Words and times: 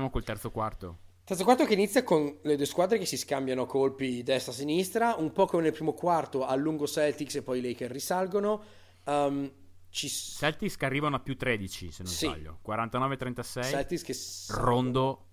partiamo 0.00 0.10
col 0.10 0.24
terzo 0.24 0.50
quarto. 0.50 0.98
Terzo 1.24 1.44
quarto 1.44 1.64
che 1.64 1.74
inizia 1.74 2.02
con 2.02 2.38
le 2.42 2.56
due 2.56 2.66
squadre 2.66 2.98
che 2.98 3.04
si 3.04 3.16
scambiano 3.16 3.66
colpi 3.66 4.22
destra-sinistra, 4.22 5.14
un 5.16 5.32
po' 5.32 5.46
come 5.46 5.62
nel 5.62 5.72
primo 5.72 5.92
quarto 5.92 6.44
a 6.44 6.54
lungo 6.54 6.86
Celtics 6.86 7.36
e 7.36 7.42
poi 7.42 7.58
i 7.58 7.62
Lakers 7.62 7.92
risalgono. 7.92 8.62
Um, 9.04 9.52
ci... 9.90 10.08
Celtics 10.08 10.76
che 10.76 10.84
arrivano 10.86 11.16
a 11.16 11.20
più 11.20 11.36
13 11.36 11.90
se 11.92 12.02
non 12.02 12.12
sì. 12.12 12.26
sbaglio, 12.26 12.58
49-36. 12.66 13.62
Celtics 13.62 14.02
che... 14.02 14.16
Rondo... 14.60 15.26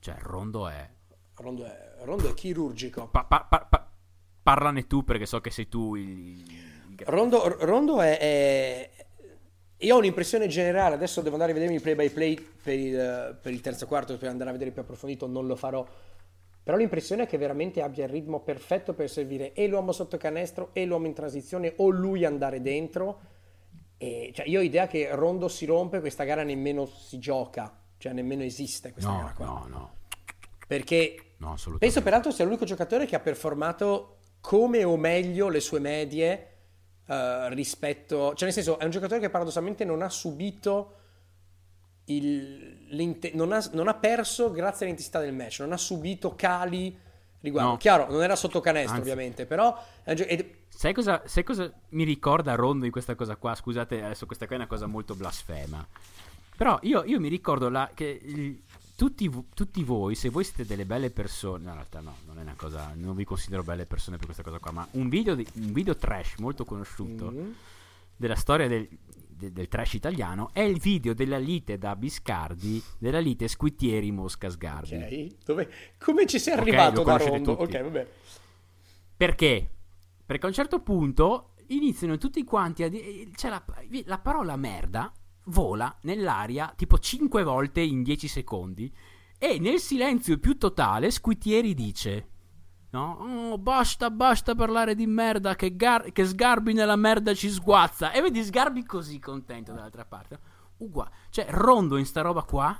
Cioè, 0.00 0.16
Rondo 0.20 0.68
è... 0.68 0.90
Rondo 1.36 1.64
è, 1.64 1.96
Rondo 2.00 2.28
è 2.28 2.34
chirurgico. 2.34 3.08
Pa- 3.08 3.24
pa- 3.24 3.44
pa- 3.44 3.90
parlane 4.42 4.86
tu 4.86 5.04
perché 5.04 5.26
so 5.26 5.40
che 5.40 5.50
sei 5.50 5.68
tu 5.68 5.94
il... 5.94 6.72
Rondo, 7.06 7.56
Rondo 7.64 8.00
è, 8.00 8.18
è, 8.18 8.90
io 9.84 9.94
ho 9.94 9.98
un'impressione 9.98 10.46
generale, 10.46 10.94
adesso 10.94 11.20
devo 11.20 11.34
andare 11.34 11.52
a 11.52 11.54
vedermi 11.54 11.76
il 11.76 11.82
play 11.82 11.94
by 11.94 12.10
play 12.10 12.34
per 12.62 12.78
il, 12.78 13.38
per 13.40 13.52
il 13.52 13.60
terzo 13.60 13.86
quarto 13.86 14.16
per 14.16 14.28
andare 14.28 14.50
a 14.50 14.52
vedere 14.52 14.70
più 14.70 14.82
approfondito, 14.82 15.26
non 15.26 15.46
lo 15.46 15.56
farò. 15.56 15.86
Però 16.62 16.78
l'impressione 16.78 17.24
è 17.24 17.26
che 17.26 17.36
veramente 17.36 17.82
abbia 17.82 18.04
il 18.04 18.10
ritmo 18.10 18.40
perfetto 18.40 18.94
per 18.94 19.10
servire 19.10 19.52
e 19.52 19.66
l'uomo 19.66 19.92
sotto 19.92 20.16
canestro 20.16 20.70
e 20.72 20.86
l'uomo 20.86 21.06
in 21.06 21.12
transizione 21.12 21.74
o 21.76 21.90
lui 21.90 22.24
andare 22.24 22.62
dentro. 22.62 23.20
E, 23.98 24.32
cioè, 24.34 24.48
io 24.48 24.60
ho 24.60 24.62
idea 24.62 24.86
che 24.86 25.08
Rondo 25.12 25.48
si 25.48 25.66
rompe, 25.66 26.00
questa 26.00 26.24
gara 26.24 26.42
nemmeno 26.42 26.86
si 26.86 27.18
gioca, 27.18 27.70
cioè 27.98 28.14
nemmeno 28.14 28.42
esiste 28.42 28.92
questa 28.92 29.10
no, 29.10 29.16
gara 29.18 29.32
qua. 29.34 29.44
No, 29.44 29.66
no. 29.68 29.94
Perché 30.66 31.34
no, 31.36 31.54
penso 31.78 32.00
peraltro 32.00 32.30
sia 32.30 32.46
l'unico 32.46 32.64
giocatore 32.64 33.04
che 33.04 33.16
ha 33.16 33.20
performato 33.20 34.16
come 34.40 34.84
o 34.84 34.96
meglio 34.96 35.48
le 35.48 35.60
sue 35.60 35.80
medie 35.80 36.53
uh, 37.06 37.48
rispetto... 37.48 38.34
Cioè 38.34 38.44
nel 38.44 38.52
senso 38.52 38.78
è 38.78 38.84
un 38.84 38.90
giocatore 38.90 39.20
che 39.20 39.30
paradossalmente 39.30 39.84
non 39.84 40.02
ha 40.02 40.08
subito... 40.08 40.98
Il, 42.06 42.86
non, 43.32 43.52
ha, 43.52 43.66
non, 43.72 43.88
ha, 43.88 43.94
perso 43.94 44.50
grazie 44.50 44.84
all'intensità 44.84 45.20
del 45.20 45.32
match, 45.32 45.60
non 45.60 45.72
ha 45.72 45.78
subito 45.78 46.34
cali 46.34 46.94
riguardo. 47.40 47.70
No. 47.70 47.76
Chiaro, 47.78 48.10
non 48.10 48.22
era 48.22 48.36
sotto 48.36 48.60
canestro 48.60 48.96
Anzi. 48.96 49.10
ovviamente, 49.10 49.46
però... 49.46 49.82
Ed... 50.04 50.50
Sai, 50.68 50.92
cosa, 50.92 51.22
sai 51.24 51.44
cosa 51.44 51.72
mi 51.90 52.04
ricorda 52.04 52.56
Rondo 52.56 52.84
di 52.84 52.90
questa 52.90 53.14
cosa 53.14 53.36
qua? 53.36 53.54
Scusate, 53.54 54.02
adesso 54.02 54.26
questa 54.26 54.46
qua 54.46 54.56
è 54.56 54.58
una 54.58 54.68
cosa 54.68 54.86
molto 54.86 55.14
blasfema. 55.14 55.86
Però 56.56 56.78
io, 56.82 57.04
io 57.04 57.20
mi 57.20 57.28
ricordo 57.28 57.68
la, 57.68 57.90
che 57.94 58.20
il, 58.22 58.60
tutti, 59.04 59.30
tutti, 59.52 59.82
voi, 59.82 60.14
se 60.14 60.30
voi 60.30 60.44
siete 60.44 60.64
delle 60.64 60.86
belle 60.86 61.10
persone, 61.10 61.64
no, 61.64 61.68
in 61.68 61.74
realtà 61.74 62.00
no, 62.00 62.16
non 62.24 62.38
è 62.38 62.40
una 62.40 62.54
cosa, 62.56 62.92
non 62.94 63.14
vi 63.14 63.24
considero 63.24 63.62
belle 63.62 63.84
persone 63.84 64.16
per 64.16 64.24
questa 64.24 64.42
cosa 64.42 64.58
qua, 64.58 64.70
ma 64.70 64.88
un 64.92 65.10
video, 65.10 65.34
di, 65.34 65.46
un 65.56 65.74
video 65.74 65.94
trash 65.94 66.36
molto 66.38 66.64
conosciuto 66.64 67.30
mm-hmm. 67.30 67.50
della 68.16 68.34
storia 68.34 68.66
del, 68.66 68.88
del, 69.28 69.52
del, 69.52 69.68
trash 69.68 69.92
italiano 69.92 70.48
è 70.54 70.62
il 70.62 70.78
video 70.78 71.12
della 71.12 71.36
lite 71.36 71.76
da 71.76 71.94
Biscardi, 71.96 72.82
della 72.96 73.18
lite 73.18 73.46
Squittieri 73.46 74.10
Mosca 74.10 74.48
Sgarbi. 74.48 74.94
Ok, 74.94 75.44
Dove, 75.44 75.70
come 75.98 76.26
ci 76.26 76.38
sei 76.38 76.54
arrivato 76.54 77.02
okay, 77.02 77.18
da 77.18 77.24
Rondo? 77.26 77.52
Ok, 77.52 77.82
vabbè. 77.82 78.08
Perché? 79.18 79.70
Perché 80.24 80.44
a 80.46 80.48
un 80.48 80.54
certo 80.54 80.80
punto 80.80 81.56
iniziano 81.66 82.16
tutti 82.16 82.42
quanti 82.42 82.82
a 82.82 82.88
dire, 82.88 83.28
c'è 83.34 83.50
la, 83.50 83.62
la 84.06 84.18
parola 84.18 84.56
merda 84.56 85.12
vola 85.46 85.94
nell'aria 86.02 86.72
tipo 86.76 86.98
5 86.98 87.42
volte 87.42 87.80
in 87.80 88.02
10 88.02 88.28
secondi 88.28 88.92
e 89.38 89.58
nel 89.58 89.78
silenzio 89.78 90.38
più 90.38 90.56
totale 90.56 91.10
Squitieri 91.10 91.74
dice 91.74 92.28
no? 92.94 93.18
Oh, 93.20 93.58
basta, 93.58 94.10
basta 94.10 94.54
parlare 94.54 94.94
di 94.94 95.06
merda 95.06 95.54
che, 95.56 95.76
gar- 95.76 96.12
che 96.12 96.24
Sgarbi 96.24 96.72
nella 96.72 96.96
merda 96.96 97.34
ci 97.34 97.50
sguazza. 97.50 98.12
E 98.12 98.22
vedi 98.22 98.42
Sgarbi 98.42 98.84
così 98.84 99.18
contento 99.18 99.72
dall'altra 99.72 100.04
parte. 100.04 100.38
Uguale, 100.78 101.10
cioè 101.30 101.46
Rondo 101.50 101.96
in 101.96 102.06
sta 102.06 102.22
roba 102.22 102.42
qua. 102.42 102.76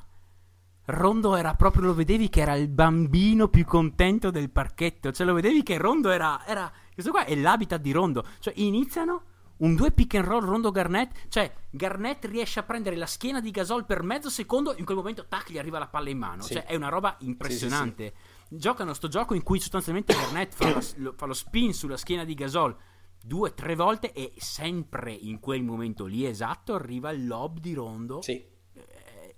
Rondo 0.87 1.35
era 1.35 1.55
proprio, 1.55 1.85
lo 1.85 1.95
vedevi 1.95 2.29
che 2.29 2.43
era 2.43 2.55
il 2.55 2.69
bambino 2.69 3.49
più 3.49 3.65
contento 3.65 4.31
del 4.31 4.51
parchetto, 4.51 5.13
cioè 5.13 5.27
lo 5.27 5.35
vedevi 5.35 5.63
che 5.63 5.79
Rondo 5.79 6.11
era, 6.11 6.45
era 6.47 6.71
questo 6.93 7.11
qua 7.11 7.25
è 7.25 7.35
l'habitat 7.35 7.81
di 7.81 7.91
Rondo, 7.91 8.25
cioè 8.39 8.53
iniziano 8.57 9.23
un 9.59 9.75
2 9.75 9.93
pick 9.93 10.15
and 10.15 10.27
roll 10.27 10.45
Rondo 10.45 10.71
Garnett, 10.71 11.29
cioè 11.29 11.53
Garnett 11.71 12.25
riesce 12.25 12.61
a 12.61 12.63
prendere 12.65 12.97
la 12.97 13.07
schiena 13.07 13.41
di 13.41 13.51
Gasol 13.51 13.85
per 13.85 14.03
mezzo 14.03 14.29
secondo, 14.31 14.75
in 14.77 14.85
quel 14.85 14.97
momento 14.97 15.27
tac 15.27 15.51
gli 15.51 15.59
arriva 15.59 15.79
la 15.79 15.89
palla 15.89 16.11
in 16.11 16.19
mano, 16.19 16.43
sì. 16.43 16.55
cioè 16.55 16.65
è 16.65 16.75
una 16.75 16.89
roba 16.89 17.17
impressionante. 17.21 18.15
Sì, 18.17 18.47
sì, 18.49 18.57
Giocano 18.57 18.95
sto 18.95 19.09
gioco 19.09 19.35
in 19.35 19.43
cui 19.43 19.61
sostanzialmente 19.61 20.15
Garnett 20.15 20.53
fa, 20.53 20.81
lo, 20.97 21.13
fa 21.17 21.27
lo 21.27 21.33
spin 21.33 21.73
sulla 21.73 21.97
schiena 21.97 22.25
di 22.25 22.35
Gasol 22.35 22.77
due, 23.25 23.55
tre 23.55 23.75
volte 23.75 24.13
e 24.13 24.35
sempre 24.37 25.13
in 25.13 25.41
quel 25.41 25.63
momento 25.63 26.05
lì 26.05 26.27
esatto 26.27 26.75
arriva 26.75 27.11
il 27.11 27.27
lob 27.27 27.59
di 27.59 27.73
Rondo. 27.73 28.21
Sì. 28.21 28.45
Eh, 28.75 29.37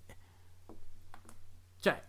cioè, 1.78 2.04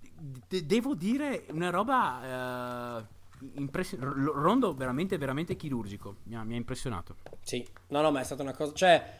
d- 0.00 0.62
devo 0.62 0.94
dire 0.94 1.46
una 1.50 1.70
roba... 1.70 2.98
Uh, 2.98 3.16
Impression- 3.54 4.00
Rondo 4.00 4.74
veramente, 4.74 5.18
veramente 5.18 5.56
chirurgico. 5.56 6.16
Mi 6.24 6.36
ha, 6.36 6.44
mi 6.44 6.54
ha, 6.54 6.56
impressionato. 6.56 7.16
Sì, 7.42 7.66
no, 7.88 8.00
no, 8.00 8.10
ma 8.10 8.20
è 8.20 8.24
stata 8.24 8.42
una 8.42 8.54
cosa. 8.54 8.72
Cioè, 8.72 9.18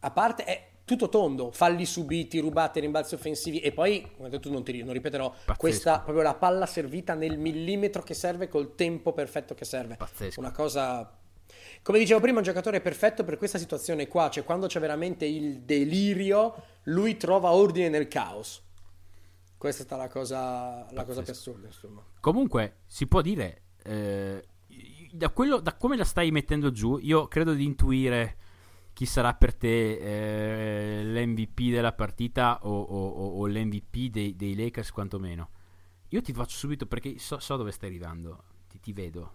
a 0.00 0.10
parte 0.10 0.44
è 0.44 0.68
tutto 0.84 1.08
tondo, 1.08 1.50
falli 1.50 1.84
subiti, 1.84 2.38
rubate, 2.38 2.80
rimbalzi 2.80 3.14
offensivi. 3.14 3.60
E 3.60 3.72
poi, 3.72 4.08
come 4.16 4.38
tu 4.38 4.50
non 4.50 4.62
ti 4.62 4.82
non 4.82 4.92
ripeterò, 4.92 5.28
Pazzesco. 5.28 5.54
questa 5.58 6.00
proprio 6.00 6.22
la 6.22 6.34
palla 6.34 6.66
servita 6.66 7.14
nel 7.14 7.38
millimetro 7.38 8.02
che 8.02 8.14
serve 8.14 8.48
col 8.48 8.74
tempo 8.74 9.12
perfetto 9.12 9.54
che 9.54 9.64
serve. 9.64 9.96
Pazzesco. 9.96 10.38
Una 10.40 10.52
cosa. 10.52 11.18
Come 11.82 11.98
dicevo 11.98 12.20
prima, 12.20 12.38
un 12.38 12.44
giocatore 12.44 12.80
perfetto 12.80 13.24
per 13.24 13.36
questa 13.36 13.58
situazione 13.58 14.08
qua, 14.08 14.30
cioè 14.30 14.44
quando 14.44 14.66
c'è 14.66 14.80
veramente 14.80 15.24
il 15.24 15.60
delirio, 15.60 16.54
lui 16.84 17.16
trova 17.16 17.50
ordine 17.50 17.88
nel 17.88 18.08
caos. 18.08 18.62
Questa 19.58 19.82
è 19.82 19.86
stata 19.86 20.02
la 20.02 20.08
cosa, 20.08 20.86
la 20.92 21.04
cosa 21.04 21.22
più 21.22 21.32
assurda, 21.32 21.66
insomma. 21.66 22.04
Comunque, 22.20 22.80
si 22.86 23.06
può 23.06 23.22
dire, 23.22 23.62
eh, 23.82 24.46
da, 25.12 25.30
quello, 25.30 25.60
da 25.60 25.74
come 25.76 25.96
la 25.96 26.04
stai 26.04 26.30
mettendo 26.30 26.70
giù, 26.70 26.98
io 26.98 27.26
credo 27.26 27.54
di 27.54 27.64
intuire 27.64 28.36
chi 28.92 29.06
sarà 29.06 29.34
per 29.34 29.54
te 29.54 31.00
eh, 31.00 31.04
l'MVP 31.04 31.70
della 31.70 31.92
partita 31.92 32.60
o, 32.62 32.80
o, 32.80 33.38
o 33.38 33.46
l'MVP 33.46 34.10
dei, 34.10 34.36
dei, 34.36 34.54
Lakers 34.54 34.90
quantomeno. 34.90 35.50
Io 36.10 36.22
ti 36.22 36.32
faccio 36.32 36.56
subito 36.56 36.86
perché 36.86 37.18
so, 37.18 37.38
so 37.38 37.56
dove 37.56 37.72
stai 37.72 37.88
arrivando, 37.88 38.44
ti, 38.68 38.80
ti 38.80 38.92
vedo. 38.92 39.34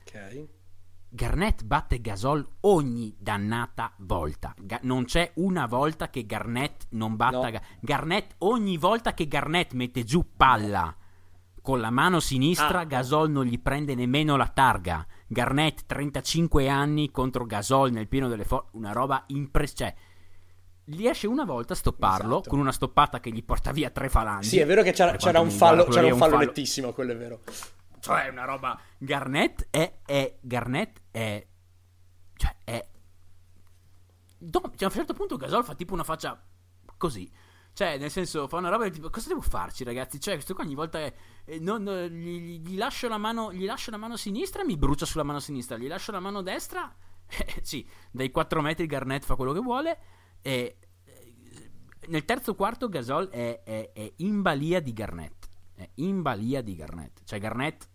Ok. 0.00 0.48
Garnett 1.10 1.64
batte 1.64 2.00
Gasol 2.00 2.46
ogni 2.60 3.14
dannata 3.18 3.92
volta. 3.98 4.54
Ga- 4.58 4.80
non 4.82 5.04
c'è 5.04 5.32
una 5.36 5.66
volta 5.66 6.10
che 6.10 6.26
Garnett 6.26 6.86
non 6.90 7.16
batta 7.16 7.42
no. 7.44 7.50
Ga- 7.50 7.62
Garnett 7.80 8.34
ogni 8.38 8.76
volta 8.76 9.14
che 9.14 9.26
Garnett 9.26 9.72
mette 9.72 10.04
giù 10.04 10.24
palla 10.36 10.94
con 11.62 11.80
la 11.80 11.90
mano 11.90 12.20
sinistra, 12.20 12.80
ah. 12.80 12.84
Gasol 12.84 13.30
non 13.30 13.44
gli 13.44 13.60
prende 13.60 13.94
nemmeno 13.94 14.36
la 14.36 14.48
targa. 14.48 15.06
Garnett 15.26 15.80
35 15.86 16.68
anni 16.68 17.10
contro 17.10 17.44
Gasol 17.44 17.90
nel 17.90 18.08
pieno 18.08 18.28
delle 18.28 18.44
forze, 18.44 18.68
una 18.72 18.92
roba 18.92 19.24
impressionante. 19.26 19.98
Cioè, 19.98 20.06
riesce 20.96 21.26
una 21.26 21.44
volta 21.44 21.74
a 21.74 21.76
stopparlo 21.76 22.36
esatto. 22.36 22.48
con 22.48 22.58
una 22.58 22.72
stoppata 22.72 23.20
che 23.20 23.30
gli 23.30 23.44
porta 23.44 23.72
via 23.72 23.90
tre 23.90 24.08
falangi. 24.08 24.48
Sì, 24.48 24.58
è 24.58 24.66
vero 24.66 24.82
che 24.82 24.92
c'era, 24.92 25.16
c'era 25.16 25.40
un 25.40 25.50
fallo, 25.50 25.84
c'era 25.84 26.06
un 26.06 26.16
fallo, 26.18 26.32
fallo 26.32 26.44
nettissimo, 26.46 26.92
quello 26.92 27.12
è 27.12 27.16
vero. 27.16 27.40
Cioè, 28.08 28.28
una 28.28 28.44
roba. 28.44 28.80
Garnett 28.96 29.66
è. 29.70 30.00
è 30.04 30.38
Garnett 30.40 31.02
è. 31.10 31.46
Cioè, 32.34 32.56
è. 32.64 32.88
Dopo, 34.38 34.70
cioè, 34.70 34.84
a 34.84 34.86
un 34.86 34.92
certo 34.92 35.12
punto 35.12 35.36
Gasol 35.36 35.64
fa 35.64 35.74
tipo 35.74 35.92
una 35.92 36.04
faccia 36.04 36.42
così. 36.96 37.30
Cioè, 37.74 37.98
nel 37.98 38.10
senso, 38.10 38.48
fa 38.48 38.56
una 38.56 38.70
roba 38.70 38.84
del 38.84 38.92
tipo, 38.92 39.10
cosa 39.10 39.28
devo 39.28 39.42
farci, 39.42 39.84
ragazzi? 39.84 40.18
Cioè, 40.18 40.34
questo 40.34 40.54
qua 40.54 40.64
ogni 40.64 40.74
volta 40.74 40.98
è, 40.98 41.14
eh, 41.44 41.60
non, 41.60 41.84
gli, 41.84 42.60
gli, 42.60 42.76
lascio 42.78 43.08
la 43.08 43.18
mano, 43.18 43.52
gli 43.52 43.66
lascio 43.66 43.90
la 43.90 43.98
mano 43.98 44.16
sinistra, 44.16 44.64
mi 44.64 44.78
brucia 44.78 45.04
sulla 45.04 45.22
mano 45.22 45.38
sinistra. 45.38 45.76
Gli 45.76 45.86
lascio 45.86 46.10
la 46.10 46.20
mano 46.20 46.40
destra, 46.40 46.92
eh, 47.28 47.60
sì, 47.62 47.86
dai 48.10 48.30
4 48.30 48.62
metri 48.62 48.86
Garnett 48.86 49.24
fa 49.24 49.36
quello 49.36 49.52
che 49.52 49.60
vuole. 49.60 49.98
E 50.40 50.78
eh, 51.04 51.70
nel 52.06 52.24
terzo 52.24 52.54
quarto 52.54 52.88
Gasol 52.88 53.28
è, 53.28 53.62
è, 53.62 53.92
è 53.92 54.12
in 54.16 54.40
balia 54.40 54.80
di 54.80 54.94
Garnett 54.94 55.38
è 55.78 55.88
in 55.94 56.22
balia 56.22 56.60
di 56.60 56.74
Garnett. 56.74 57.20
Cioè 57.24 57.38
Garnett 57.38 57.88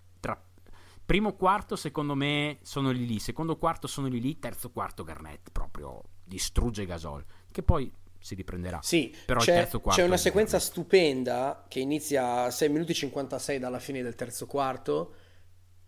primo 1.06 1.36
quarto 1.36 1.76
secondo 1.76 2.16
me 2.16 2.60
sono 2.62 2.92
lì 2.92 3.06
lì, 3.06 3.20
secondo 3.20 3.58
quarto 3.58 3.88
sono 3.88 4.08
lì 4.08 4.20
lì, 4.20 4.40
terzo 4.40 4.72
quarto 4.72 5.04
Garnett 5.04 5.50
proprio 5.52 6.02
distrugge 6.24 6.86
Gasol, 6.86 7.24
che 7.52 7.64
poi 7.64 7.92
si 8.20 8.36
riprenderà. 8.36 8.80
Sì, 8.82 9.14
però 9.26 9.42
c'è, 9.42 9.68
c'è 9.68 10.04
una 10.04 10.18
sequenza 10.18 10.58
Garnett. 10.58 10.72
stupenda 10.72 11.66
che 11.68 11.80
inizia 11.80 12.44
a 12.44 12.52
6 12.52 12.70
minuti 12.70 12.92
e 12.92 12.96
56 12.96 13.60
dalla 13.60 13.80
fine 13.80 14.02
del 14.02 14.16
terzo 14.16 14.46
quarto 14.46 15.14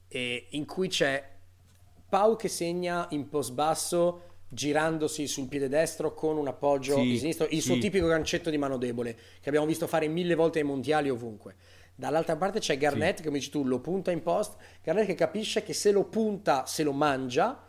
e 0.07 0.47
in 0.51 0.65
cui 0.65 0.89
c'è 0.89 1.33
Pau 2.07 2.35
che 2.35 2.49
segna 2.49 3.07
in 3.11 3.29
post 3.29 3.53
basso 3.53 4.21
girandosi 4.47 5.27
sul 5.27 5.47
piede 5.47 5.67
destro 5.67 6.13
con 6.13 6.37
un 6.37 6.47
appoggio 6.47 6.95
sì, 6.95 7.01
di 7.01 7.17
sinistro, 7.17 7.45
il 7.45 7.61
sì. 7.61 7.61
suo 7.61 7.77
tipico 7.77 8.07
gancetto 8.07 8.49
di 8.49 8.57
mano 8.57 8.77
debole 8.77 9.17
che 9.41 9.49
abbiamo 9.49 9.65
visto 9.65 9.87
fare 9.87 10.07
mille 10.07 10.35
volte 10.35 10.59
ai 10.59 10.65
mondiali 10.65 11.09
ovunque. 11.09 11.55
Dall'altra 11.95 12.35
parte 12.35 12.59
c'è 12.59 12.77
Garnett, 12.77 13.17
sì. 13.17 13.23
come 13.23 13.37
dici 13.37 13.49
tu, 13.49 13.63
lo 13.63 13.79
punta 13.79 14.11
in 14.11 14.21
post. 14.21 14.55
Garnett 14.83 15.07
che 15.07 15.15
capisce 15.15 15.63
che 15.63 15.73
se 15.73 15.91
lo 15.91 16.03
punta, 16.03 16.65
se 16.65 16.83
lo 16.83 16.91
mangia 16.91 17.63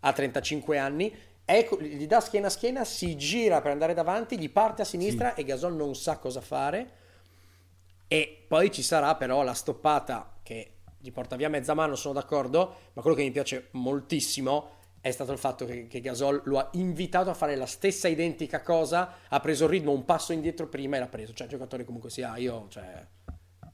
a 0.00 0.12
35 0.12 0.78
anni 0.78 1.14
ecco, 1.50 1.80
gli 1.80 2.06
dà 2.06 2.20
schiena 2.20 2.48
a 2.48 2.50
schiena, 2.50 2.84
si 2.84 3.16
gira 3.16 3.62
per 3.62 3.70
andare 3.70 3.94
davanti, 3.94 4.38
gli 4.38 4.50
parte 4.50 4.82
a 4.82 4.84
sinistra 4.84 5.32
sì. 5.32 5.40
e 5.40 5.44
Gasol 5.44 5.74
non 5.74 5.94
sa 5.94 6.18
cosa 6.18 6.42
fare. 6.42 6.90
E 8.06 8.44
poi 8.46 8.70
ci 8.70 8.82
sarà 8.82 9.14
però 9.16 9.42
la 9.42 9.54
stoppata 9.54 10.38
che 10.42 10.72
gli 10.98 11.10
porta 11.10 11.36
via 11.36 11.48
mezza 11.48 11.72
mano, 11.72 11.94
sono 11.94 12.12
d'accordo, 12.12 12.90
ma 12.92 13.00
quello 13.00 13.16
che 13.16 13.22
mi 13.22 13.30
piace 13.30 13.68
moltissimo 13.72 14.76
è 15.00 15.10
stato 15.10 15.32
il 15.32 15.38
fatto 15.38 15.64
che, 15.64 15.86
che, 15.86 16.00
Gasol 16.00 16.42
lo 16.44 16.58
ha 16.58 16.68
invitato 16.72 17.30
a 17.30 17.34
fare 17.34 17.56
la 17.56 17.66
stessa 17.66 18.08
identica 18.08 18.60
cosa, 18.60 19.14
ha 19.28 19.40
preso 19.40 19.64
il 19.64 19.70
ritmo 19.70 19.92
un 19.92 20.04
passo 20.04 20.34
indietro 20.34 20.68
prima 20.68 20.96
e 20.96 20.98
l'ha 20.98 21.08
preso. 21.08 21.32
Cioè, 21.32 21.46
giocatore 21.46 21.84
comunque 21.84 22.10
sia, 22.10 22.36
io, 22.36 22.66
cioè, 22.68 23.06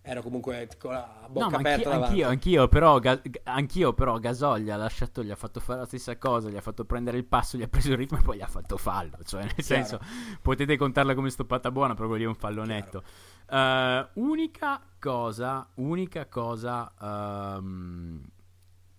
ero 0.07 0.21
comunque 0.21 0.69
con 0.79 0.93
la 0.93 1.27
bocca 1.31 1.49
no, 1.49 1.57
aperta 1.57 1.93
anch'io, 1.93 2.05
anch'io, 2.07 2.29
anch'io, 2.29 2.69
però, 2.69 2.99
ga, 2.99 3.23
anch'io 3.45 3.95
però 3.95 4.19
Gasol 4.19 4.61
gli 4.61 4.69
ha 4.69 4.77
lasciato, 4.77 5.25
gli 5.25 5.31
ha 5.31 5.37
fatto 5.37 5.61
fare 5.61 5.81
la 5.81 5.87
stessa 5.87 6.19
cosa, 6.19 6.51
gli 6.51 6.57
ha 6.57 6.61
fatto 6.61 6.85
prendere 6.85 7.17
il 7.17 7.25
passo, 7.25 7.57
gli 7.57 7.63
ha 7.63 7.69
preso 7.69 7.93
il 7.93 7.97
ritmo 7.97 8.19
e 8.19 8.21
poi 8.23 8.37
gli 8.37 8.43
ha 8.43 8.47
fatto 8.47 8.77
fallo. 8.77 9.17
Cioè, 9.25 9.41
nel 9.45 9.55
Chiaro. 9.55 9.87
senso, 9.87 10.01
potete 10.43 10.77
contarla 10.77 11.15
come 11.15 11.31
stoppata 11.31 11.71
buona, 11.71 11.95
però 11.95 12.13
lì 12.13 12.25
è 12.25 12.27
un 12.27 12.35
fallonetto. 12.35 13.03
Uh, 13.49 14.21
unica 14.21 14.83
cosa, 14.99 15.71
unica 15.77 16.27
cosa... 16.27 16.93
Um, 17.01 18.23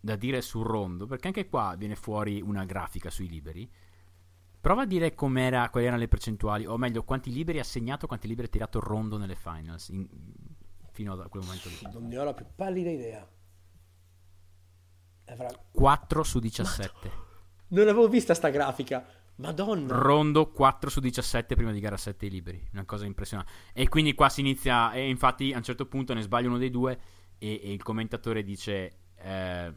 da 0.06 0.16
dire 0.16 0.42
sul 0.42 0.64
rondo, 0.64 1.08
perché 1.08 1.28
anche 1.28 1.50
qua 1.50 1.74
viene 1.76 1.96
fuori 1.96 2.40
una 2.40 2.64
grafica 2.64 3.10
sui 3.10 3.28
liberi. 3.28 3.68
Prova 4.62 4.84
a 4.84 4.86
dire 4.86 5.16
com'era, 5.16 5.68
quali 5.72 5.88
erano 5.88 6.02
le 6.02 6.08
percentuali, 6.08 6.68
o 6.68 6.78
meglio, 6.78 7.04
quanti 7.04 7.32
liberi 7.32 7.58
ha 7.58 7.64
segnato, 7.64 8.06
quanti 8.06 8.28
liberi 8.28 8.48
ha 8.48 8.52
tirato 8.52 8.78
il 8.78 8.84
rondo 8.84 9.18
nelle 9.18 9.34
finals 9.34 9.90
in, 9.90 10.08
fino 10.96 11.12
a 11.12 11.28
quel 11.28 11.44
momento 11.44 11.68
lì. 11.68 11.76
Non 11.92 12.08
ne 12.08 12.18
ho 12.18 12.24
la 12.24 12.34
più 12.34 12.46
pallida 12.56 12.90
idea. 12.90 13.28
Avrà... 15.26 15.50
4 15.72 16.24
su 16.24 16.40
17. 16.40 16.90
Madonna. 16.94 17.24
Non 17.68 17.88
avevo 17.90 18.08
vista 18.08 18.34
sta 18.34 18.50
grafica. 18.50 19.06
Madonna. 19.36 19.94
Rondo 19.94 20.50
4 20.52 20.90
su 20.90 21.02
17 21.02 21.56
prima 21.56 21.74
di 21.74 21.82
gara 21.82 21.98
7 21.98 22.28
liberi. 22.28 22.66
Una 22.72 22.86
cosa 22.86 23.06
impressionante. 23.06 23.52
E 23.74 23.90
quindi 23.90 24.14
qua 24.14 24.30
si 24.30 24.40
inizia. 24.40 24.94
E 24.94 25.10
infatti 25.10 25.52
a 25.52 25.58
un 25.58 25.64
certo 25.64 25.86
punto 25.86 26.14
ne 26.14 26.22
sbaglia 26.22 26.48
uno 26.48 26.58
dei 26.58 26.72
due. 26.72 26.98
E, 27.38 27.60
e 27.62 27.74
il 27.74 27.84
commentatore 27.84 28.42
dice: 28.42 29.00
eh, 29.18 29.74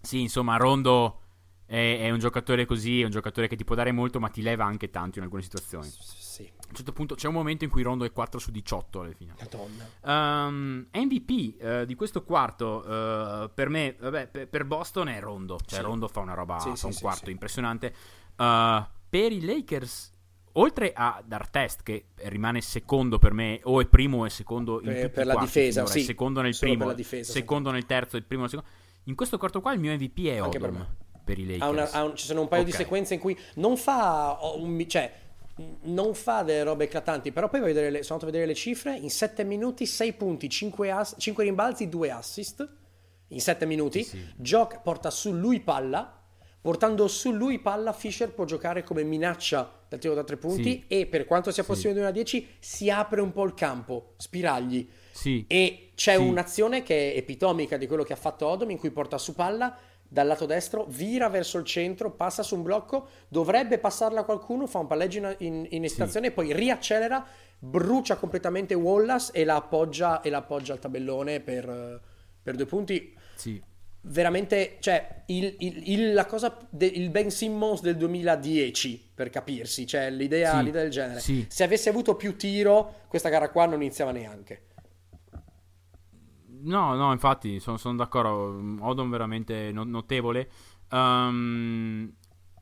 sì, 0.00 0.20
insomma, 0.20 0.56
Rondo 0.56 1.20
è, 1.66 1.98
è, 2.02 2.10
un 2.10 2.20
giocatore 2.20 2.64
così, 2.64 3.00
è 3.00 3.04
un 3.04 3.10
giocatore 3.10 3.48
che 3.48 3.56
ti 3.56 3.64
può 3.64 3.74
dare 3.74 3.90
molto, 3.90 4.20
ma 4.20 4.28
ti 4.28 4.42
leva 4.42 4.64
anche 4.64 4.90
tanto 4.90 5.18
in 5.18 5.24
alcune 5.24 5.42
situazioni. 5.42 5.88
Sì. 5.88 6.48
A 6.72 6.74
un 6.74 6.84
certo 6.84 6.92
punto 6.92 7.14
c'è 7.16 7.28
un 7.28 7.34
momento 7.34 7.64
in 7.64 7.70
cui 7.70 7.82
Rondo 7.82 8.04
è 8.04 8.12
4 8.12 8.40
su 8.40 8.50
18 8.50 9.00
alle 9.00 9.12
fine. 9.12 9.34
Madonna. 9.38 10.46
Um, 10.46 10.86
MVP 10.90 11.62
uh, 11.62 11.84
di 11.84 11.94
questo 11.94 12.24
quarto, 12.24 12.78
uh, 12.78 13.50
per 13.52 13.68
me, 13.68 13.94
vabbè, 13.98 14.28
per, 14.28 14.48
per, 14.48 14.64
Boston 14.64 15.08
è 15.08 15.20
Rondo. 15.20 15.58
Cioè, 15.62 15.80
sì. 15.80 15.84
Rondo 15.84 16.08
fa 16.08 16.20
una 16.20 16.32
roba, 16.32 16.58
sì, 16.60 16.74
fa 16.74 16.86
un 16.86 16.96
quarto 16.98 17.28
impressionante. 17.28 17.94
Uh, 18.38 18.82
per 19.06 19.32
i 19.32 19.44
Lakers 19.44 20.10
oltre 20.52 20.92
a 20.94 21.22
Dartest 21.24 21.82
che 21.82 22.06
rimane 22.14 22.62
secondo 22.62 23.18
per 23.18 23.32
me 23.32 23.60
o 23.64 23.80
è 23.80 23.86
primo 23.86 24.20
o 24.20 24.26
è 24.26 24.28
secondo 24.28 24.80
in 24.80 24.86
per, 24.86 25.10
per 25.10 25.26
la 25.26 25.36
difesa 25.36 25.86
sì. 25.86 26.02
secondo 26.02 26.42
nel 26.42 26.52
Solo 26.52 26.74
primo 26.74 26.92
difesa, 26.92 27.32
secondo 27.32 27.70
sì. 27.70 27.74
nel 27.74 27.86
terzo 27.86 28.18
il 28.18 28.24
primo 28.24 28.42
nel 28.42 28.50
secondo 28.50 28.70
in 29.04 29.14
questo 29.14 29.38
quarto 29.38 29.60
qua 29.60 29.72
il 29.72 29.80
mio 29.80 29.94
MVP 29.94 30.26
è 30.26 30.38
Anche 30.38 30.58
Odom 30.58 30.72
per, 30.74 31.22
per, 31.24 31.38
i 31.38 31.46
Lakers. 31.46 31.62
Ha 31.62 31.68
una, 31.68 31.90
ha 31.90 32.04
un, 32.04 32.16
ci 32.16 32.26
sono 32.26 32.40
un 32.42 32.48
paio 32.48 32.62
okay. 32.62 32.72
di 32.72 32.78
sequenze 32.82 33.14
in 33.14 33.20
cui 33.20 33.38
non 33.54 33.76
fa 33.76 34.38
un, 34.54 34.86
cioè, 34.88 35.12
non 35.82 36.14
fa 36.14 36.42
delle 36.42 36.62
robe 36.62 36.84
eclatanti, 36.84 37.32
però 37.32 37.48
poi 37.48 37.60
le, 37.60 38.02
sono 38.02 38.18
andato 38.18 38.24
a 38.24 38.26
vedere 38.26 38.46
le 38.46 38.54
cifre, 38.54 38.96
in 38.96 39.10
7 39.10 39.44
minuti 39.44 39.86
6 39.86 40.12
punti, 40.14 40.48
5, 40.48 40.90
ass, 40.90 41.14
5 41.18 41.44
rimbalzi, 41.44 41.88
2 41.88 42.10
assist, 42.10 42.68
in 43.28 43.40
7 43.40 43.66
minuti, 43.66 44.02
sì. 44.02 44.24
Gioca, 44.36 44.78
porta 44.78 45.10
su 45.10 45.32
lui 45.32 45.60
palla, 45.60 46.20
portando 46.60 47.08
su 47.08 47.32
lui 47.32 47.58
palla 47.58 47.92
Fisher 47.92 48.32
può 48.32 48.44
giocare 48.44 48.82
come 48.84 49.02
minaccia 49.02 49.80
dal 49.88 49.98
tiro 49.98 50.14
da 50.14 50.24
3 50.24 50.36
punti 50.36 50.62
sì. 50.62 50.84
e 50.86 51.06
per 51.06 51.26
quanto 51.26 51.50
sia 51.50 51.64
possibile 51.64 51.94
sì. 51.94 52.00
1 52.00 52.08
a 52.08 52.12
10 52.12 52.48
si 52.58 52.90
apre 52.90 53.20
un 53.20 53.32
po' 53.32 53.44
il 53.44 53.54
campo, 53.54 54.14
spiragli. 54.16 54.88
Sì. 55.10 55.44
E 55.46 55.90
c'è 55.94 56.14
un'azione 56.14 56.82
che 56.82 57.12
è 57.12 57.16
epitomica 57.16 57.76
di 57.76 57.86
quello 57.86 58.02
che 58.02 58.14
ha 58.14 58.16
fatto 58.16 58.46
Odom 58.46 58.70
in 58.70 58.78
cui 58.78 58.90
porta 58.90 59.18
su 59.18 59.34
palla 59.34 59.76
dal 60.12 60.26
lato 60.26 60.44
destro, 60.44 60.84
vira 60.90 61.30
verso 61.30 61.56
il 61.56 61.64
centro, 61.64 62.10
passa 62.10 62.42
su 62.42 62.54
un 62.54 62.62
blocco, 62.62 63.08
dovrebbe 63.28 63.78
passarla 63.78 64.24
qualcuno, 64.24 64.66
fa 64.66 64.80
un 64.80 64.86
palleggio 64.86 65.16
in, 65.16 65.34
in, 65.38 65.66
in 65.70 65.84
esitazione 65.84 66.26
sì. 66.26 66.32
poi 66.34 66.52
riaccelera, 66.52 67.24
brucia 67.58 68.16
completamente 68.16 68.74
Wallace 68.74 69.32
e 69.32 69.44
la 69.44 69.54
appoggia, 69.54 70.20
e 70.20 70.28
la 70.28 70.38
appoggia 70.38 70.74
al 70.74 70.80
tabellone 70.80 71.40
per, 71.40 71.98
per 72.42 72.56
due 72.56 72.66
punti. 72.66 73.16
Sì. 73.36 73.62
Veramente, 74.02 74.76
cioè, 74.80 75.22
il, 75.26 75.56
il, 75.60 75.90
il, 75.90 76.12
la 76.12 76.26
cosa 76.26 76.58
de, 76.68 76.84
il 76.84 77.08
Ben 77.08 77.30
Simmons 77.30 77.80
del 77.80 77.96
2010, 77.96 79.12
per 79.14 79.30
capirsi, 79.30 79.86
cioè 79.86 80.10
l'idea, 80.10 80.58
sì. 80.58 80.64
l'idea 80.64 80.82
del 80.82 80.90
genere. 80.90 81.20
Se 81.20 81.64
avesse 81.64 81.88
avuto 81.88 82.16
più 82.16 82.36
tiro, 82.36 83.04
questa 83.08 83.30
gara 83.30 83.48
qua 83.48 83.64
non 83.64 83.80
iniziava 83.80 84.10
neanche. 84.10 84.64
No, 86.62 86.94
no, 86.94 87.12
infatti 87.12 87.60
sono, 87.60 87.76
sono 87.76 87.96
d'accordo. 87.96 88.62
Odom 88.80 89.10
veramente 89.10 89.70
notevole. 89.72 90.50
Um, 90.90 92.12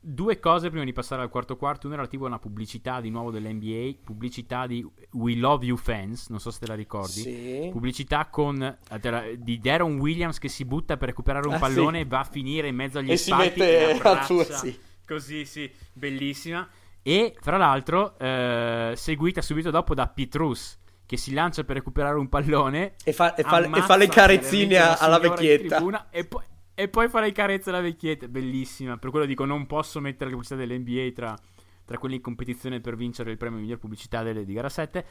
due 0.03 0.39
cose 0.39 0.69
prima 0.69 0.83
di 0.83 0.93
passare 0.93 1.21
al 1.21 1.29
quarto 1.29 1.55
quarto. 1.57 1.87
Una 1.87 1.97
relativa 1.97 2.25
a 2.25 2.27
una 2.27 2.39
pubblicità 2.39 2.99
di 2.99 3.09
nuovo 3.09 3.31
dell'NBA, 3.31 3.99
pubblicità 4.03 4.65
di 4.65 4.85
We 5.11 5.35
Love 5.35 5.65
You 5.65 5.77
Fans, 5.77 6.29
non 6.29 6.39
so 6.39 6.49
se 6.51 6.59
te 6.59 6.67
la 6.67 6.75
ricordi. 6.75 7.21
Sì. 7.21 7.69
Pubblicità 7.71 8.27
con, 8.27 8.61
eh, 8.61 9.37
di 9.39 9.59
Daron 9.59 9.99
Williams 9.99 10.39
che 10.39 10.49
si 10.49 10.65
butta 10.65 10.97
per 10.97 11.09
recuperare 11.09 11.47
un 11.47 11.53
ah, 11.53 11.59
pallone 11.59 11.99
e 11.99 12.03
sì. 12.03 12.09
va 12.09 12.19
a 12.19 12.25
finire 12.25 12.67
in 12.67 12.75
mezzo 12.75 12.97
agli 12.97 13.11
e 13.11 13.17
spalti 13.17 13.53
si 13.53 13.59
mette 13.59 13.99
a 14.01 14.25
tuo, 14.25 14.43
sì. 14.43 14.77
Così, 15.05 15.45
sì, 15.45 15.71
bellissima. 15.93 16.67
E 17.03 17.35
fra 17.39 17.57
l'altro, 17.57 18.17
eh, 18.17 18.93
seguita 18.95 19.41
subito 19.41 19.71
dopo 19.71 19.93
da 19.93 20.07
Petrus 20.07 20.79
che 21.11 21.17
si 21.17 21.33
lancia 21.33 21.65
per 21.65 21.75
recuperare 21.75 22.17
un 22.17 22.29
pallone 22.29 22.95
e 23.03 23.11
fa, 23.11 23.35
e 23.35 23.43
fa, 23.43 23.59
e 23.59 23.81
fa 23.81 23.97
le 23.97 24.07
carezzine 24.07 24.77
alla 24.77 25.19
vecchietta. 25.19 26.07
e 26.09 26.23
poi, 26.23 26.41
e 26.73 26.87
poi 26.87 27.09
fa 27.09 27.19
le 27.19 27.33
carezze 27.33 27.69
alla 27.69 27.81
vecchietta. 27.81 28.29
Bellissima. 28.29 28.95
Per 28.95 29.09
quello 29.09 29.25
dico 29.25 29.43
non 29.43 29.67
posso 29.67 29.99
mettere 29.99 30.29
la 30.29 30.37
pubblicità 30.37 30.55
dell'NBA 30.55 31.11
tra, 31.13 31.37
tra 31.83 31.97
quelli 31.97 32.15
in 32.15 32.21
competizione 32.21 32.79
per 32.79 32.95
vincere 32.95 33.31
il 33.31 33.35
premio 33.35 33.59
miglior 33.59 33.77
pubblicità 33.77 34.23
delle, 34.23 34.45
di 34.45 34.53
gara 34.53 34.69
7 34.69 35.05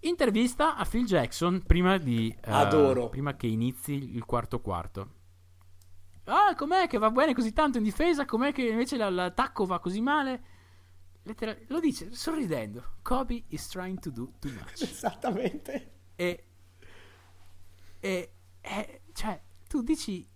intervista 0.00 0.76
a 0.76 0.84
Phil 0.84 1.06
Jackson 1.06 1.62
prima 1.66 1.96
di 1.96 2.36
uh, 2.46 3.08
prima 3.08 3.34
che 3.34 3.46
inizi 3.46 4.14
il 4.14 4.26
quarto 4.26 4.60
quarto. 4.60 5.12
Ah 6.24 6.54
com'è 6.54 6.86
che 6.86 6.98
va 6.98 7.10
bene 7.10 7.32
così 7.32 7.54
tanto 7.54 7.78
in 7.78 7.84
difesa? 7.84 8.26
Com'è 8.26 8.52
che 8.52 8.60
invece 8.60 8.98
l'attacco 8.98 9.64
va 9.64 9.78
così 9.78 10.02
male 10.02 10.42
Letteral- 11.28 11.66
lo 11.68 11.78
dice 11.78 12.10
sorridendo. 12.14 12.96
Kobe 13.02 13.44
is 13.48 13.68
trying 13.68 13.98
to 13.98 14.10
do 14.10 14.32
too 14.38 14.50
much. 14.50 14.80
Esattamente. 14.88 15.92
E, 16.16 16.44
e, 18.00 18.32
e 18.62 19.02
cioè, 19.12 19.42
tu 19.68 19.82
dici, 19.82 20.26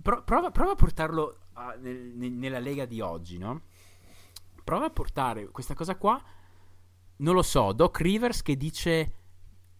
pro- 0.00 0.24
prova, 0.24 0.50
prova, 0.50 0.72
a 0.72 0.74
portarlo 0.74 1.48
a, 1.52 1.74
nel, 1.74 2.14
nel, 2.14 2.32
nella 2.32 2.58
lega 2.58 2.86
di 2.86 3.02
oggi, 3.02 3.36
no? 3.36 3.64
Prova 4.64 4.86
a 4.86 4.90
portare 4.90 5.48
questa 5.50 5.74
cosa 5.74 5.96
qua. 5.96 6.18
Non 7.16 7.34
lo 7.34 7.42
so, 7.42 7.72
Doc 7.74 8.00
Rivers 8.00 8.40
che 8.40 8.56
dice 8.56 9.14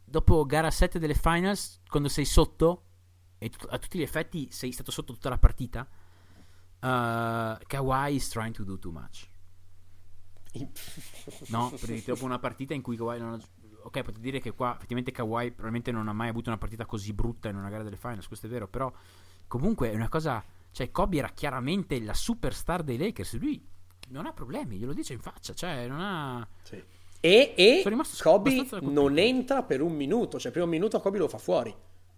dopo 0.04 0.44
gara 0.44 0.70
7 0.70 0.98
delle 0.98 1.14
finals, 1.14 1.80
quando 1.88 2.10
sei 2.10 2.26
sotto, 2.26 2.84
e 3.38 3.48
tu, 3.48 3.66
a 3.70 3.78
tutti 3.78 3.96
gli 3.96 4.02
effetti 4.02 4.50
sei 4.50 4.70
stato 4.72 4.90
sotto 4.90 5.14
tutta 5.14 5.30
la 5.30 5.38
partita, 5.38 5.80
uh, 5.80 7.56
Kawhi 7.66 8.16
is 8.16 8.28
trying 8.28 8.52
to 8.52 8.64
do 8.64 8.78
too 8.78 8.92
much 8.92 9.29
no, 11.48 11.70
perché 11.70 12.02
dopo 12.04 12.24
una 12.24 12.38
partita 12.38 12.74
in 12.74 12.82
cui 12.82 12.96
Kawhi 12.96 13.18
non 13.18 13.32
ha... 13.34 13.40
Ok, 13.82 14.02
potete 14.02 14.20
dire 14.20 14.40
che 14.40 14.52
qua 14.52 14.74
effettivamente 14.76 15.10
Kawhi 15.10 15.50
probabilmente 15.50 15.90
non 15.90 16.08
ha 16.08 16.12
mai 16.12 16.28
avuto 16.28 16.50
una 16.50 16.58
partita 16.58 16.84
così 16.84 17.12
brutta 17.12 17.48
in 17.48 17.56
una 17.56 17.70
gara 17.70 17.82
delle 17.82 17.96
finals, 17.96 18.26
questo 18.26 18.46
è 18.46 18.50
vero, 18.50 18.68
però 18.68 18.92
comunque 19.46 19.90
è 19.90 19.94
una 19.94 20.08
cosa... 20.08 20.44
Cioè, 20.72 20.90
Kobe 20.90 21.18
era 21.18 21.30
chiaramente 21.30 22.00
la 22.00 22.14
superstar 22.14 22.82
dei 22.82 22.96
Lakers, 22.96 23.38
lui 23.38 23.66
non 24.10 24.26
ha 24.26 24.32
problemi, 24.32 24.76
glielo 24.76 24.92
dice 24.92 25.14
in 25.14 25.20
faccia, 25.20 25.54
cioè 25.54 25.88
non 25.88 26.00
ha... 26.00 26.46
Sì. 26.62 26.82
E, 27.22 27.54
e 27.56 27.82
Kobe 28.22 28.66
non 28.80 29.18
entra 29.18 29.62
per 29.62 29.82
un 29.82 29.94
minuto, 29.94 30.38
cioè 30.38 30.52
primo 30.52 30.66
minuto 30.66 31.00
Kobe 31.00 31.18
lo 31.18 31.28
fa 31.28 31.38
fuori, 31.38 31.74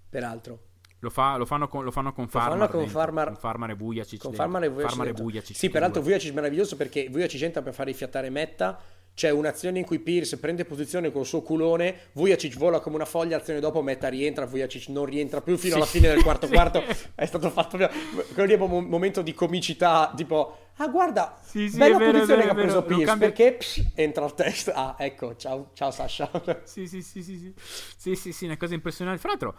peraltro. 0.08 0.70
Lo, 1.02 1.10
fa, 1.10 1.36
lo, 1.36 1.44
fanno 1.44 1.66
con, 1.66 1.82
lo 1.82 1.90
fanno 1.90 2.12
con 2.12 2.28
Farmar, 2.28 2.70
con 2.70 2.86
Farmar, 2.86 3.26
con 3.26 3.36
Farmar 3.36 3.70
e 3.70 3.74
Vujacic. 3.74 4.20
Con 4.20 4.34
Farmar 4.34 4.62
e 4.62 4.68
Vujacic. 4.68 5.20
Vujacic 5.20 5.56
sì, 5.56 5.68
peraltro 5.68 6.00
Vujacic 6.00 6.30
è 6.30 6.34
meraviglioso 6.34 6.76
perché 6.76 7.08
Vujacic 7.10 7.42
entra 7.42 7.60
per 7.60 7.74
far 7.74 7.86
rifiattare 7.86 8.30
Metta. 8.30 8.78
C'è 9.12 9.30
un'azione 9.30 9.80
in 9.80 9.84
cui 9.84 9.98
Pierce 9.98 10.38
prende 10.38 10.64
posizione 10.64 11.10
col 11.10 11.26
suo 11.26 11.42
culone, 11.42 12.10
Vujacic 12.12 12.56
vola 12.56 12.78
come 12.78 12.94
una 12.94 13.04
foglia, 13.04 13.36
azione 13.36 13.58
dopo 13.58 13.82
Metta 13.82 14.06
rientra, 14.06 14.46
Vujacic 14.46 14.90
non 14.90 15.04
rientra 15.04 15.40
più 15.40 15.56
fino 15.56 15.72
sì. 15.72 15.76
alla 15.78 15.86
fine 15.86 16.06
del 16.06 16.22
quarto 16.22 16.46
sì. 16.46 16.52
quarto. 16.52 16.84
È 17.16 17.26
stato 17.26 17.50
fatto 17.50 17.76
quello 17.76 18.44
lì 18.44 18.52
è 18.52 18.60
un 18.60 18.84
momento 18.84 19.22
di 19.22 19.34
comicità, 19.34 20.12
tipo 20.16 20.68
ah 20.76 20.86
guarda, 20.86 21.36
sì, 21.42 21.68
sì, 21.68 21.78
bella 21.78 21.98
vero, 21.98 22.12
posizione 22.12 22.42
vero, 22.42 22.54
che 22.54 22.60
ha 22.60 22.62
preso 22.62 22.82
Pierce 22.84 23.04
cambia... 23.06 23.26
perché 23.26 23.54
psh, 23.54 23.90
entra 23.96 24.24
al 24.24 24.34
test. 24.36 24.70
Ah, 24.72 24.94
ecco, 24.96 25.34
ciao, 25.34 25.70
ciao 25.74 25.90
Sasha. 25.90 26.30
sì, 26.62 26.86
sì, 26.86 27.02
sì, 27.02 27.24
sì, 27.24 27.36
sì. 27.38 27.54
Sì, 27.96 28.14
sì, 28.14 28.32
sì, 28.32 28.44
una 28.44 28.56
cosa 28.56 28.74
impressionante. 28.74 29.20
Fra 29.20 29.30
l'altro, 29.30 29.56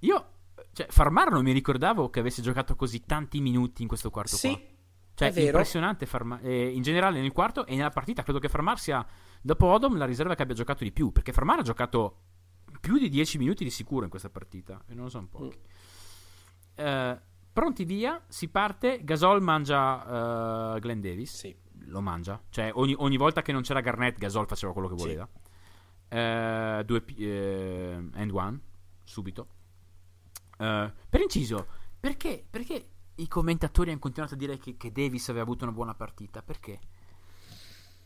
io 0.00 0.38
cioè, 0.72 0.86
Farmar 0.88 1.30
non 1.30 1.42
mi 1.42 1.52
ricordavo 1.52 2.10
che 2.10 2.20
avesse 2.20 2.42
giocato 2.42 2.76
così 2.76 3.04
tanti 3.04 3.40
minuti 3.40 3.82
in 3.82 3.88
questo 3.88 4.10
quarto 4.10 4.36
sì. 4.36 4.50
qua. 4.50 4.60
Cioè, 5.14 5.32
è 5.32 5.40
impressionante 5.40 6.06
Farmar, 6.06 6.40
eh, 6.42 6.68
in 6.68 6.82
generale 6.82 7.20
nel 7.20 7.32
quarto 7.32 7.66
e 7.66 7.76
nella 7.76 7.90
partita. 7.90 8.22
Credo 8.22 8.38
che 8.38 8.48
Farmar 8.48 8.78
sia, 8.78 9.04
dopo 9.42 9.66
Odom, 9.66 9.98
la 9.98 10.06
riserva 10.06 10.34
che 10.34 10.42
abbia 10.42 10.54
giocato 10.54 10.84
di 10.84 10.92
più. 10.92 11.12
Perché 11.12 11.32
Farmar 11.32 11.58
ha 11.58 11.62
giocato 11.62 12.20
più 12.80 12.98
di 12.98 13.08
10 13.08 13.38
minuti 13.38 13.64
di 13.64 13.70
sicuro 13.70 14.04
in 14.04 14.10
questa 14.10 14.30
partita. 14.30 14.82
E 14.86 14.94
non 14.94 15.04
lo 15.04 15.10
so 15.10 15.18
un 15.18 15.28
po'. 15.28 15.44
Mm. 15.44 15.50
Eh, 16.76 17.20
pronti 17.52 17.84
via, 17.84 18.22
si 18.28 18.48
parte. 18.48 19.00
Gasol 19.04 19.42
mangia 19.42 20.74
uh, 20.74 20.78
Glenn 20.78 21.00
Davis. 21.00 21.36
Sì. 21.36 21.54
Lo 21.86 22.00
mangia. 22.00 22.40
Cioè, 22.48 22.70
ogni, 22.74 22.94
ogni, 22.96 23.16
volta 23.16 23.42
che 23.42 23.52
non 23.52 23.62
c'era 23.62 23.80
Garnett, 23.80 24.18
Gasol 24.18 24.46
faceva 24.46 24.72
quello 24.72 24.88
che 24.88 24.94
voleva. 24.94 25.28
Sì. 25.30 25.48
Uh, 26.16 26.82
due 26.84 27.04
uh, 27.18 28.10
and 28.14 28.30
one, 28.32 28.60
subito. 29.04 29.58
Per 31.08 31.20
inciso, 31.20 31.66
perché, 31.98 32.44
perché 32.48 32.88
i 33.16 33.28
commentatori 33.28 33.90
hanno 33.90 33.98
continuato 33.98 34.34
a 34.34 34.36
dire 34.36 34.58
che, 34.58 34.76
che, 34.76 34.92
Davis 34.92 35.28
aveva 35.28 35.44
avuto 35.44 35.64
una 35.64 35.72
buona 35.72 35.94
partita? 35.94 36.42
Perché? 36.42 36.78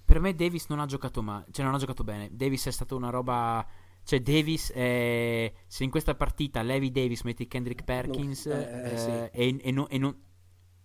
Per 0.04 0.20
me 0.20 0.34
Davis 0.34 0.66
non 0.68 0.80
ha 0.80 0.87
giocato 0.87 1.23
male, 1.23 1.46
cioè 1.50 1.64
non 1.64 1.75
ha 1.75 1.78
giocato 1.78 2.04
bene. 2.04 2.28
Davis 2.32 2.66
è 2.66 2.70
stata 2.70 2.94
una 2.94 3.11
roba 3.11 3.66
cioè, 4.04 4.20
Davis, 4.20 4.70
è... 4.70 5.52
se 5.66 5.82
in 5.82 5.90
questa 5.90 6.14
partita 6.14 6.61
Levi 6.61 6.90
Davis 6.90 7.23
metti 7.23 7.49
Kendrick 7.49 7.84
Perkins 7.84 8.44
no, 8.46 8.52
eh, 8.52 8.92
eh, 8.92 8.99
sì. 8.99 9.08
Eh, 9.08 9.30
e, 9.32 9.61
e, 9.62 9.70
no, 9.70 9.88
e, 9.88 9.99
non. 9.99 10.14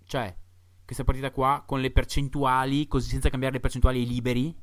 Cioè, 0.05 0.35
questa 0.85 1.03
partita 1.03 1.29
qua 1.29 1.63
con 1.67 1.81
le 1.81 1.91
percentuali, 1.91 2.87
così 2.87 3.09
senza 3.09 3.29
cambiare 3.29 3.55
le 3.55 3.59
percentuali 3.59 3.99
ai 3.99 4.07
liberi, 4.07 4.57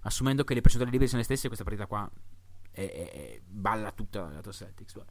assumendo 0.00 0.44
che 0.44 0.52
le 0.52 0.60
percentuali 0.60 0.92
liberi 0.92 1.08
sono 1.08 1.22
le 1.22 1.26
stesse, 1.26 1.46
questa 1.46 1.64
partita 1.64 1.86
qua 1.86 2.08
è, 2.70 2.82
è, 2.82 3.40
balla 3.44 3.92
tutta 3.92 4.28
la 4.28 4.52
Celtics. 4.52 5.02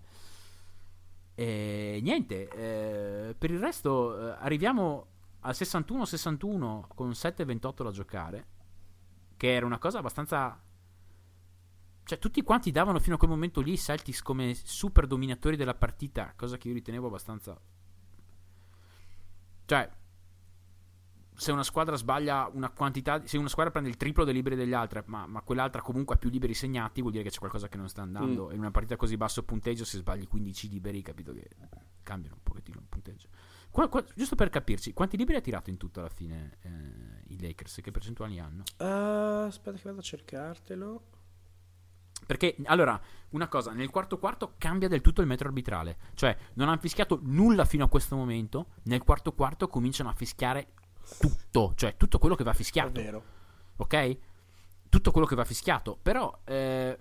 E 1.39 2.01
niente, 2.03 2.49
eh, 2.49 3.33
per 3.33 3.49
il 3.49 3.59
resto 3.59 4.27
eh, 4.27 4.35
arriviamo 4.41 5.05
al 5.39 5.53
61-61 5.53 6.81
con 6.93 7.11
7-28 7.11 7.83
da 7.83 7.91
giocare, 7.91 8.47
che 9.37 9.53
era 9.53 9.65
una 9.65 9.77
cosa 9.77 9.99
abbastanza 9.99 10.61
cioè, 12.03 12.19
tutti 12.19 12.41
quanti 12.41 12.71
davano 12.71 12.99
fino 12.99 13.15
a 13.15 13.17
quel 13.17 13.29
momento 13.29 13.61
lì 13.61 13.71
i 13.71 13.77
Celtics 13.77 14.21
come 14.21 14.53
super 14.53 15.07
dominatori 15.07 15.55
della 15.55 15.75
partita, 15.75 16.33
cosa 16.35 16.57
che 16.57 16.67
io 16.67 16.73
ritenevo 16.73 17.07
abbastanza. 17.07 17.57
Cioè, 19.63 19.89
se 21.39 21.53
una 21.53 21.63
squadra 21.63 21.95
sbaglia 21.95 22.49
una 22.51 22.69
quantità, 22.69 23.25
se 23.25 23.37
una 23.37 23.47
squadra 23.47 23.71
prende 23.71 23.89
il 23.89 23.95
triplo 23.95 24.25
dei 24.25 24.33
liberi 24.33 24.57
degli 24.57 24.73
altri, 24.73 25.01
ma, 25.05 25.25
ma 25.25 25.41
quell'altra 25.41 25.81
comunque 25.81 26.15
ha 26.15 26.17
più 26.17 26.29
liberi 26.29 26.53
segnati, 26.53 26.99
vuol 26.99 27.13
dire 27.13 27.23
che 27.23 27.29
c'è 27.29 27.39
qualcosa 27.39 27.69
che 27.69 27.77
non 27.77 27.87
sta 27.87 28.01
andando. 28.01 28.47
Mm. 28.47 28.51
In 28.51 28.59
una 28.59 28.71
partita 28.71 28.97
così 28.97 29.15
basso 29.15 29.41
punteggio, 29.43 29.85
se 29.85 29.99
sbagli 29.99 30.27
15 30.27 30.67
liberi, 30.67 31.01
capito 31.01 31.33
che 31.33 31.47
cambiano 32.03 32.35
un 32.35 32.43
pochettino 32.43 32.77
il 32.79 32.87
punteggio. 32.89 33.29
Qua, 33.71 33.87
qua, 33.87 34.03
giusto 34.13 34.35
per 34.35 34.49
capirci, 34.49 34.91
quanti 34.91 35.15
liberi 35.15 35.37
ha 35.37 35.41
tirato 35.41 35.69
in 35.69 35.77
tutto 35.77 36.01
alla 36.01 36.09
fine 36.09 36.57
eh, 36.61 37.33
i 37.33 37.39
Lakers? 37.39 37.79
Che 37.81 37.91
percentuali 37.91 38.37
hanno? 38.37 38.63
Uh, 38.77 39.47
aspetta 39.47 39.77
che 39.77 39.83
vado 39.85 39.99
a 39.99 40.03
cercartelo. 40.03 41.03
Perché, 42.25 42.57
allora, 42.65 42.99
una 43.29 43.47
cosa, 43.47 43.71
nel 43.71 43.89
quarto 43.89 44.19
quarto 44.19 44.55
cambia 44.57 44.89
del 44.89 44.99
tutto 44.99 45.21
il 45.21 45.27
metro 45.27 45.47
arbitrale. 45.47 45.97
Cioè, 46.15 46.35
non 46.55 46.67
hanno 46.67 46.79
fischiato 46.79 47.19
nulla 47.23 47.63
fino 47.63 47.85
a 47.85 47.89
questo 47.89 48.17
momento. 48.17 48.71
Nel 48.83 49.03
quarto 49.03 49.31
quarto 49.31 49.67
cominciano 49.67 50.09
a 50.09 50.13
fischiare 50.13 50.73
tutto. 51.17 51.73
Cioè, 51.75 51.95
tutto 51.97 52.19
quello 52.19 52.35
che 52.35 52.43
va 52.43 52.53
fischiato. 52.53 52.99
È 52.99 53.03
vero. 53.03 53.23
Ok? 53.77 54.17
Tutto 54.89 55.11
quello 55.11 55.27
che 55.27 55.35
va 55.35 55.45
fischiato. 55.45 55.97
Però, 56.01 56.39
eh, 56.45 56.97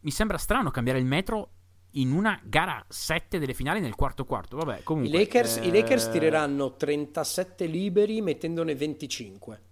mi 0.00 0.10
sembra 0.10 0.38
strano 0.38 0.70
cambiare 0.70 0.98
il 0.98 1.04
metro 1.04 1.50
in 1.92 2.12
una 2.12 2.38
gara 2.44 2.84
7 2.86 3.38
delle 3.38 3.54
finali 3.54 3.80
nel 3.80 3.94
quarto 3.94 4.24
quarto. 4.24 4.56
Vabbè, 4.56 4.82
comunque... 4.82 5.16
I 5.16 5.24
Lakers, 5.24 5.56
eh... 5.58 5.66
i 5.66 5.70
Lakers 5.70 6.10
tireranno 6.10 6.76
37 6.76 7.66
liberi 7.66 8.20
mettendone 8.20 8.74
25. 8.74 9.62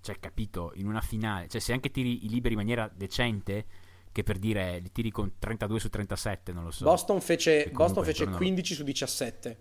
Cioè, 0.00 0.18
capito, 0.18 0.72
in 0.74 0.86
una 0.86 1.00
finale, 1.00 1.48
cioè 1.48 1.60
se 1.60 1.72
anche 1.72 1.90
tiri 1.90 2.24
i 2.24 2.28
liberi 2.28 2.54
in 2.54 2.60
maniera 2.60 2.90
decente, 2.92 3.66
che 4.10 4.22
per 4.22 4.38
dire 4.38 4.78
li 4.78 4.90
tiri 4.90 5.10
con 5.10 5.34
32 5.38 5.78
su 5.78 5.88
37, 5.88 6.52
non 6.52 6.64
lo 6.64 6.70
so. 6.70 6.84
Boston 6.84 7.20
fece, 7.20 7.70
Boston 7.72 8.04
fece 8.04 8.26
15 8.26 8.74
su 8.74 8.82
17. 8.82 9.58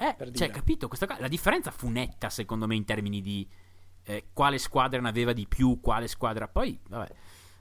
Eh, 0.00 0.14
cioè, 0.16 0.30
dire. 0.30 0.50
capito, 0.50 0.88
questa, 0.88 1.16
la 1.18 1.28
differenza 1.28 1.70
fu 1.70 1.88
netta 1.90 2.30
secondo 2.30 2.66
me 2.66 2.74
in 2.74 2.84
termini 2.84 3.20
di 3.20 3.46
eh, 4.04 4.24
quale 4.32 4.56
squadra 4.56 5.00
ne 5.00 5.08
aveva 5.08 5.32
di 5.32 5.46
più, 5.46 5.78
quale 5.80 6.08
squadra... 6.08 6.48
Poi, 6.48 6.78
vabbè, 6.88 7.12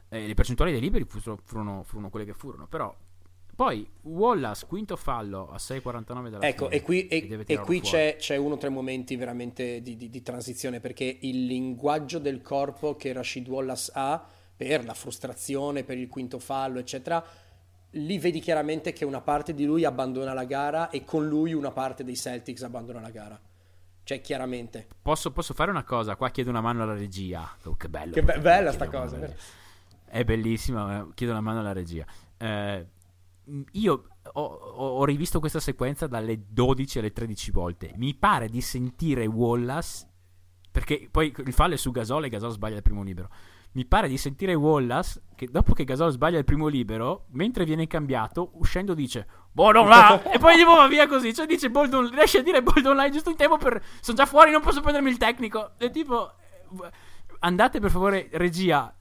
eh, 0.09 0.27
le 0.27 0.33
percentuali 0.33 0.71
dei 0.71 0.81
liberi 0.81 1.05
furono, 1.05 1.83
furono, 1.83 2.09
quelle 2.09 2.25
che 2.25 2.33
furono, 2.33 2.65
però 2.67 2.95
poi 3.55 3.85
Wallace, 4.03 4.65
quinto 4.65 4.95
fallo 4.95 5.49
a 5.49 5.57
6,49 5.57 6.29
della 6.29 6.47
Ecco, 6.47 6.69
fine, 6.69 6.77
e 6.77 6.81
qui, 6.81 7.07
e, 7.07 7.43
e 7.45 7.59
qui 7.59 7.81
c'è, 7.81 8.15
c'è, 8.17 8.37
uno 8.37 8.53
o 8.53 8.57
tre 8.57 8.69
momenti 8.69 9.17
veramente 9.17 9.81
di, 9.81 9.97
di, 9.97 10.09
di, 10.09 10.21
transizione, 10.21 10.79
perché 10.79 11.17
il 11.21 11.45
linguaggio 11.45 12.19
del 12.19 12.41
corpo 12.41 12.95
che 12.95 13.11
Rashid 13.11 13.49
Wallace 13.49 13.91
ha 13.93 14.25
per 14.55 14.85
la 14.85 14.93
frustrazione, 14.93 15.83
per 15.83 15.97
il 15.97 16.07
quinto 16.07 16.39
fallo, 16.39 16.79
eccetera, 16.79 17.21
lì 17.91 18.19
vedi 18.19 18.39
chiaramente 18.39 18.93
che 18.93 19.05
una 19.05 19.21
parte 19.21 19.53
di 19.53 19.65
lui 19.65 19.85
abbandona 19.85 20.33
la 20.33 20.43
gara 20.43 20.89
e 20.89 21.03
con 21.03 21.27
lui 21.27 21.53
una 21.53 21.71
parte 21.71 22.03
dei 22.03 22.15
Celtics 22.15 22.63
abbandona 22.63 23.01
la 23.01 23.09
gara. 23.09 23.39
Cioè, 24.03 24.21
chiaramente. 24.21 24.87
Posso, 25.01 25.31
posso 25.31 25.53
fare 25.53 25.69
una 25.69 25.83
cosa? 25.83 26.15
Qua 26.15 26.29
chiedo 26.29 26.49
una 26.49 26.61
mano 26.61 26.81
alla 26.81 26.95
regia. 26.95 27.47
Oh, 27.65 27.75
che 27.75 27.89
bello. 27.89 28.13
Che 28.13 28.23
be- 28.23 28.39
bella 28.39 28.71
sta 28.71 28.87
cosa. 28.89 29.19
È 30.05 30.23
bellissima, 30.23 31.07
chiedo 31.13 31.33
una 31.33 31.41
mano 31.41 31.59
alla 31.59 31.73
regia. 31.73 32.05
Eh, 32.37 32.87
io 33.73 34.07
ho, 34.33 34.41
ho, 34.41 35.05
rivisto 35.05 35.39
questa 35.39 35.59
sequenza 35.59 36.07
dalle 36.07 36.43
12 36.47 36.99
alle 36.99 37.11
13 37.11 37.51
volte. 37.51 37.93
Mi 37.97 38.15
pare 38.15 38.49
di 38.49 38.61
sentire 38.61 39.27
Wallace. 39.27 40.07
Perché 40.71 41.07
poi 41.11 41.33
il 41.45 41.53
fallo 41.53 41.75
è 41.75 41.77
su 41.77 41.91
Gasol 41.91 42.25
e 42.25 42.29
Gasol 42.29 42.51
sbaglia 42.51 42.77
il 42.77 42.81
primo 42.81 43.03
libero. 43.03 43.29
Mi 43.71 43.85
pare 43.85 44.07
di 44.07 44.17
sentire 44.17 44.53
Wallace 44.55 45.21
che 45.35 45.47
dopo 45.47 45.73
che 45.73 45.83
Gasol 45.83 46.11
sbaglia 46.11 46.37
il 46.37 46.43
primo 46.43 46.67
libero, 46.67 47.27
mentre 47.31 47.65
viene 47.65 47.87
cambiato, 47.87 48.51
uscendo 48.55 48.93
dice 48.93 49.27
Boldon 49.51 49.87
là! 49.87 50.21
e 50.31 50.37
poi 50.39 50.55
di 50.55 50.63
nuovo 50.63 50.81
va 50.81 50.87
via 50.87 51.07
così. 51.07 51.33
Cioè 51.33 51.45
dice 51.45 51.69
Boldon, 51.69 52.09
riesce 52.11 52.39
a 52.39 52.43
dire 52.43 52.61
Boldon 52.61 52.95
là 52.95 53.09
giusto 53.09 53.29
in 53.29 53.37
tempo 53.37 53.57
per... 53.57 53.81
Sono 54.01 54.17
già 54.17 54.25
fuori, 54.25 54.51
non 54.51 54.61
posso 54.61 54.81
prendermi 54.81 55.09
il 55.09 55.17
tecnico. 55.17 55.71
E 55.77 55.89
tipo... 55.91 56.33
Andate 57.39 57.79
per 57.79 57.89
favore, 57.89 58.27
regia, 58.33 58.93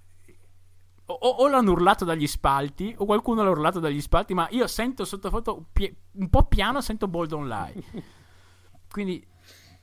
o, 1.11 1.15
o, 1.15 1.49
l'hanno 1.49 1.71
urlato 1.71 2.05
dagli 2.05 2.27
spalti, 2.27 2.95
o 2.99 3.07
qualcuno 3.07 3.43
l'ha 3.43 3.51
urlato 3.51 3.81
dagli 3.81 4.01
spalti, 4.01 4.35
ma 4.35 4.47
io 4.51 4.67
sento 4.67 5.07
sottofoto 5.07 5.65
pi- 5.73 5.95
un 6.13 6.29
po' 6.29 6.45
piano, 6.45 6.83
sento 6.83 7.09
Bold 7.09 7.33
Online. 7.33 7.83
Quindi, 8.91 9.27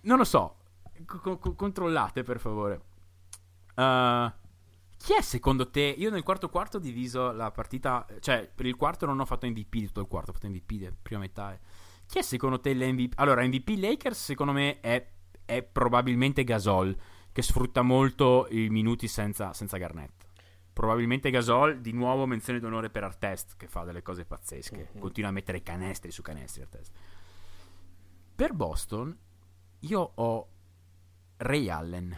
non 0.02 0.20
lo 0.20 0.24
so. 0.24 0.58
C- 1.06 1.40
c- 1.40 1.56
controllate 1.56 2.22
per 2.22 2.40
favore. 2.40 2.82
Uh, 3.76 4.32
chi 5.06 5.14
è 5.14 5.22
secondo 5.22 5.70
te? 5.70 5.94
Io 6.00 6.10
nel 6.10 6.24
quarto 6.24 6.50
quarto 6.50 6.78
ho 6.78 6.80
diviso 6.80 7.32
la 7.32 7.52
partita, 7.52 8.08
cioè 8.22 8.50
per 8.52 8.66
il 8.66 8.76
quarto 8.76 9.06
non 9.06 9.20
ho 9.20 9.26
fatto 9.26 9.46
MVP 9.46 9.74
di 9.74 9.86
tutto 9.86 10.02
il 10.02 10.08
quarto, 10.08 10.32
ho 10.32 10.34
fatto 10.34 10.48
MVP 10.48 10.72
di 10.74 10.92
prima 11.00 11.22
metà. 11.22 11.56
Chi 12.08 12.18
è 12.18 12.24
secondo 12.24 12.60
te 12.60 12.74
l'MVP? 12.74 13.14
Allora, 13.18 13.46
MVP 13.46 13.76
Lakers 13.78 14.24
secondo 14.24 14.52
me 14.52 14.80
è, 14.80 15.08
è 15.46 15.62
probabilmente 15.62 16.44
Gasol, 16.44 16.98
che 17.32 17.44
sfrutta 17.44 17.84
molto 17.84 18.48
i 18.50 18.68
minuti 18.70 19.08
senza, 19.08 19.54
senza 19.54 19.78
Garnett. 19.78 20.26
Probabilmente 20.74 21.30
Gasol, 21.30 21.82
di 21.82 21.92
nuovo 21.92 22.26
menzione 22.26 22.60
d'onore 22.60 22.90
per 22.90 23.04
Artest, 23.04 23.58
che 23.58 23.68
fa 23.68 23.84
delle 23.84 24.02
cose 24.02 24.26
pazzesche. 24.26 24.90
Mm-hmm. 24.90 25.00
Continua 25.00 25.30
a 25.30 25.34
mettere 25.34 25.62
canestri 25.62 26.10
su 26.10 26.24
canestri 26.24 26.64
Artest. 26.64 26.92
Per 28.34 28.54
Boston, 28.54 29.16
io 29.82 30.12
ho 30.16 30.48
Ray 31.38 31.70
Allen. 31.70 32.18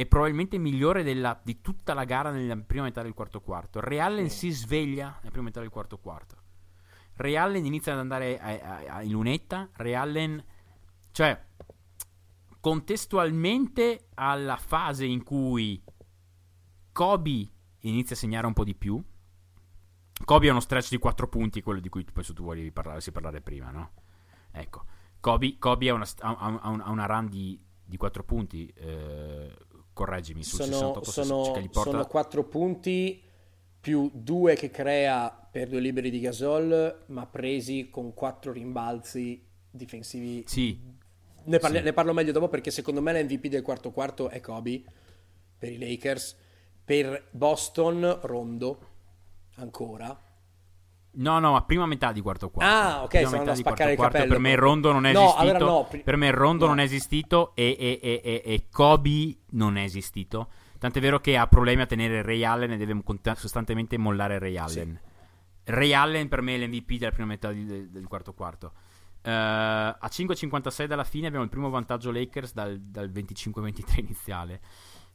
È 0.00 0.06
probabilmente 0.06 0.56
migliore 0.56 1.02
della, 1.02 1.38
di 1.42 1.60
tutta 1.60 1.92
la 1.92 2.04
gara 2.04 2.30
nella 2.30 2.56
prima 2.56 2.84
metà 2.84 3.02
del 3.02 3.12
quarto 3.12 3.42
quarto. 3.42 3.80
Allen 3.80 4.24
mm. 4.24 4.28
si 4.28 4.48
sveglia 4.48 5.18
nella 5.18 5.28
prima 5.28 5.44
metà 5.44 5.60
del 5.60 5.68
quarto 5.68 5.98
quarto. 5.98 6.36
Allen 7.18 7.66
inizia 7.66 7.92
ad 7.92 7.98
andare 7.98 8.38
a, 8.40 8.46
a, 8.46 8.94
a, 8.94 9.02
in 9.02 9.10
lunetta. 9.10 9.68
Allen, 9.74 10.42
cioè, 11.10 11.38
contestualmente 12.60 14.06
alla 14.14 14.56
fase 14.56 15.04
in 15.04 15.22
cui 15.22 15.84
Kobe 16.92 17.50
inizia 17.80 18.16
a 18.16 18.18
segnare 18.18 18.46
un 18.46 18.54
po' 18.54 18.64
di 18.64 18.74
più. 18.74 19.04
Kobe 20.24 20.48
ha 20.48 20.52
uno 20.52 20.60
stretch 20.60 20.88
di 20.88 20.96
4 20.96 21.28
punti, 21.28 21.60
quello 21.60 21.78
di 21.78 21.90
cui 21.90 22.04
penso 22.04 22.32
tu 22.32 22.44
volevi 22.44 22.72
parlare, 22.72 23.02
parlare 23.12 23.42
prima, 23.42 23.70
no? 23.70 23.92
Ecco, 24.50 24.82
Kobe, 25.20 25.58
Kobe 25.58 25.90
ha, 25.90 25.92
una, 25.92 26.06
ha, 26.20 26.58
ha, 26.62 26.90
una, 26.90 27.04
run 27.04 27.28
di, 27.28 27.62
di 27.84 27.98
4 27.98 28.24
punti, 28.24 28.66
eh, 28.68 29.54
correggimi, 30.00 30.42
sul 30.42 30.60
sono, 30.60 30.72
68 30.72 31.10
sono, 31.10 31.52
che 31.52 31.68
porta... 31.68 31.90
sono 31.90 32.06
4 32.06 32.44
punti 32.44 33.22
più 33.80 34.10
2 34.12 34.54
che 34.54 34.70
crea 34.70 35.30
per 35.30 35.68
due 35.68 35.80
liberi 35.80 36.10
di 36.10 36.20
Gasol, 36.20 37.04
ma 37.06 37.26
presi 37.26 37.90
con 37.90 38.14
4 38.14 38.52
rimbalzi 38.52 39.46
difensivi. 39.70 40.44
Sì. 40.46 40.78
Ne, 41.44 41.58
parli, 41.58 41.78
sì. 41.78 41.84
ne 41.84 41.92
parlo 41.92 42.12
meglio 42.12 42.32
dopo 42.32 42.48
perché 42.48 42.70
secondo 42.70 43.00
me 43.02 43.12
l'MVP 43.12 43.46
del 43.46 43.62
quarto 43.62 43.90
quarto 43.90 44.28
è 44.28 44.40
Kobe 44.40 44.82
per 45.58 45.72
i 45.72 45.78
Lakers 45.78 46.36
per 46.84 47.28
Boston, 47.30 48.20
Rondo, 48.22 48.88
ancora. 49.56 50.18
No, 51.12 51.38
no, 51.40 51.52
ma 51.52 51.62
prima 51.62 51.86
metà 51.86 52.12
di 52.12 52.20
quarto 52.20 52.50
quarto. 52.50 52.72
Ah, 52.72 53.02
ok, 53.02 53.08
prima 53.08 53.26
stanno 53.26 53.42
metà 53.42 53.54
di 53.54 53.60
spaccare 53.60 53.96
quarto 53.96 54.16
quarto. 54.16 54.32
Per 54.32 54.38
me 54.40 54.50
il 54.52 54.58
rondo 54.58 54.92
non 54.92 55.06
è 55.06 55.12
No, 55.12 55.20
esistito. 55.20 55.40
allora 55.42 55.58
no, 55.58 55.86
pri- 55.88 56.02
Per 56.02 56.16
me 56.16 56.26
il 56.28 56.32
rondo 56.32 56.64
no. 56.64 56.70
non 56.70 56.80
è 56.80 56.84
esistito 56.84 57.52
e, 57.54 57.76
e, 57.78 58.20
e, 58.22 58.42
e, 58.44 58.66
Kobe 58.70 59.36
non 59.50 59.76
è 59.76 59.82
esistito. 59.82 60.50
Tant'è 60.78 61.00
vero 61.00 61.18
che 61.20 61.36
ha 61.36 61.46
problemi 61.46 61.82
a 61.82 61.86
tenere 61.86 62.22
Ray 62.22 62.44
Allen 62.44 62.72
e 62.72 62.76
deve 62.76 63.02
costantemente 63.02 63.98
mollare 63.98 64.38
Ray 64.38 64.56
Allen. 64.56 65.00
Ray 65.64 65.92
Allen 65.92 66.28
per 66.28 66.40
me 66.42 66.54
è 66.54 66.58
l'MVP 66.58 66.96
della 66.98 67.10
prima 67.10 67.26
metà 67.28 67.50
di- 67.52 67.64
del, 67.66 67.90
del 67.90 68.06
quarto 68.06 68.32
quarto. 68.32 68.72
Eh, 69.22 69.30
a 69.30 70.08
5.56 70.10 70.84
dalla 70.86 71.04
fine 71.04 71.26
abbiamo 71.26 71.44
il 71.44 71.50
primo 71.50 71.68
vantaggio 71.70 72.10
Lakers 72.10 72.54
dal, 72.54 72.78
dal 72.80 73.10
25-23 73.10 73.98
iniziale. 73.98 74.60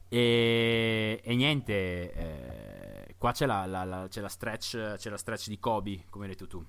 E, 0.08 1.20
e 1.24 1.34
niente, 1.34 2.12
eh, 2.12 3.05
qua 3.18 3.32
c'è 3.32 3.46
la, 3.46 3.66
la- 3.66 3.84
la- 3.84 4.06
c'è 4.08 4.20
la 4.20 4.28
stretch, 4.28 4.94
c'è 4.96 5.10
la 5.10 5.16
stretch 5.16 5.48
di 5.48 5.58
Kobe, 5.58 6.04
come 6.10 6.24
hai 6.26 6.30
detto 6.30 6.46
tu. 6.46 6.64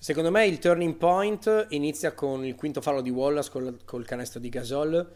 Secondo 0.00 0.30
me 0.30 0.46
il 0.46 0.58
turning 0.58 0.94
point 0.94 1.66
inizia 1.70 2.12
con 2.12 2.44
il 2.44 2.54
quinto 2.54 2.80
fallo 2.80 3.00
di 3.00 3.10
Wallace 3.10 3.50
col, 3.50 3.80
col 3.84 4.04
canestro 4.04 4.38
di 4.38 4.48
Gasol. 4.48 5.12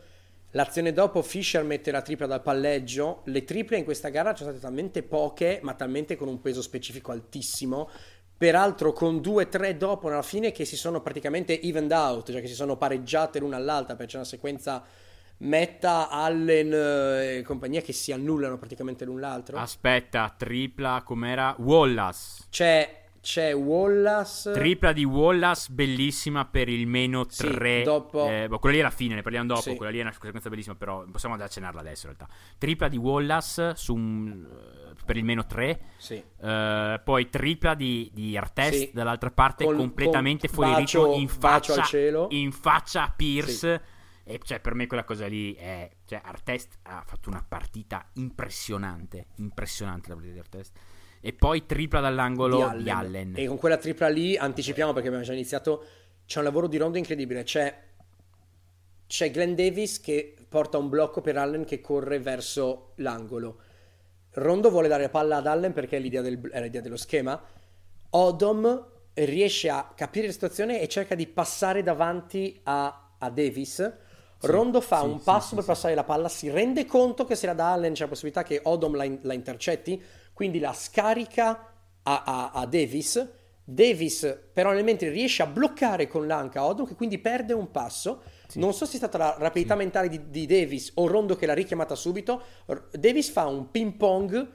L'azione 0.50 0.92
dopo 0.92 1.22
Fisher 1.22 1.62
mette 1.64 1.90
la 1.92 2.02
tripla 2.02 2.26
dal 2.26 2.42
palleggio. 2.42 3.22
Le 3.26 3.44
triple 3.44 3.78
in 3.78 3.84
questa 3.84 4.08
gara 4.08 4.34
sono 4.34 4.50
state 4.50 4.64
talmente 4.64 5.02
poche, 5.02 5.60
ma 5.62 5.74
talmente 5.74 6.16
con 6.16 6.28
un 6.28 6.40
peso 6.40 6.60
specifico 6.60 7.12
altissimo. 7.12 7.88
Peraltro 8.36 8.92
con 8.92 9.18
2-3 9.18 9.70
dopo 9.76 10.08
alla 10.08 10.20
fine 10.20 10.50
che 10.50 10.64
si 10.64 10.76
sono 10.76 11.00
praticamente 11.00 11.60
evened 11.60 11.92
out, 11.92 12.32
cioè 12.32 12.40
che 12.40 12.48
si 12.48 12.54
sono 12.54 12.76
pareggiate 12.76 13.38
l'una 13.38 13.56
all'altra, 13.56 13.94
perché 13.94 14.10
c'è 14.12 14.16
una 14.18 14.26
sequenza 14.26 14.84
Metta, 15.42 16.08
Allen 16.08 16.72
eh, 16.72 17.36
e 17.38 17.42
compagnia 17.42 17.80
che 17.80 17.92
si 17.92 18.12
annullano 18.12 18.58
praticamente 18.58 19.04
l'un 19.04 19.18
l'altro. 19.20 19.58
Aspetta, 19.58 20.32
tripla 20.36 21.02
com'era? 21.04 21.54
Wallace. 21.58 22.44
C'è, 22.48 23.06
c'è 23.20 23.52
Wallace. 23.52 24.52
Tripla 24.52 24.92
di 24.92 25.04
Wallace, 25.04 25.72
bellissima 25.72 26.44
per 26.44 26.68
il 26.68 26.86
meno 26.86 27.26
Sì, 27.28 27.42
3. 27.48 27.82
dopo- 27.82 28.28
Eh, 28.28 28.46
boh, 28.48 28.58
quella 28.60 28.76
lì 28.76 28.80
è 28.80 28.84
la 28.84 28.90
fine, 28.90 29.14
ne 29.16 29.22
parliamo 29.22 29.48
dopo. 29.48 29.60
Sì. 29.62 29.74
Quella 29.74 29.90
lì 29.90 29.98
è 29.98 30.02
una 30.02 30.12
sequenza 30.12 30.48
bellissima, 30.48 30.76
però 30.76 31.04
possiamo 31.10 31.34
andare 31.34 31.50
a 31.50 31.52
cenarla 31.54 31.80
adesso 31.80 32.06
in 32.06 32.14
realtà. 32.16 32.34
Tripla 32.58 32.86
di 32.88 32.96
Wallace 32.96 33.74
su 33.74 33.94
un- 33.94 34.46
eh, 34.48 34.94
per 35.04 35.16
il 35.16 35.24
meno 35.24 35.44
3. 35.44 35.80
Sì. 35.96 36.22
Eh, 36.40 37.00
poi 37.02 37.28
tripla 37.30 37.74
di, 37.74 38.10
di 38.14 38.36
Artest 38.36 38.78
Sì. 38.78 38.90
dall'altra 38.94 39.32
parte, 39.32 39.64
Col- 39.64 39.76
completamente 39.76 40.46
con 40.46 40.54
fuori 40.56 40.70
bacio- 40.70 41.02
ritmo 41.06 41.20
in 41.20 41.28
faccia, 41.28 41.84
in 42.28 42.52
faccia 42.52 43.02
a 43.02 43.12
Pierce. 43.16 43.82
E 44.24 44.40
cioè, 44.42 44.60
per 44.60 44.74
me 44.74 44.86
quella 44.86 45.04
cosa 45.04 45.26
lì 45.26 45.54
è. 45.54 45.90
Cioè, 46.04 46.20
Artest 46.22 46.78
ha 46.82 47.02
fatto 47.06 47.28
una 47.28 47.44
partita 47.46 48.08
impressionante. 48.14 49.26
Impressionante 49.36 50.08
la 50.08 50.14
partita 50.14 50.34
di 50.34 50.40
Artest. 50.40 50.78
E 51.20 51.32
poi 51.32 51.66
tripla 51.66 52.00
dall'angolo 52.00 52.72
di 52.76 52.90
Allen. 52.90 53.34
E 53.36 53.46
con 53.46 53.56
quella 53.58 53.76
tripla 53.76 54.08
lì 54.08 54.36
anticipiamo 54.36 54.92
perché 54.92 55.08
abbiamo 55.08 55.24
già 55.24 55.32
iniziato. 55.32 55.84
C'è 56.26 56.38
un 56.38 56.44
lavoro 56.44 56.66
di 56.66 56.76
rondo 56.76 56.98
incredibile. 56.98 57.42
C'è, 57.42 57.82
c'è 59.06 59.30
Glenn 59.30 59.54
Davis 59.54 60.00
che 60.00 60.34
porta 60.48 60.78
un 60.78 60.88
blocco 60.88 61.20
per 61.20 61.36
Allen 61.36 61.64
che 61.64 61.80
corre 61.80 62.18
verso 62.18 62.92
l'angolo. 62.96 63.60
Rondo 64.34 64.70
vuole 64.70 64.88
dare 64.88 65.02
la 65.02 65.08
palla 65.10 65.36
ad 65.36 65.46
Allen 65.46 65.72
perché 65.72 65.96
è 65.96 66.00
l'idea, 66.00 66.22
del- 66.22 66.40
è 66.50 66.60
l'idea 66.60 66.80
dello 66.80 66.96
schema. 66.96 67.40
Odom 68.10 68.86
riesce 69.14 69.68
a 69.68 69.92
capire 69.94 70.26
la 70.26 70.32
situazione 70.32 70.80
e 70.80 70.88
cerca 70.88 71.14
di 71.14 71.26
passare 71.26 71.82
davanti 71.82 72.58
a, 72.64 73.14
a 73.18 73.30
Davis. 73.30 73.92
Rondo 74.42 74.80
fa 74.80 75.00
sì, 75.00 75.06
un 75.06 75.18
sì, 75.18 75.24
passo 75.24 75.48
sì, 75.50 75.54
per 75.56 75.64
passare 75.64 75.94
la 75.94 76.04
palla, 76.04 76.28
si 76.28 76.50
rende 76.50 76.84
conto 76.84 77.24
che 77.24 77.34
se 77.34 77.46
la 77.46 77.54
dà 77.54 77.72
Allen 77.72 77.92
c'è 77.92 78.02
la 78.02 78.08
possibilità 78.08 78.42
che 78.42 78.60
Odom 78.62 78.96
la, 78.96 79.04
in- 79.04 79.18
la 79.22 79.34
intercetti, 79.34 80.02
quindi 80.32 80.58
la 80.58 80.72
scarica 80.72 81.72
a, 82.02 82.22
a- 82.24 82.50
a 82.52 82.66
Davis. 82.66 83.28
Davis 83.64 84.40
però 84.52 84.72
nel 84.72 84.82
mentre 84.82 85.08
riesce 85.10 85.42
a 85.42 85.46
bloccare 85.46 86.08
con 86.08 86.26
l'anca 86.26 86.64
Odom 86.64 86.86
che 86.86 86.94
quindi 86.94 87.18
perde 87.18 87.52
un 87.52 87.70
passo. 87.70 88.22
Non 88.54 88.74
so 88.74 88.84
se 88.84 88.94
è 88.94 88.96
stata 88.96 89.16
la 89.18 89.36
rapidità 89.38 89.74
mentale 89.76 90.08
di, 90.08 90.28
di 90.28 90.46
Davis 90.46 90.92
o 90.96 91.06
Rondo 91.06 91.36
che 91.36 91.46
l'ha 91.46 91.54
richiamata 91.54 91.94
subito. 91.94 92.42
R- 92.66 92.88
Davis 92.98 93.30
fa 93.30 93.46
un 93.46 93.70
ping 93.70 93.92
pong 93.94 94.48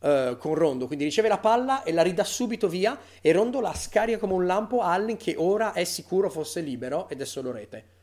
eh, 0.00 0.36
con 0.38 0.54
Rondo, 0.54 0.86
quindi 0.86 1.04
riceve 1.04 1.28
la 1.28 1.38
palla 1.38 1.82
e 1.82 1.92
la 1.92 2.02
ridà 2.02 2.24
subito 2.24 2.68
via 2.68 2.98
e 3.20 3.32
Rondo 3.32 3.60
la 3.60 3.74
scarica 3.74 4.18
come 4.18 4.32
un 4.32 4.46
lampo 4.46 4.80
a 4.80 4.92
Allen 4.92 5.16
che 5.16 5.34
ora 5.36 5.72
è 5.72 5.84
sicuro 5.84 6.30
fosse 6.30 6.60
libero 6.60 7.08
ed 7.08 7.20
è 7.20 7.24
solo 7.24 7.52
rete 7.52 7.94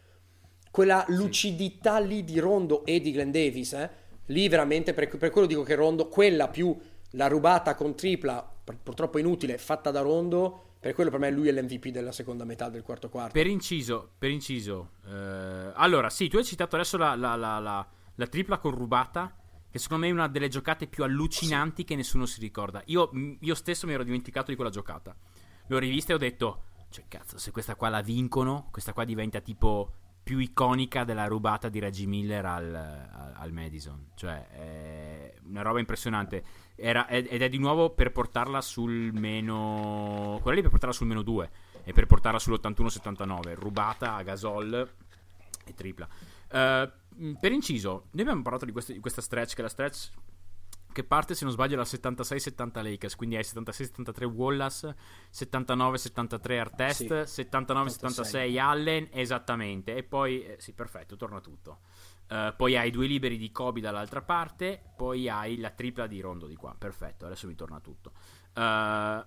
quella 0.73 1.05
lucidità 1.09 1.99
lì 1.99 2.23
di 2.23 2.39
Rondo 2.39 2.83
e 2.83 2.99
di 2.99 3.11
Glenn 3.11 3.29
Davis, 3.29 3.73
eh, 3.73 3.89
lì 4.25 4.47
veramente 4.49 4.95
per, 4.95 5.07
per 5.17 5.29
quello 5.29 5.45
dico 5.45 5.61
che 5.61 5.75
Rondo, 5.75 6.07
quella 6.07 6.47
più 6.47 6.75
la 7.11 7.27
rubata 7.27 7.75
con 7.75 7.93
tripla, 7.93 8.41
pur- 8.63 8.79
purtroppo 8.81 9.19
inutile, 9.19 9.59
fatta 9.59 9.91
da 9.91 10.01
Rondo, 10.01 10.71
per 10.79 10.95
quello 10.95 11.11
per 11.11 11.19
me 11.19 11.29
lui 11.29 11.47
è 11.47 11.51
l'MVP 11.51 11.89
della 11.89 12.11
seconda 12.11 12.43
metà 12.43 12.69
del 12.69 12.81
quarto 12.81 13.07
quarto. 13.09 13.33
Per 13.33 13.45
inciso, 13.45 14.13
per 14.17 14.31
inciso. 14.31 14.93
eh, 15.05 15.71
allora, 15.75 16.09
sì, 16.09 16.27
tu 16.27 16.37
hai 16.37 16.43
citato 16.43 16.75
adesso 16.75 16.97
la, 16.97 17.13
la- 17.15 17.35
la- 17.35 17.59
la- 17.59 17.87
la 18.15 18.25
tripla 18.27 18.57
con 18.57 18.71
rubata, 18.71 19.31
che 19.69 19.77
secondo 19.77 20.05
me 20.05 20.09
è 20.09 20.13
una 20.13 20.27
delle 20.27 20.47
giocate 20.47 20.87
più 20.87 21.03
allucinanti 21.03 21.83
che 21.83 21.95
nessuno 21.95 22.25
si 22.25 22.39
ricorda. 22.39 22.81
Io, 22.85 23.11
io 23.41 23.53
stesso 23.53 23.85
mi 23.85 23.93
ero 23.93 24.03
dimenticato 24.03 24.49
di 24.49 24.55
quella 24.55 24.71
giocata. 24.71 25.15
L'ho 25.67 25.77
rivista 25.77 26.13
e 26.13 26.15
ho 26.15 26.19
detto, 26.19 26.63
cioè 26.89 27.05
cazzo, 27.07 27.37
se 27.37 27.51
questa 27.51 27.75
qua 27.75 27.89
la 27.89 28.01
vincono, 28.01 28.69
questa 28.71 28.91
qua 28.91 29.03
diventa 29.05 29.39
tipo 29.39 29.93
più 30.23 30.39
iconica 30.39 31.03
della 31.03 31.27
rubata 31.27 31.67
di 31.67 31.79
Reggie 31.79 32.05
Miller 32.05 32.45
al, 32.45 32.73
al- 33.35 33.51
Madison. 33.51 34.11
Cioè, 34.15 34.47
è 34.47 35.33
una 35.47 35.61
roba 35.61 35.79
impressionante. 35.79 36.43
Era- 36.75 37.07
ed 37.07 37.41
è 37.41 37.49
di 37.49 37.57
nuovo 37.57 37.89
per 37.89 38.11
portarla 38.11 38.61
sul 38.61 39.11
meno... 39.13 40.39
Quella 40.41 40.55
lì 40.55 40.61
per 40.61 40.71
portarla 40.71 40.95
sul 40.95 41.07
meno 41.07 41.21
2 41.21 41.51
e 41.83 41.91
per 41.91 42.05
portarla 42.05 42.39
sull'81-79. 42.39 43.53
Rubata 43.55 44.15
a 44.15 44.23
Gasol 44.23 44.89
e 45.65 45.73
tripla. 45.73 46.07
Mh, 47.15 47.33
per 47.39 47.51
inciso, 47.51 48.05
noi 48.11 48.21
abbiamo 48.21 48.41
parlato 48.41 48.65
di, 48.65 48.71
queste- 48.71 48.93
di 48.93 48.99
questa 48.99 49.21
stretch, 49.21 49.53
che 49.55 49.59
è 49.59 49.63
la 49.63 49.69
stretch 49.69 50.09
che 50.93 51.03
parte, 51.03 51.35
se 51.35 51.43
non 51.43 51.53
sbaglio, 51.53 51.75
dal 51.75 51.85
76-70 51.85 52.81
Lakers, 52.81 53.15
quindi 53.15 53.35
hai 53.35 53.43
76-73 53.43 54.23
Wallace, 54.23 54.95
79-73 55.33 56.59
Artest, 56.59 57.23
Sì, 57.23 57.41
79-76 57.41 58.57
Allen, 58.59 59.09
esattamente, 59.11 59.95
e 59.95 60.03
poi, 60.03 60.43
eh, 60.45 60.55
sì, 60.59 60.73
perfetto, 60.73 61.17
torna 61.17 61.41
tutto. 61.41 61.79
Eh, 62.27 62.53
poi 62.55 62.77
hai 62.77 62.89
due 62.89 63.07
liberi 63.07 63.37
di 63.37 63.51
Kobe 63.51 63.81
dall'altra 63.81 64.21
parte, 64.21 64.81
poi 64.95 65.27
hai 65.27 65.57
la 65.57 65.71
tripla 65.71 66.07
di 66.07 66.21
Rondo 66.21 66.47
di 66.47 66.55
qua, 66.55 66.73
perfetto, 66.77 67.25
adesso 67.25 67.47
mi 67.47 67.55
torna 67.55 67.79
tutto. 67.81 68.13
Eh, 68.53 69.25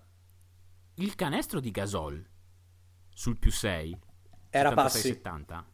il 0.94 1.14
canestro 1.14 1.60
di 1.60 1.70
Gasol 1.70 2.26
sul 3.10 3.38
più 3.38 3.50
6 3.50 3.98
Era 4.50 4.72
passi. 4.72 5.00
70 5.00 5.66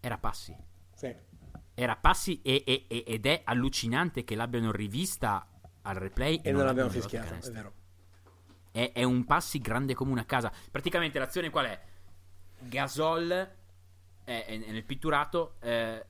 era 0.00 0.16
passi 0.16 0.56
Sì. 0.94 1.14
Era 1.82 1.96
passi 1.96 2.40
e- 2.42 2.62
e- 2.66 2.84
e- 2.88 3.04
ed 3.06 3.24
è 3.26 3.40
allucinante 3.44 4.22
che 4.22 4.34
l'abbiano 4.34 4.70
rivista 4.70 5.46
al 5.82 5.94
replay 5.94 6.40
E 6.42 6.52
non 6.52 6.64
l'abbiamo 6.66 6.88
l'abbiano 6.88 6.90
fischiato, 6.90 7.34
dato 7.34 7.46
è 7.48 7.52
vero. 7.52 7.72
È, 8.70 8.92
è 8.94 9.02
un 9.02 9.24
passi 9.24 9.58
grande 9.60 9.94
come 9.94 10.12
una 10.12 10.26
casa. 10.26 10.52
Praticamente 10.70 11.18
l'azione 11.18 11.48
qual 11.48 11.66
è? 11.66 11.80
Gasol 12.58 13.30
è, 13.30 14.44
è- 14.44 14.44
è 14.44 14.70
nel 14.70 14.84
pitturato, 14.84 15.56
eh, 15.60 16.04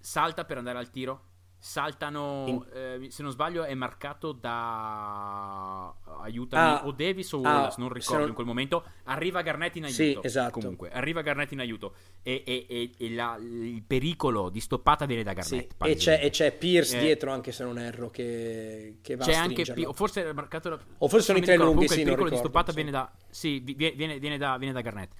salta 0.00 0.44
per 0.44 0.58
andare 0.58 0.78
al 0.78 0.90
tiro. 0.90 1.28
Saltano, 1.66 2.44
In- 2.46 2.66
eh, 2.74 3.10
se 3.10 3.22
non 3.22 3.30
sbaglio, 3.32 3.64
è 3.64 3.72
marcato 3.72 4.32
da 4.32 5.86
aiutami 6.20 6.62
Ah, 6.62 6.86
o 6.86 6.92
Davis 6.92 7.32
o 7.32 7.38
ah, 7.38 7.40
Wallace. 7.40 7.76
non 7.80 7.88
ricordo 7.90 8.18
non- 8.20 8.28
in 8.28 8.34
quel 8.34 8.46
momento. 8.46 8.84
Arriva 9.04 9.40
Garnett 9.40 9.76
in 9.76 9.88
Sì, 9.88 10.02
aiuto. 10.02 10.24
esatto. 10.24 10.50
Comunque, 10.60 10.90
arriva 10.90 11.22
Garnett 11.22 11.52
in 11.52 11.60
aiuto. 11.60 11.94
E, 12.22 12.42
e- 12.46 12.66
e- 12.68 12.90
e 12.98 13.10
la- 13.14 13.38
il 13.40 13.82
pericolo 13.82 14.50
di 14.50 14.60
stoppata 14.60 15.06
viene 15.06 15.22
da 15.22 15.30
Sì, 15.30 15.36
Garnett. 15.56 15.72
E, 15.72 15.74
palesemente. 15.74 16.20
c'è, 16.20 16.26
e 16.26 16.30
c'è 16.50 16.52
Pierce 16.58 16.98
Eh, 16.98 17.00
dietro, 17.00 17.32
anche 17.32 17.50
se 17.50 17.64
non 17.64 17.78
erro, 17.78 18.10
che, 18.10 18.98
che 19.00 19.16
va 19.16 19.24
C'è 19.24 19.34
a 19.34 19.40
anche 19.40 19.62
o 19.86 19.92
forse 19.94 20.20
era 20.20 20.34
marcato 20.34 20.68
da- 20.68 20.78
O 20.98 21.08
forse 21.08 21.24
sono 21.24 21.38
i 21.38 21.40
tre 21.40 21.56
lunghi, 21.56 21.72
Comunque 21.72 21.94
sì, 21.94 22.00
il 22.00 22.04
pericolo 22.04 22.28
di 22.28 22.34
ricordo, 22.36 22.58
stoppata 22.60 22.72
sì. 22.72 22.76
viene 22.76 22.90
da 22.90 23.10
sì, 23.30 23.60
vi- 23.60 23.74
viene, 23.74 24.18
viene- 24.18 24.36
da, 24.36 24.58
viene 24.58 24.74
da 24.74 24.82
Garnett. 24.82 25.12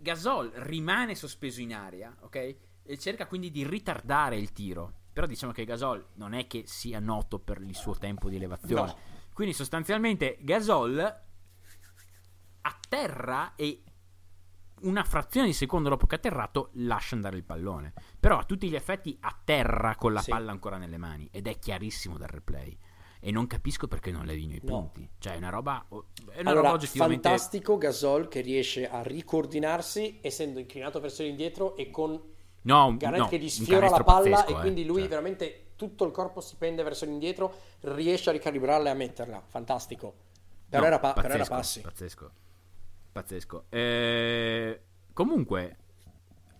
Gasol 0.00 0.50
rimane 0.56 1.14
sospeso 1.14 1.60
in 1.60 1.72
aria, 1.72 2.12
ok? 2.22 2.56
E 2.82 2.98
cerca 2.98 3.26
quindi 3.26 3.52
di 3.52 3.64
ritardare 3.64 4.36
il 4.36 4.52
tiro. 4.52 4.94
Però 5.12 5.26
diciamo 5.26 5.52
che 5.52 5.64
Gasol 5.64 6.06
non 6.14 6.32
è 6.32 6.46
che 6.46 6.64
sia 6.66 6.98
noto 6.98 7.38
per 7.38 7.60
il 7.60 7.74
suo 7.76 7.94
tempo 7.96 8.28
di 8.28 8.36
elevazione. 8.36 8.86
No. 8.86 8.96
Quindi 9.34 9.52
sostanzialmente 9.54 10.38
Gasol 10.40 11.20
atterra 12.62 13.54
e 13.56 13.82
una 14.82 15.04
frazione 15.04 15.46
di 15.46 15.52
secondo 15.52 15.88
dopo 15.88 16.06
che 16.06 16.14
ha 16.16 16.18
atterrato 16.18 16.70
lascia 16.74 17.14
andare 17.14 17.36
il 17.36 17.44
pallone. 17.44 17.92
Però 18.18 18.38
a 18.38 18.44
tutti 18.44 18.68
gli 18.68 18.74
effetti 18.74 19.16
atterra 19.20 19.94
con 19.96 20.12
la 20.12 20.20
Sì. 20.20 20.30
palla 20.30 20.50
ancora 20.50 20.76
nelle 20.76 20.98
mani 20.98 21.28
ed 21.30 21.46
è 21.46 21.58
chiarissimo 21.58 22.18
dal 22.18 22.28
replay. 22.28 22.76
E 23.24 23.30
non 23.30 23.46
capisco 23.46 23.86
perché 23.86 24.10
non 24.10 24.24
le 24.26 24.34
i 24.34 24.46
No. 24.46 24.58
punti. 24.64 25.08
Cioè, 25.18 25.34
è 25.34 25.36
una 25.36 25.50
roba. 25.50 25.86
È 25.88 25.94
una 26.40 26.50
Allora, 26.50 26.54
roba 26.54 26.72
oggettivamente. 26.72 27.28
fantastico 27.28 27.78
Gasol 27.78 28.26
che 28.26 28.40
riesce 28.40 28.88
a 28.88 29.00
ricoordinarsi 29.02 30.18
essendo 30.20 30.58
inclinato 30.58 30.98
verso 30.98 31.22
l'indietro 31.22 31.76
e 31.76 31.88
con 31.90 32.20
No, 32.62 32.96
Garnett 32.96 33.22
no, 33.22 33.28
che 33.28 33.38
gli 33.38 33.48
sfiora 33.48 33.88
la 33.88 34.02
palla 34.02 34.30
pazzesco, 34.36 34.56
e 34.56 34.58
eh. 34.58 34.60
quindi 34.60 34.84
lui 34.84 35.00
Cioè, 35.00 35.08
veramente 35.08 35.66
tutto 35.76 36.04
il 36.04 36.12
corpo 36.12 36.40
si 36.40 36.54
pende 36.56 36.82
verso 36.82 37.04
l'indietro, 37.04 37.52
riesce 37.80 38.30
a 38.30 38.32
ricalibrarla 38.32 38.88
e 38.88 38.92
a 38.92 38.94
metterla. 38.94 39.42
Fantastico. 39.46 40.14
Però, 40.68 40.82
No, 40.82 40.88
era, 40.88 40.98
pa- 41.00 41.12
però 41.12 41.28
era 41.34 41.44
pazzesco, 41.44 41.54
passi. 41.54 41.80
Pazzesco. 41.80 42.30
Pazzesco. 43.12 43.64
Eh, 43.68 44.82
comunque, 45.12 45.76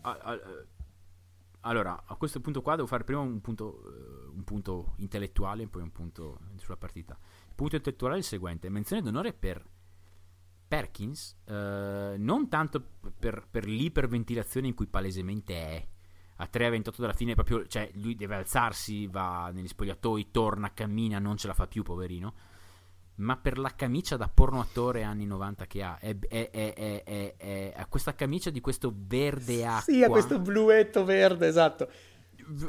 a- 0.02 0.18
a- 0.20 0.40
allora, 1.64 2.02
a 2.04 2.16
questo 2.16 2.40
punto 2.40 2.60
qua 2.62 2.74
devo 2.74 2.88
fare 2.88 3.04
prima 3.04 3.20
un 3.20 3.40
punto, 3.40 3.82
eh, 3.86 4.26
un 4.34 4.42
punto 4.42 4.94
intellettuale 4.96 5.62
e 5.62 5.68
poi 5.68 5.82
un 5.82 5.92
punto 5.92 6.40
sulla 6.56 6.76
partita. 6.76 7.16
Il 7.46 7.54
punto 7.54 7.76
intellettuale 7.76 8.16
è 8.16 8.18
il 8.18 8.24
seguente. 8.24 8.68
Menzione 8.68 9.02
d'onore 9.02 9.32
per 9.32 9.64
Perkins, 10.72 11.36
eh, 11.44 12.14
non 12.16 12.48
tanto 12.48 12.82
per, 13.18 13.46
per 13.50 13.66
l'iperventilazione 13.66 14.68
in 14.68 14.74
cui 14.74 14.86
palesemente 14.86 15.54
è. 15.54 15.86
A 16.36 16.46
3 16.46 16.64
a 16.64 16.70
28 16.70 17.00
dalla 17.02 17.12
fine, 17.12 17.34
proprio, 17.34 17.66
cioè, 17.66 17.90
lui 17.96 18.14
deve 18.14 18.36
alzarsi, 18.36 19.06
va 19.06 19.50
negli 19.52 19.68
spogliatoi, 19.68 20.30
torna, 20.30 20.72
cammina, 20.72 21.18
non 21.18 21.36
ce 21.36 21.46
la 21.46 21.52
fa 21.52 21.66
più, 21.66 21.82
poverino 21.82 22.34
ma 23.14 23.36
per 23.36 23.58
la 23.58 23.74
camicia 23.74 24.16
da 24.16 24.26
porno 24.32 24.58
attore 24.58 25.02
anni 25.02 25.26
90 25.26 25.66
che 25.66 25.82
ha, 25.82 25.98
è, 25.98 26.16
è, 26.18 26.50
è, 26.50 27.34
è, 27.36 27.86
questa 27.90 28.14
camicia 28.14 28.48
di 28.48 28.62
questo 28.62 28.92
verde 28.96 29.66
acqua. 29.66 29.92
Sì, 29.92 30.02
ha 30.02 30.08
questo 30.08 30.40
bluetto 30.40 31.04
verde, 31.04 31.46
esatto 31.46 31.90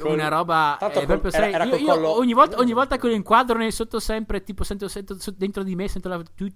con... 0.00 0.12
una 0.12 0.28
roba 0.28 0.76
Tanto 0.78 1.00
eh, 1.00 1.06
proprio, 1.06 1.30
sai, 1.30 1.52
era, 1.52 1.64
era 1.64 1.76
io, 1.76 1.76
io 1.76 1.94
collo... 1.94 2.16
ogni, 2.16 2.32
volta, 2.32 2.58
ogni 2.58 2.72
volta 2.72 2.96
che 2.96 3.08
lo 3.08 3.14
inquadro 3.14 3.58
nel 3.58 3.72
sotto 3.72 4.00
sempre 4.00 4.42
tipo 4.42 4.64
sento, 4.64 4.88
sento, 4.88 5.16
dentro 5.36 5.62
di 5.62 5.74
me 5.74 5.88
sento 5.88 6.08
la 6.08 6.22
cioè 6.34 6.50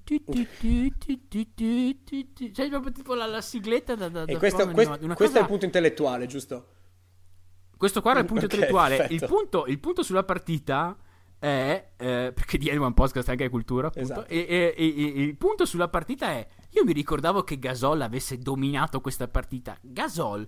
proprio 2.68 2.92
tipo 2.92 3.14
la, 3.14 3.26
la 3.26 3.40
sigletta 3.40 3.94
da, 3.94 4.08
da, 4.08 4.22
e 4.22 4.32
da 4.32 4.38
questo, 4.38 4.68
questo, 4.70 4.98
questo 4.98 5.14
cosa... 5.14 5.38
è 5.38 5.40
il 5.40 5.46
punto 5.46 5.64
intellettuale 5.64 6.26
giusto? 6.26 6.66
questo 7.78 8.02
qua 8.02 8.10
era 8.10 8.20
il 8.20 8.26
punto 8.26 8.44
okay, 8.46 8.58
intellettuale. 8.58 9.06
Il 9.08 9.24
punto, 9.24 9.64
il 9.66 9.78
punto, 9.78 10.02
sulla 10.02 10.24
partita 10.24 10.96
è 11.38 11.92
eh, 11.96 12.32
perché 12.34 12.58
di 12.58 12.68
Animal 12.68 12.92
Podcast 12.92 13.28
anche 13.28 13.48
cultura 13.48 13.86
appunto 13.86 14.12
esatto. 14.12 14.28
e, 14.28 14.44
e, 14.48 14.74
e 14.76 15.22
il 15.22 15.36
punto 15.36 15.64
sulla 15.64 15.86
partita 15.86 16.30
è 16.30 16.44
io 16.70 16.84
mi 16.84 16.92
ricordavo 16.92 17.44
che 17.44 17.60
Gasol 17.60 18.02
avesse 18.02 18.38
dominato 18.38 19.00
questa 19.00 19.28
partita. 19.28 19.78
Gasol 19.80 20.46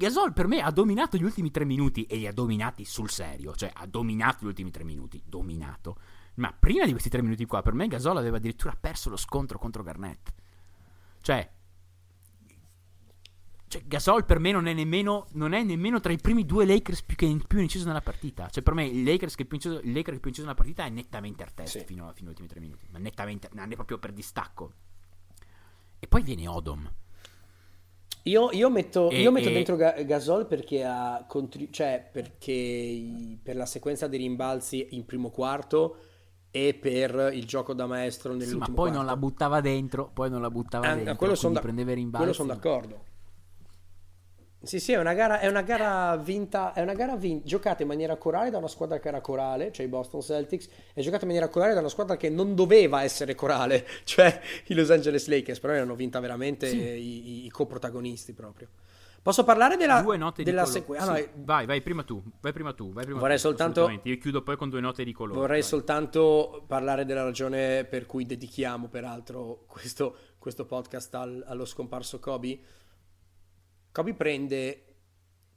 Gasol 0.00 0.32
per 0.32 0.46
me 0.46 0.62
ha 0.62 0.70
dominato 0.70 1.18
gli 1.18 1.22
ultimi 1.22 1.50
tre 1.50 1.66
minuti 1.66 2.04
e 2.04 2.16
li 2.16 2.26
ha 2.26 2.32
dominati 2.32 2.86
sul 2.86 3.10
serio. 3.10 3.54
Cioè, 3.54 3.70
ha 3.74 3.84
dominato 3.86 4.46
gli 4.46 4.48
ultimi 4.48 4.70
tre 4.70 4.82
minuti. 4.82 5.22
Dominato. 5.26 5.98
Ma 6.36 6.54
prima 6.58 6.86
di 6.86 6.92
questi 6.92 7.10
tre 7.10 7.20
minuti 7.20 7.44
qua, 7.44 7.60
per 7.60 7.74
me 7.74 7.86
Gasol 7.86 8.16
aveva 8.16 8.38
addirittura 8.38 8.74
perso 8.80 9.10
lo 9.10 9.18
scontro 9.18 9.58
contro 9.58 9.82
Garnett. 9.82 10.32
Cioè, 11.20 11.52
cioè, 13.68 13.82
Gasol 13.84 14.24
per 14.24 14.38
me 14.38 14.52
non 14.52 14.68
è 14.68 14.72
nemmeno, 14.72 15.26
non 15.32 15.52
è 15.52 15.62
nemmeno 15.62 16.00
tra 16.00 16.14
i 16.14 16.18
primi 16.18 16.46
due 16.46 16.64
Lakers 16.64 17.02
più, 17.02 17.16
che, 17.16 17.38
più 17.46 17.58
inciso 17.58 17.86
nella 17.86 18.00
partita. 18.00 18.48
Cioè, 18.48 18.62
per 18.62 18.72
me 18.72 18.86
il 18.86 19.02
Lakers 19.02 19.34
che 19.34 19.44
più 19.44 19.56
inciso, 19.56 19.80
il 19.80 19.92
Laker 19.92 20.14
che 20.14 20.20
più 20.20 20.30
inciso 20.30 20.46
nella 20.46 20.56
partita 20.56 20.86
è 20.86 20.88
nettamente 20.88 21.42
Artest 21.42 21.78
Sì. 21.78 21.84
fino, 21.84 22.10
fino 22.14 22.30
agli 22.30 22.40
ultimi 22.40 22.48
tre 22.48 22.60
minuti. 22.60 22.86
Ma 22.90 22.98
nettamente, 22.98 23.50
ne 23.52 23.64
è 23.64 23.74
proprio 23.74 23.98
per 23.98 24.12
distacco. 24.12 24.72
E 25.98 26.06
poi 26.06 26.22
viene 26.22 26.48
Odom. 26.48 26.90
Io, 28.24 28.50
io 28.52 28.68
metto, 28.70 29.08
E- 29.10 29.20
io 29.22 29.30
metto 29.32 29.48
e- 29.48 29.52
dentro 29.52 29.76
Ga- 29.76 30.02
Gasol 30.02 30.46
perché 30.46 30.84
ha 30.84 31.24
contri- 31.26 31.72
cioè 31.72 32.06
perché 32.12 32.52
i- 32.52 33.38
per 33.42 33.56
la 33.56 33.66
sequenza 33.66 34.06
dei 34.08 34.18
rimbalzi 34.18 34.88
in 34.90 35.06
primo 35.06 35.30
quarto 35.30 35.96
e 36.50 36.74
per 36.74 37.30
il 37.32 37.44
gioco 37.46 37.72
da 37.72 37.86
maestro 37.86 38.32
Sì, 38.32 38.38
ma 38.38 38.44
nell'ultimo 38.44 38.76
poi 38.76 38.84
quarto. 38.90 38.96
non 38.98 39.06
la 39.06 39.16
buttava 39.16 39.60
dentro. 39.60 40.10
Poi 40.12 40.28
non 40.30 40.40
la 40.42 40.50
buttava 40.50 40.88
Ah, 40.90 40.94
dentro. 40.94 41.16
quello 41.16 41.34
sono 41.34 41.54
da- 41.54 41.60
prendeva 41.60 41.92
i 41.92 41.94
rimbalzi. 41.94 42.16
quello 42.18 42.32
son 42.32 42.46
d'accordo. 42.48 43.04
Sì, 44.62 44.78
sì, 44.78 44.92
è 44.92 44.98
una 44.98 45.14
gara, 45.14 45.40
è 45.40 45.46
una 45.48 45.62
gara 45.62 46.16
vinta, 46.18 46.74
è 46.74 46.82
una 46.82 46.92
gara 46.92 47.16
vin- 47.16 47.40
giocata 47.44 47.80
in 47.80 47.88
maniera 47.88 48.16
corale 48.16 48.50
da 48.50 48.58
una 48.58 48.68
squadra 48.68 48.98
che 48.98 49.08
era 49.08 49.22
corale, 49.22 49.72
cioè 49.72 49.86
i 49.86 49.88
Boston 49.88 50.20
Celtics, 50.20 50.68
e 50.92 51.00
giocata 51.00 51.22
in 51.22 51.28
maniera 51.28 51.48
corale 51.48 51.72
da 51.72 51.80
una 51.80 51.88
squadra 51.88 52.16
che 52.18 52.28
non 52.28 52.54
doveva 52.54 53.02
essere 53.02 53.34
corale, 53.34 53.86
cioè 54.04 54.38
i 54.66 54.74
Los 54.74 54.90
Angeles 54.90 55.28
Lakers, 55.28 55.60
però 55.60 55.72
erano 55.72 55.94
vinta 55.94 56.20
veramente 56.20 56.68
Sì. 56.68 56.76
i, 56.78 57.46
i- 57.46 57.50
coprotagonisti 57.50 58.34
proprio. 58.34 58.68
Posso 59.22 59.44
parlare 59.44 59.76
della, 59.76 60.00
Due 60.02 60.16
note 60.16 60.42
di 60.42 60.50
della 60.50 60.62
colore. 60.64 60.80
sequenza? 60.80 61.14
Sì, 61.16 61.28
vai, 61.36 61.66
vai 61.66 61.80
prima 61.82 62.02
tu. 62.04 62.22
Vai 62.40 62.52
prima 62.54 62.72
tu. 62.72 62.90
Vai 62.92 63.04
prima 63.04 63.18
Vorrei 63.18 63.36
tu, 63.36 63.42
soltanto-. 63.42 64.00
Io 64.04 64.16
chiudo 64.18 64.42
poi 64.42 64.56
con 64.56 64.70
due 64.70 64.80
note 64.80 65.04
di 65.04 65.12
colore. 65.12 65.38
Vorrei 65.38 65.60
vai. 65.60 65.68
soltanto 65.68 66.64
parlare 66.66 67.04
della 67.04 67.22
ragione 67.22 67.84
per 67.84 68.06
cui 68.06 68.24
dedichiamo 68.24 68.88
peraltro 68.88 69.64
questo, 69.66 70.16
questo 70.38 70.64
podcast 70.64 71.14
al- 71.16 71.44
allo 71.46 71.64
scomparso 71.66 72.18
Kobe. 72.18 72.58
Kobe 73.92 74.14
prende 74.14 74.84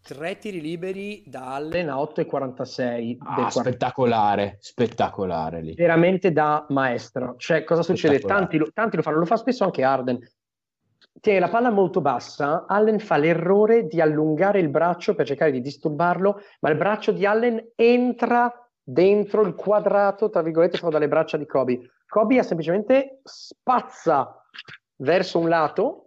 tre 0.02 0.38
tiri 0.38 0.60
liberi 0.60 1.24
da 1.26 1.54
Allen 1.56 1.90
a 1.90 1.96
8,46 1.98 2.98
del 2.98 3.18
Ah, 3.46 3.50
spettacolare, 3.50 4.58
spettacolare 4.60 5.62
lì. 5.62 5.74
veramente 5.76 6.32
da 6.32 6.66
maestro. 6.70 7.36
Cioè, 7.38 7.64
cosa 7.64 7.84
succede? 7.84 8.20
Tanti 8.20 8.58
lo, 8.58 8.70
tanti 8.74 8.98
lo 8.98 9.02
fanno, 9.02 9.20
lo 9.20 9.26
fa 9.26 9.38
spesso 9.38 9.64
anche 9.64 9.84
Arden. 9.84 10.20
Tiene 11.22 11.40
la 11.40 11.48
palla 11.48 11.70
molto 11.70 12.02
bassa, 12.02 12.66
Allen 12.68 13.00
fa 13.00 13.16
l'errore 13.18 13.86
di 13.86 14.02
allungare 14.02 14.60
il 14.60 14.68
braccio 14.70 15.16
per 15.16 15.26
cercare 15.26 15.52
di 15.52 15.62
disturbarlo, 15.62 16.42
ma 16.60 16.70
il 16.70 16.76
braccio 16.76 17.12
di 17.14 17.26
Allen 17.26 17.72
entra 17.76 18.52
dentro 18.82 19.42
il 19.44 19.54
quadrato, 19.56 20.30
tra 20.30 20.42
virgolette, 20.42 20.78
fatto 20.78 20.92
dalle 20.92 21.08
braccia 21.08 21.38
di 21.38 21.46
Kobe. 21.46 21.80
Kobe 22.08 22.40
ha 22.40 22.44
semplicemente 22.44 23.22
spazza 23.24 24.44
verso 24.98 25.40
un 25.40 25.48
lato, 25.48 26.03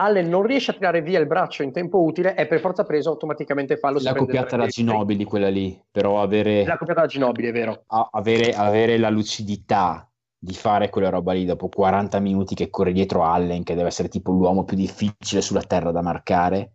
Allen 0.00 0.28
non 0.28 0.42
riesce 0.42 0.70
a 0.70 0.74
tirare 0.74 1.02
via 1.02 1.18
il 1.18 1.26
braccio 1.26 1.64
in 1.64 1.72
tempo 1.72 2.02
utile, 2.02 2.34
è 2.34 2.46
per 2.46 2.60
forza 2.60 2.84
preso 2.84 3.10
automaticamente 3.10 3.76
fallo. 3.76 3.98
La 4.00 4.14
copiata 4.14 4.56
da 4.56 4.66
tiri. 4.66 4.86
Ginobili, 4.86 5.24
quella 5.24 5.48
lì, 5.48 5.80
però 5.90 6.22
avere, 6.22 6.64
La 6.64 6.76
copiata 6.76 7.00
da 7.00 7.06
Ginobili, 7.06 7.48
è 7.48 7.52
vero. 7.52 7.84
avere, 8.12 8.52
avere 8.52 8.96
la 8.96 9.10
lucidità 9.10 10.08
di 10.40 10.54
fare 10.54 10.88
quella 10.88 11.08
roba 11.08 11.32
lì 11.32 11.44
dopo 11.44 11.68
40 11.68 12.20
minuti 12.20 12.54
che 12.54 12.70
corre 12.70 12.92
dietro 12.92 13.24
Allen, 13.24 13.64
che 13.64 13.74
deve 13.74 13.88
essere 13.88 14.08
tipo 14.08 14.30
l'uomo 14.30 14.64
più 14.64 14.76
difficile 14.76 15.40
sulla 15.40 15.62
terra 15.62 15.90
da 15.90 16.00
marcare. 16.00 16.74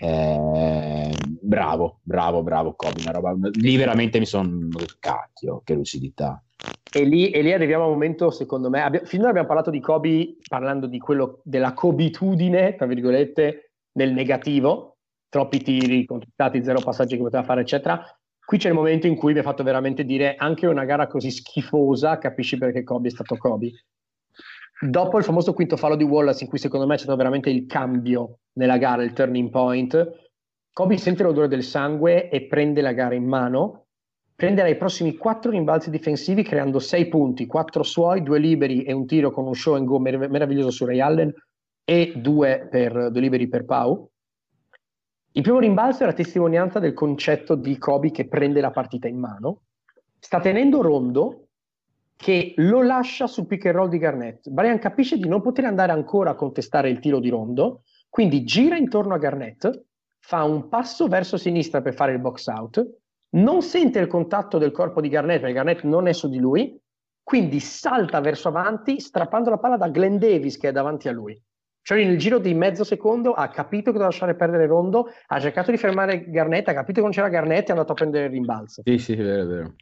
eh, 0.00 1.12
bravo, 1.44 2.00
bravo, 2.02 2.42
bravo 2.42 2.74
Kobe, 2.74 3.02
una 3.02 3.12
roba, 3.12 3.36
lì 3.52 3.76
veramente 3.76 4.18
mi 4.18 4.26
sono 4.26 4.68
cacchio, 4.98 5.60
che 5.64 5.74
lucidità. 5.74 6.42
E 6.90 7.04
lì, 7.04 7.30
e 7.30 7.42
lì 7.42 7.52
arriviamo 7.52 7.84
a 7.84 7.86
un 7.86 7.92
momento, 7.92 8.30
secondo 8.30 8.70
me, 8.70 8.82
abbi- 8.82 9.00
finora 9.04 9.30
abbiamo 9.30 9.48
parlato 9.48 9.70
di 9.70 9.80
Kobe, 9.80 10.36
parlando 10.48 10.86
di 10.86 10.98
quello, 10.98 11.40
della 11.44 11.74
cobitudine, 11.74 12.76
tra 12.76 12.86
virgolette, 12.86 13.72
nel 13.92 14.12
negativo, 14.12 14.96
troppi 15.28 15.58
tiri, 15.58 16.04
contestati, 16.04 16.64
zero 16.64 16.80
passaggi 16.80 17.16
che 17.16 17.22
poteva 17.22 17.42
fare, 17.42 17.60
eccetera. 17.60 18.02
Qui 18.44 18.58
c'è 18.58 18.68
il 18.68 18.74
momento 18.74 19.06
in 19.06 19.16
cui 19.16 19.32
mi 19.32 19.40
ha 19.40 19.42
fatto 19.42 19.62
veramente 19.62 20.04
dire, 20.04 20.36
anche 20.36 20.66
una 20.66 20.84
gara 20.84 21.06
così 21.06 21.30
schifosa, 21.30 22.18
capisci 22.18 22.56
perché 22.58 22.84
Kobe 22.84 23.08
è 23.08 23.10
stato 23.10 23.36
Kobe. 23.36 23.72
Dopo 24.80 25.18
il 25.18 25.24
famoso 25.24 25.52
quinto 25.54 25.76
fallo 25.76 25.96
di 25.96 26.04
Wallace, 26.04 26.44
in 26.44 26.50
cui 26.50 26.58
secondo 26.58 26.86
me 26.86 26.96
c'è 26.96 27.02
stato 27.02 27.16
veramente 27.16 27.48
il 27.48 27.66
cambio 27.66 28.38
nella 28.54 28.76
gara, 28.76 29.02
il 29.02 29.12
turning 29.12 29.50
point, 29.50 30.23
Kobe 30.74 30.98
sente 30.98 31.22
l'odore 31.22 31.46
del 31.46 31.62
sangue 31.62 32.28
e 32.28 32.46
prende 32.46 32.80
la 32.80 32.92
gara 32.92 33.14
in 33.14 33.24
mano, 33.24 33.84
prenderà 34.34 34.66
i 34.66 34.76
prossimi 34.76 35.16
quattro 35.16 35.52
rimbalzi 35.52 35.88
difensivi 35.88 36.42
creando 36.42 36.80
sei 36.80 37.06
punti, 37.06 37.46
quattro 37.46 37.84
suoi, 37.84 38.24
due 38.24 38.40
liberi 38.40 38.82
e 38.82 38.92
un 38.92 39.06
tiro 39.06 39.30
con 39.30 39.46
un 39.46 39.54
show 39.54 39.76
and 39.76 39.86
go 39.86 40.00
mer- 40.00 40.28
meraviglioso 40.28 40.70
su 40.70 40.84
Ray 40.84 40.98
Allen 40.98 41.32
e 41.84 42.14
due, 42.16 42.66
per, 42.68 43.12
due 43.12 43.20
liberi 43.20 43.46
per 43.46 43.64
Pau. 43.64 44.10
Il 45.30 45.42
primo 45.42 45.60
rimbalzo 45.60 46.02
è 46.02 46.06
la 46.06 46.12
testimonianza 46.12 46.80
del 46.80 46.92
concetto 46.92 47.54
di 47.54 47.78
Kobe 47.78 48.10
che 48.10 48.26
prende 48.26 48.60
la 48.60 48.72
partita 48.72 49.06
in 49.06 49.20
mano, 49.20 49.60
sta 50.18 50.40
tenendo 50.40 50.82
Rondo 50.82 51.50
che 52.16 52.52
lo 52.56 52.82
lascia 52.82 53.28
sul 53.28 53.46
pick 53.46 53.66
and 53.66 53.76
roll 53.76 53.88
di 53.88 53.98
Garnett. 53.98 54.50
Brian 54.50 54.80
capisce 54.80 55.18
di 55.18 55.28
non 55.28 55.40
poter 55.40 55.66
andare 55.66 55.92
ancora 55.92 56.30
a 56.30 56.34
contestare 56.34 56.90
il 56.90 56.98
tiro 56.98 57.20
di 57.20 57.28
Rondo, 57.28 57.82
quindi 58.08 58.42
gira 58.42 58.76
intorno 58.76 59.14
a 59.14 59.18
Garnett, 59.18 59.70
fa 60.26 60.42
un 60.42 60.68
passo 60.68 61.06
verso 61.06 61.36
sinistra 61.36 61.82
per 61.82 61.92
fare 61.92 62.12
il 62.12 62.18
box 62.18 62.46
out, 62.46 62.82
non 63.34 63.60
sente 63.60 63.98
il 63.98 64.06
contatto 64.06 64.56
del 64.56 64.70
corpo 64.70 65.02
di 65.02 65.10
Garnett 65.10 65.40
perché 65.40 65.52
Garnett 65.52 65.82
non 65.82 66.06
è 66.06 66.14
su 66.14 66.30
di 66.30 66.38
lui, 66.38 66.80
quindi 67.22 67.60
salta 67.60 68.20
verso 68.20 68.48
avanti 68.48 69.00
strappando 69.00 69.50
la 69.50 69.58
palla 69.58 69.76
da 69.76 69.88
Glenn 69.88 70.16
Davis 70.16 70.56
che 70.56 70.70
è 70.70 70.72
davanti 70.72 71.08
a 71.08 71.12
lui. 71.12 71.38
Cioè 71.82 72.02
nel 72.02 72.16
giro 72.16 72.38
di 72.38 72.54
mezzo 72.54 72.84
secondo 72.84 73.34
ha 73.34 73.48
capito 73.48 73.90
che 73.90 73.98
doveva 73.98 74.06
lasciare 74.06 74.34
perdere 74.34 74.66
Rondo, 74.66 75.08
ha 75.26 75.38
cercato 75.38 75.70
di 75.70 75.76
fermare 75.76 76.30
Garnett, 76.30 76.68
ha 76.68 76.72
capito 76.72 77.00
che 77.00 77.02
non 77.02 77.10
c'era 77.10 77.28
Garnett 77.28 77.64
e 77.64 77.66
è 77.66 77.70
andato 77.72 77.92
a 77.92 77.94
prendere 77.94 78.24
il 78.24 78.30
rimbalzo. 78.30 78.80
Sì, 78.82 78.96
sì, 78.96 79.12
è 79.12 79.16
vero, 79.16 79.42
è 79.42 79.46
vero. 79.46 79.74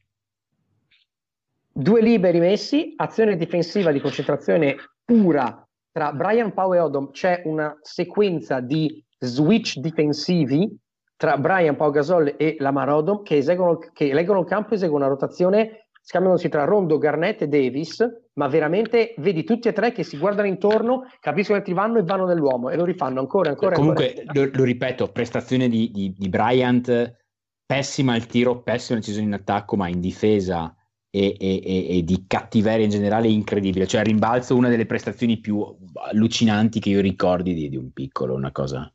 Due 1.71 2.03
liberi 2.03 2.41
messi, 2.41 2.95
azione 2.97 3.37
difensiva 3.37 3.93
di 3.93 4.01
concentrazione 4.01 4.75
pura 5.05 5.65
tra 5.93 6.13
Brian 6.13 6.53
Pau 6.53 6.75
e 6.75 6.81
Odom. 6.81 7.13
C'è 7.13 7.43
una 7.45 7.79
sequenza 7.81 8.59
di 8.59 9.05
switch 9.23 9.79
difensivi 9.79 10.77
tra 11.17 11.37
Brian 11.37 11.77
Pau 11.77 11.91
Gasol 11.91 12.35
e 12.37 12.57
Lamar 12.59 12.89
Odom 12.91 13.23
che, 13.23 13.37
eseguono, 13.37 13.79
che 13.93 14.13
leggono 14.13 14.41
il 14.41 14.47
campo 14.47 14.75
eseguono 14.75 15.05
una 15.05 15.13
rotazione 15.13 15.83
scambiandosi 16.03 16.49
tra 16.49 16.65
Rondo, 16.65 16.99
Garnett 16.99 17.43
e 17.43 17.49
Davis, 17.49 18.05
ma 18.35 18.49
veramente 18.49 19.15
vedi 19.19 19.45
tutti 19.45 19.69
e 19.69 19.73
tre 19.73 19.93
che 19.93 20.03
si 20.03 20.19
guardano 20.19 20.49
intorno, 20.49 21.07
capiscono 21.21 21.59
che 21.59 21.65
ti 21.65 21.73
vanno 21.73 21.99
e 21.99 22.03
vanno 22.03 22.27
nell'uomo 22.27 22.71
e 22.71 22.77
lo 22.77 22.85
rifanno 22.85 23.21
ancora, 23.21 23.51
ancora, 23.51 23.77
Comunque, 23.77 24.15
ancora. 24.19 24.45
lo, 24.45 24.51
lo 24.53 24.65
ripeto, 24.65 25.13
prestazione 25.13 25.69
di, 25.69 25.91
di, 25.93 26.13
di 26.17 26.29
Bryant, 26.29 27.17
pessima 27.65 28.15
al 28.15 28.27
tiro, 28.27 28.63
pessima 28.63 28.99
decisione 28.99 29.29
in 29.29 29.35
attacco, 29.35 29.77
ma 29.77 29.89
in 29.89 30.01
difesa 30.01 30.75
e, 31.09 31.37
e, 31.39 31.99
e, 31.99 32.03
di 32.03 32.25
cattiveria 32.27 32.85
in 32.85 32.91
generale 32.91 33.29
incredibile. 33.29 33.87
Cioè, 33.87 34.03
rimbalzo 34.03 34.57
una 34.57 34.69
delle 34.69 34.87
prestazioni 34.87 35.39
più 35.39 35.65
allucinanti 36.11 36.81
che 36.81 36.91
io 36.91 37.01
ricordi 37.01 37.55
di, 37.55 37.69
di 37.69 37.77
un 37.77 37.93
piccolo, 37.93 38.35
una 38.35 38.51
cosa. 38.51 38.93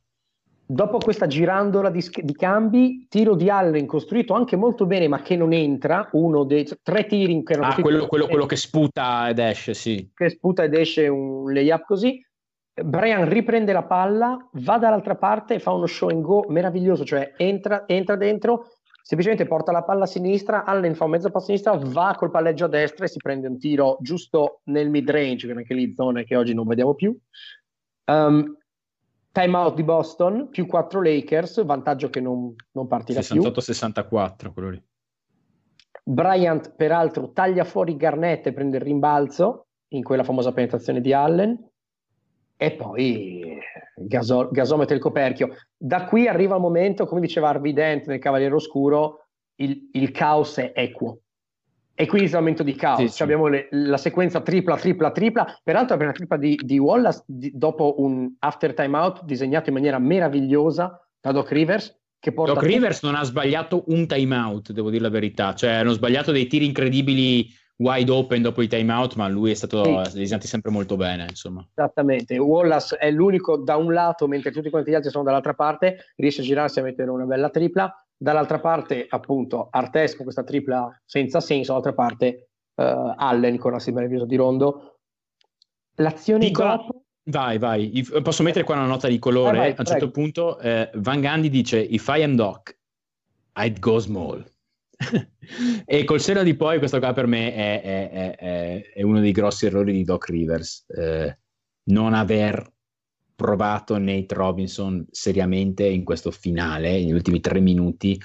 Dopo 0.69 0.97
questa 0.97 1.27
girandola 1.27 1.89
di, 1.89 2.03
di, 2.23 2.34
cambi, 2.34 3.08
tiro 3.10 3.36
di 3.36 3.49
Allen 3.49 3.86
costruito 3.86 4.34
anche 4.34 4.58
molto 4.58 4.86
bene, 4.86 5.08
ma 5.08 5.21
che 5.21 5.38
non 5.38 5.53
entra. 5.53 6.10
Uno 6.12 6.43
dei 6.43 6.67
tre 6.84 7.06
tiri 7.06 7.41
che 7.41 7.53
erano. 7.53 7.69
Ah, 7.69 7.75
quello, 7.75 8.06
quello, 8.06 8.27
quello, 8.27 8.45
che 8.45 8.58
sputa 8.58 9.30
ed 9.30 9.39
esce, 9.39 9.73
sì. 9.73 10.12
Che 10.13 10.30
sputa 10.30 10.63
ed 10.63 10.73
esce 10.73 11.08
un 11.08 11.53
layup 11.53 11.86
così. 11.86 12.21
Brian 12.84 13.30
riprende 13.30 13.71
la 13.71 13.84
palla, 13.84 14.38
va 14.51 14.77
dall'altra 14.77 15.15
parte 15.15 15.56
e 15.56 15.60
fa 15.60 15.71
uno 15.71 15.86
show 15.86 16.10
and 16.10 16.21
go 16.21 16.45
meraviglioso, 16.49 17.06
cioè 17.06 17.34
entra, 17.38 17.88
entra 17.88 18.15
dentro, 18.17 18.67
semplicemente 19.01 19.47
porta 19.47 19.71
la 19.71 19.84
palla 19.84 20.03
a 20.03 20.08
sinistra, 20.08 20.63
Allen 20.63 20.93
fa 20.93 21.06
un 21.06 21.12
mezzo 21.12 21.32
passo 21.32 21.45
a 21.45 21.58
sinistra, 21.58 21.80
va 21.82 22.13
col 22.15 22.30
palleggio 22.30 22.65
a 22.65 22.67
destra 22.67 23.06
e 23.06 23.08
si 23.08 23.17
prende 23.17 23.47
un 23.47 23.58
tiro 23.58 23.97
giusto 24.01 24.60
nel 24.65 24.89
mid 24.89 25.10
range, 25.10 25.47
che 25.47 25.53
anche 25.53 25.73
lì 25.73 25.93
zone 25.95 26.23
che 26.23 26.36
oggi 26.36 26.53
non 26.53 26.67
vediamo 26.67 26.93
più. 26.93 27.17
Um, 28.12 28.56
timeout 29.38 29.76
di 29.76 29.84
Boston, 29.84 30.50
più 30.50 30.65
4 30.65 31.00
Lakers, 31.00 31.63
vantaggio 31.63 32.10
che 32.10 32.19
non, 32.19 32.56
non 32.71 32.88
partirà 32.88 33.19
68-64, 33.19 34.52
quello 34.52 34.69
lì. 34.71 34.84
Bryant, 36.04 36.73
peraltro, 36.76 37.32
taglia 37.32 37.63
fuori 37.63 37.95
Garnett 37.95 38.47
e 38.47 38.54
prende 38.54 38.78
il 38.78 38.84
rimbalzo 38.84 39.67
in 39.89 40.04
quella 40.04 40.23
famosa 40.23 40.54
penetrazione 40.54 41.02
di 41.02 41.13
Allen. 41.13 41.69
E 42.60 42.71
poi 42.71 43.60
gasol- 43.95 44.50
gasometro 44.50 44.95
il 44.95 45.02
coperchio. 45.02 45.50
Da 45.78 46.06
qui 46.06 46.28
arriva 46.28 46.56
il 46.56 46.62
momento, 46.62 47.06
come 47.06 47.21
diceva 47.21 47.50
Harvey 47.50 47.73
Dent 47.73 48.08
nel 48.08 48.19
Cavaliere 48.19 48.56
Oscuro, 48.56 49.28
il, 49.58 49.89
il 49.93 50.10
caos 50.10 50.58
è 50.58 50.71
equo. 50.73 51.19
E 51.99 52.05
qui 52.05 52.21
il 52.21 52.29
momento 52.31 52.62
di 52.62 52.75
caos. 52.75 52.99
Sì, 52.99 53.07
sì. 53.07 53.23
Abbiamo 53.23 53.47
le, 53.47 53.69
la 53.71 53.97
sequenza 53.97 54.41
tripla, 54.41 54.77
tripla, 54.77 55.10
tripla. 55.10 55.60
Peraltro 55.63 55.97
è 55.97 56.03
una 56.03 56.12
tripla 56.12 56.38
di, 56.38 56.55
di 56.62 56.77
Wallace 56.77 57.23
di, 57.25 57.49
dopo 57.55 57.95
un 57.97 58.36
after 58.38 58.75
timeout 58.75 59.23
disegnato 59.23 59.69
in 59.69 59.75
maniera 59.75 59.97
meravigliosa 59.97 61.03
da 61.19 61.31
Doc 61.31 61.49
Rivers. 61.51 61.99
Che 62.19 62.31
porta 62.31 62.53
Doc 62.53 62.62
Rivers 62.62 63.01
non 63.01 63.15
ha 63.15 63.23
sbagliato 63.23 63.86
un 63.88 64.05
timeout, 64.05 64.73
devo 64.73 64.91
dire 64.91 65.01
la 65.01 65.10
verità. 65.10 65.55
Cioè, 65.55 65.71
hanno 65.71 65.93
sbagliato 65.93 66.31
dei 66.31 66.45
tiri 66.45 66.67
incredibili 66.67 67.49
wide 67.77 68.12
open 68.12 68.43
dopo 68.43 68.62
i 68.62 68.67
timeout, 68.67 69.15
ma 69.15 69.27
lui 69.27 69.49
è 69.49 69.55
stato 69.55 69.83
sì. 69.83 70.19
disegnati 70.19 70.45
sempre 70.45 70.69
molto 70.69 70.97
bene. 70.97 71.25
Insomma. 71.27 71.67
Esattamente, 71.73 72.38
Wallace 72.38 72.95
è 72.97 73.10
l'unico 73.10 73.57
da 73.57 73.75
un 73.75 73.91
lato, 73.91 74.27
mentre 74.27 74.51
tutti 74.51 74.69
quanti 74.69 74.91
gli 74.91 74.93
altri 74.93 75.10
sono 75.10 75.23
dall'altra 75.23 75.55
parte, 75.55 76.13
riesce 76.15 76.41
a 76.41 76.43
girarsi 76.43 76.77
a 76.79 76.83
mettere 76.83 77.10
una 77.10 77.25
bella 77.25 77.49
tripla. 77.49 77.91
Dall'altra 78.19 78.60
parte, 78.60 79.06
appunto, 79.08 79.67
Artes 79.69 80.15
con 80.15 80.23
questa 80.23 80.43
tripla 80.43 81.01
senza 81.06 81.39
senso, 81.39 81.67
dall'altra 81.67 81.93
parte 81.93 82.49
uh, 82.75 83.13
Allen 83.15 83.58
con 83.58 83.71
la 83.71 83.82
meravigliosa 83.88 84.25
di 84.25 84.36
Rondo. 84.36 84.99
L'azione 85.95 86.45
Piccola... 86.45 86.77
dopo... 86.77 87.01
Vai, 87.27 87.58
vai, 87.58 88.08
posso 88.23 88.41
mettere 88.41 88.63
qua 88.63 88.75
una 88.75 88.86
nota 88.86 89.10
di 89.10 89.19
colore? 89.19 89.58
Vai, 89.58 89.67
vai, 89.67 89.71
a 89.71 89.80
un 89.80 89.86
certo 89.86 90.12
punto 90.12 90.58
eh, 90.60 90.89
Van 90.93 91.19
Gandhi 91.19 91.49
dice 91.49 91.77
If 91.77 92.08
I 92.08 92.23
am 92.23 92.36
Doc, 92.36 92.77
I'd 93.58 93.80
go 93.80 93.99
small. 93.99 94.49
e 95.86 96.03
col 96.06 96.21
seno 96.21 96.41
di 96.43 96.56
poi, 96.56 96.77
questo 96.77 96.99
qua 96.99 97.12
per 97.12 97.27
me 97.27 97.53
è, 97.53 97.82
è, 97.82 98.36
è, 98.36 98.91
è 98.93 99.01
uno 99.01 99.19
dei 99.19 99.34
grossi 99.34 99.65
errori 99.65 99.91
di 99.91 100.03
Doc 100.03 100.30
Rivers. 100.30 100.86
Eh, 100.88 101.38
non 101.89 102.13
aver 102.13 102.65
provato 103.38 104.00
Nate 104.00 104.34
Robinson 104.34 105.06
seriamente 105.12 105.86
in 105.86 106.04
questo 106.04 106.32
finale, 106.32 106.93
negli 106.93 107.12
ultimi 107.12 107.39
tre 107.39 107.60
minuti, 107.60 108.19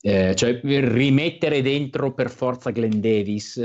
eh, 0.00 0.36
cioè 0.36 0.60
rimettere 0.62 1.60
dentro 1.62 2.14
per 2.14 2.30
forza 2.30 2.70
Glenn 2.70 3.00
Davis. 3.00 3.56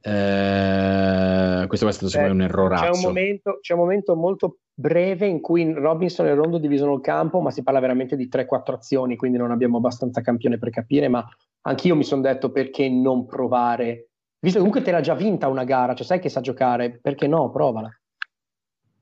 Eh, 0.00 1.64
questo 1.68 1.86
è 1.88 1.92
stato 1.92 2.20
me 2.20 2.30
un 2.30 2.42
errore. 2.42 2.74
C'è 2.74 2.90
un, 2.90 3.00
momento, 3.00 3.58
c'è 3.60 3.74
un 3.74 3.78
momento 3.78 4.16
molto 4.16 4.58
breve 4.74 5.26
in 5.26 5.40
cui 5.40 5.72
Robinson 5.72 6.26
e 6.26 6.34
Rondo 6.34 6.58
dividono 6.58 6.94
il 6.94 7.00
campo, 7.00 7.40
ma 7.40 7.52
si 7.52 7.62
parla 7.62 7.78
veramente 7.78 8.16
di 8.16 8.28
3-4 8.28 8.74
azioni, 8.74 9.14
quindi 9.14 9.38
non 9.38 9.52
abbiamo 9.52 9.76
abbastanza 9.76 10.20
campione 10.20 10.58
per 10.58 10.70
capire, 10.70 11.06
ma 11.06 11.24
anch'io 11.62 11.94
mi 11.94 12.04
sono 12.04 12.22
detto 12.22 12.50
perché 12.50 12.88
non 12.88 13.24
provare, 13.24 14.08
visto 14.40 14.58
che 14.58 14.64
comunque 14.64 14.82
te 14.82 14.90
l'ha 14.90 15.00
già 15.00 15.14
vinta 15.14 15.46
una 15.46 15.62
gara, 15.62 15.94
cioè 15.94 16.04
sai 16.04 16.18
che 16.18 16.28
sa 16.28 16.40
giocare, 16.40 16.98
perché 17.00 17.28
no, 17.28 17.50
provala. 17.52 17.88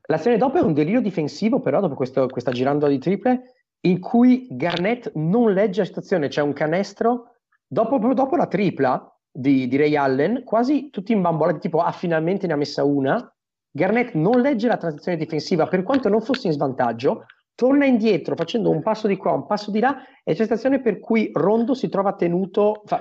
L'azione 0.07 0.37
dopo 0.37 0.59
è 0.59 0.63
un 0.63 0.73
delirio 0.73 1.01
difensivo, 1.01 1.61
però 1.61 1.81
dopo 1.81 1.95
questo, 1.95 2.27
questa 2.27 2.51
girando 2.51 2.87
di 2.89 2.99
triple, 2.99 3.55
in 3.85 4.01
cui 4.01 4.47
Garnett 4.51 5.13
non 5.15 5.53
legge 5.53 5.81
la 5.81 5.87
situazione, 5.87 6.29
c'è 6.29 6.43
un 6.43 6.53
canestro, 6.53 7.37
dopo, 7.67 7.99
dopo 7.99 8.37
la 8.37 8.47
tripla 8.47 9.17
di, 9.31 9.69
di, 9.69 9.77
Ray 9.77 9.97
Allen, 9.97 10.43
quasi 10.45 10.91
tutti 10.91 11.13
in 11.13 11.21
bambola, 11.21 11.57
tipo 11.59 11.81
ah 11.81 11.93
finalmente 11.93 12.47
ne 12.47 12.53
ha 12.53 12.57
messa 12.57 12.85
una, 12.85 13.33
Garnett 13.71 14.15
non 14.15 14.41
legge 14.41 14.69
la 14.69 14.77
transizione 14.77 15.17
difensiva, 15.17 15.67
per 15.67 15.83
quanto 15.83 16.09
non 16.09 16.21
fosse 16.21 16.49
in 16.49 16.53
svantaggio, 16.53 17.25
torna 17.55 17.87
indietro 17.87 18.37
facendo 18.37 18.71
un 18.71 18.83
passo 18.83 19.07
di 19.07 19.17
qua, 19.17 19.33
un 19.33 19.47
passo 19.47 19.71
di 19.71 19.81
là, 19.81 19.97
e 20.23 20.33
c'è 20.33 20.39
la 20.39 20.45
situazione 20.45 20.81
per 20.81 20.99
cui 20.99 21.31
Rondo 21.33 21.75
si 21.75 21.89
trova 21.89 22.15
tenuto, 22.15 22.83
fa, 22.85 23.01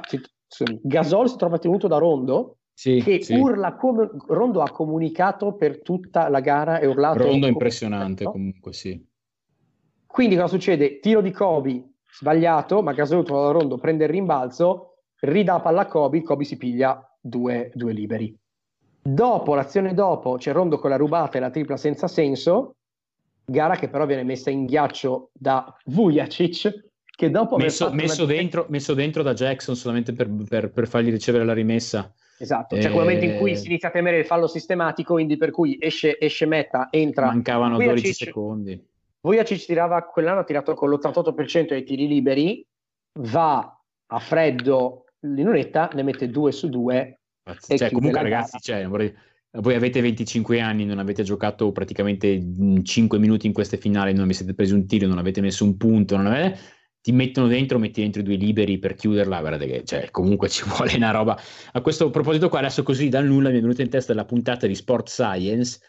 Gasol 0.81 1.29
si 1.29 1.37
trova 1.37 1.57
tenuto 1.57 1.87
da 1.87 1.97
Rondo, 1.97 2.57
sì, 2.73 3.01
che 3.01 3.21
sì. 3.21 3.35
urla 3.35 3.75
come 3.75 4.09
Rondo 4.27 4.61
ha 4.61 4.71
comunicato 4.71 5.53
per 5.53 5.81
tutta 5.81 6.29
la 6.29 6.39
gara 6.39 6.79
e 6.79 6.87
urlato. 6.87 7.23
Rondo 7.23 7.45
è 7.45 7.49
impressionante 7.49 8.25
comunque, 8.25 8.73
sì. 8.73 9.03
Quindi 10.05 10.35
cosa 10.35 10.47
succede? 10.47 10.99
Tiro 10.99 11.21
di 11.21 11.31
Kobe 11.31 11.91
sbagliato, 12.11 12.81
ma 12.81 12.93
Gasol 12.93 13.25
Rondo, 13.25 13.77
prende 13.77 14.03
il 14.03 14.09
rimbalzo, 14.09 14.97
ridà 15.21 15.59
palla 15.59 15.81
a 15.81 15.85
Kobe, 15.85 16.21
Kobe 16.21 16.43
si 16.43 16.57
piglia 16.57 17.01
due, 17.19 17.71
due 17.73 17.93
liberi. 17.93 18.37
Dopo, 19.03 19.55
l'azione 19.55 19.93
dopo, 19.93 20.35
c'è 20.35 20.51
Rondo 20.51 20.77
con 20.77 20.89
la 20.89 20.97
rubata 20.97 21.37
e 21.37 21.41
la 21.41 21.49
tripla 21.49 21.77
senza 21.77 22.07
senso, 22.07 22.75
gara 23.45 23.75
che 23.75 23.89
però 23.89 24.05
viene 24.05 24.23
messa 24.23 24.49
in 24.49 24.65
ghiaccio 24.65 25.31
da 25.33 25.73
Vujacic, 25.85 26.89
che 27.03 27.29
dopo 27.29 27.57
messo, 27.57 27.91
messo, 27.91 28.23
una... 28.23 28.33
dentro, 28.33 28.65
messo, 28.69 28.93
dentro, 28.93 29.23
da 29.23 29.33
Jackson 29.33 29.75
solamente 29.75 30.13
per, 30.13 30.29
per, 30.47 30.71
per 30.71 30.87
fargli 30.87 31.09
ricevere 31.09 31.45
la 31.45 31.53
rimessa. 31.53 32.13
Esatto, 32.41 32.75
cioè 32.81 32.89
quel 32.89 33.03
momento 33.03 33.25
in 33.25 33.37
cui 33.37 33.51
eh, 33.51 33.55
si 33.55 33.67
inizia 33.67 33.89
a 33.89 33.91
temere 33.91 34.17
il 34.17 34.25
fallo 34.25 34.47
sistematico, 34.47 35.13
quindi 35.13 35.37
per 35.37 35.51
cui 35.51 35.77
esce, 35.79 36.19
esce 36.19 36.47
meta, 36.47 36.87
entra... 36.89 37.27
Mancavano 37.27 37.75
Vujacic, 37.75 38.01
12 38.01 38.13
secondi. 38.13 38.87
Vujacic 39.21 39.63
tirava, 39.63 40.01
quell'anno 40.05 40.39
ha 40.39 40.43
tirato 40.43 40.73
con 40.73 40.89
l'88% 40.89 41.67
dei 41.67 41.83
tiri 41.83 42.07
liberi, 42.07 42.65
va 43.19 43.79
a 44.07 44.19
freddo 44.19 45.05
in 45.21 45.47
unetta, 45.47 45.89
ne 45.93 46.01
mette 46.01 46.29
due 46.29 46.51
su 46.51 46.67
due. 46.67 47.19
Cioè, 47.67 47.91
comunque 47.91 48.23
ragazzi, 48.23 48.57
cioè, 48.59 48.87
vorrei 48.87 49.13
voi 49.59 49.75
avete 49.75 49.99
25 49.99 50.61
anni, 50.61 50.85
non 50.85 50.97
avete 50.97 51.23
giocato 51.23 51.71
praticamente 51.73 52.41
5 52.81 53.19
minuti 53.19 53.47
in 53.47 53.53
queste 53.53 53.77
finali, 53.77 54.13
non 54.13 54.25
vi 54.25 54.33
siete 54.33 54.53
presi 54.53 54.73
un 54.73 54.87
tiro, 54.87 55.07
non 55.07 55.17
avete 55.17 55.41
messo 55.41 55.63
un 55.63 55.77
punto, 55.77 56.15
avete... 56.15 56.57
ti 57.01 57.11
mettono 57.11 57.47
dentro, 57.47 57.79
metti 57.79 58.01
dentro 58.01 58.21
i 58.21 58.23
due 58.23 58.35
liberi 58.35 58.77
per 58.77 58.93
chiuderla, 58.93 59.39
guardate 59.39 59.65
che 59.65 59.83
cioè, 59.83 60.11
comunque 60.11 60.49
ci 60.49 60.63
vuole 60.69 60.95
una 60.95 61.11
roba. 61.11 61.39
A 61.73 61.81
questo 61.81 62.09
proposito 62.09 62.47
qua, 62.47 62.59
adesso 62.59 62.83
così 62.83 63.09
dal 63.09 63.25
nulla 63.25 63.49
mi 63.49 63.57
è 63.57 63.61
venuta 63.61 63.81
in 63.81 63.89
testa 63.89 64.13
la 64.13 64.25
puntata 64.25 64.67
di 64.67 64.75
Sport 64.75 65.09
Science, 65.09 65.79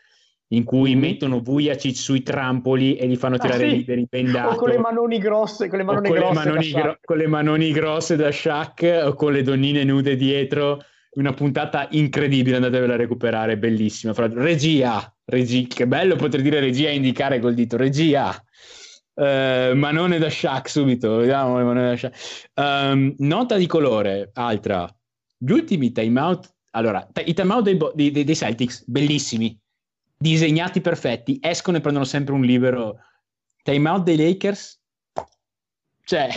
in 0.48 0.64
cui 0.64 0.94
mm. 0.94 0.98
mettono 0.98 1.40
Vujacic 1.40 1.96
sui 1.96 2.22
trampoli 2.22 2.96
e 2.96 3.06
gli 3.06 3.16
fanno 3.16 3.36
ah, 3.36 3.38
tirare 3.38 3.66
ah, 3.66 3.68
sì. 3.68 3.76
liberi 3.76 4.06
bendato. 4.08 4.54
O 4.54 4.56
con 4.56 4.70
le 4.70 4.78
manoni 4.78 5.18
grosse, 5.18 5.68
con 5.68 5.78
le 5.78 5.84
manoni 5.84 6.08
con 6.08 6.16
grosse 6.16 6.32
le 6.32 6.44
manoni, 6.44 6.70
gro- 6.70 6.98
con 7.02 7.16
le 7.16 7.26
manoni 7.26 7.72
grosse 7.72 8.16
da 8.16 8.30
Shaq 8.30 9.02
o 9.04 9.14
con 9.14 9.32
le 9.32 9.42
donnine 9.42 9.84
nude 9.84 10.16
dietro 10.16 10.82
una 11.14 11.34
puntata 11.34 11.88
incredibile, 11.90 12.56
andatevela 12.56 12.94
a 12.94 12.96
recuperare, 12.96 13.58
bellissima. 13.58 14.14
Regia, 14.16 15.14
regia, 15.26 15.66
che 15.68 15.86
bello 15.86 16.16
poter 16.16 16.40
dire 16.40 16.58
regia 16.58 16.88
e 16.88 16.94
indicare 16.94 17.38
col 17.38 17.52
dito, 17.52 17.76
regia. 17.76 18.34
Uh, 19.14 19.74
Manone 19.74 20.18
da 20.18 20.30
Shaq 20.30 20.68
subito, 20.68 21.16
vediamo 21.16 21.54
Manone 21.54 21.88
da 21.88 21.96
Shaq. 21.96 22.50
Um, 22.54 23.14
nota 23.18 23.56
di 23.56 23.66
colore, 23.66 24.30
altra. 24.34 24.88
Gli 25.36 25.50
ultimi 25.50 25.92
timeout, 25.92 26.54
allora, 26.70 27.06
i 27.24 27.34
timeout 27.34 27.62
dei, 27.62 28.10
dei, 28.10 28.24
dei 28.24 28.36
Celtics, 28.36 28.84
bellissimi, 28.86 29.58
disegnati 30.16 30.80
perfetti, 30.80 31.38
escono 31.40 31.76
e 31.76 31.80
prendono 31.80 32.04
sempre 32.04 32.34
un 32.34 32.42
libero. 32.42 32.98
Timeout 33.62 34.02
dei 34.04 34.16
Lakers, 34.16 34.80
c'è, 36.04 36.28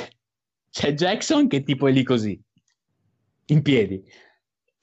c'è 0.70 0.94
Jackson 0.94 1.48
che 1.48 1.64
tipo 1.64 1.88
è 1.88 1.92
lì 1.92 2.04
così, 2.04 2.40
in 3.48 3.62
piedi 3.62 4.04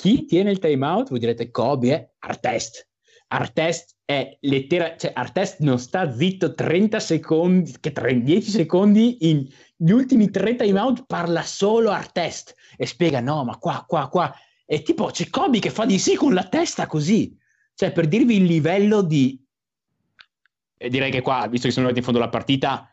chi 0.02 0.24
tiene 0.24 0.50
il 0.50 0.58
timeout? 0.58 1.10
Voi 1.10 1.20
direte 1.20 1.52
Kobe 1.52 1.94
è 1.94 2.10
Artest. 2.18 2.88
Artest 3.28 3.98
è 4.12 4.36
lettera, 4.40 4.96
cioè 4.96 5.12
Artest 5.14 5.60
non 5.60 5.78
sta 5.78 6.12
zitto 6.12 6.54
30 6.54 7.00
secondi, 7.00 7.74
che 7.80 7.92
10 7.92 8.50
secondi 8.50 9.28
in 9.28 9.48
gli 9.76 9.90
ultimi 9.90 10.30
tre 10.30 10.54
timeout 10.54 11.06
parla 11.06 11.42
solo 11.42 11.90
Artest 11.90 12.54
e 12.76 12.86
spiega 12.86 13.20
no, 13.20 13.42
ma 13.44 13.56
qua, 13.58 13.84
qua, 13.86 14.08
qua. 14.08 14.32
E 14.64 14.82
tipo 14.82 15.06
c'è 15.06 15.28
Kobe 15.28 15.58
che 15.58 15.70
fa 15.70 15.84
di 15.86 15.98
sì 15.98 16.14
con 16.14 16.34
la 16.34 16.44
testa 16.44 16.86
così. 16.86 17.36
Cioè 17.74 17.90
per 17.90 18.06
dirvi 18.06 18.36
il 18.36 18.44
livello 18.44 19.02
di... 19.02 19.44
E 20.76 20.88
direi 20.88 21.10
che 21.10 21.20
qua, 21.20 21.48
visto 21.48 21.66
che 21.66 21.72
sono 21.72 21.86
arrivati 21.86 21.98
in 21.98 22.04
fondo 22.04 22.20
alla 22.20 22.28
partita, 22.28 22.88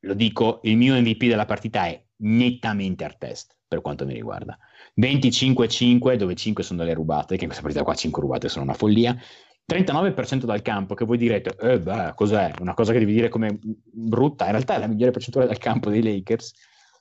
lo 0.00 0.14
dico, 0.14 0.60
il 0.64 0.76
mio 0.76 0.98
MVP 0.98 1.26
della 1.26 1.44
partita 1.44 1.86
è 1.86 2.02
nettamente 2.22 3.04
al 3.04 3.16
test 3.18 3.56
per 3.68 3.80
quanto 3.80 4.04
mi 4.04 4.14
riguarda. 4.14 4.58
25-5, 5.00 6.14
dove 6.14 6.34
5 6.34 6.64
sono 6.64 6.80
delle 6.80 6.94
rubate, 6.94 7.36
che 7.36 7.42
in 7.42 7.50
questa 7.50 7.62
partita 7.62 7.84
qua 7.84 7.94
5 7.94 8.20
rubate 8.20 8.48
sono 8.48 8.64
una 8.64 8.74
follia. 8.74 9.16
39% 9.70 10.44
dal 10.44 10.62
campo, 10.62 10.94
che 10.94 11.04
voi 11.04 11.16
direte, 11.16 11.56
eh 11.60 11.78
beh, 11.78 12.12
cos'è? 12.14 12.50
Una 12.60 12.74
cosa 12.74 12.92
che 12.92 12.98
devi 12.98 13.12
dire 13.12 13.28
come 13.28 13.58
brutta, 13.62 14.46
in 14.46 14.50
realtà 14.50 14.74
è 14.74 14.78
la 14.78 14.88
migliore 14.88 15.12
percentuale 15.12 15.46
dal 15.46 15.58
campo 15.58 15.90
dei 15.90 16.02
Lakers. 16.02 16.52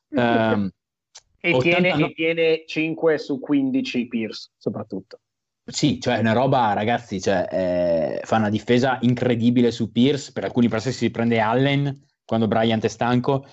Um, 0.09 0.69
e, 1.41 1.57
tiene, 1.57 1.93
e, 1.93 2.13
tiene, 2.13 2.63
5 2.67 3.17
su 3.17 3.39
15 3.39 4.07
Pierce, 4.07 4.51
soprattutto. 4.57 5.19
Sì, 5.65 5.99
cioè 5.99 6.19
una 6.19 6.33
roba, 6.33 6.73
ragazzi, 6.73 7.19
cioè, 7.19 7.47
eh, 7.51 8.21
fa 8.23 8.37
una 8.37 8.49
difesa 8.49 8.97
incredibile 9.01 9.71
su 9.71 9.91
Pierce, 9.91 10.31
per 10.31 10.43
alcuni 10.43 10.67
passi 10.67 10.91
si 10.91 11.11
prende 11.11 11.39
Allen 11.39 12.07
quando 12.25 12.47
Bryant 12.47 12.83
è 12.83 12.87
stanco, 12.87 13.45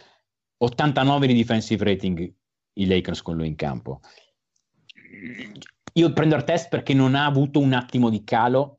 89 0.58 1.26
di 1.26 1.34
defensive 1.34 1.84
rating 1.84 2.34
i 2.74 2.86
Lakers 2.86 3.22
con 3.22 3.36
lui 3.36 3.48
in 3.48 3.54
campo. 3.54 4.00
Io 5.94 6.12
prendo 6.12 6.36
il 6.36 6.44
test 6.44 6.68
perché 6.68 6.92
non 6.92 7.14
ha 7.14 7.24
avuto 7.24 7.58
un 7.58 7.72
attimo 7.72 8.10
di 8.10 8.22
calo, 8.22 8.76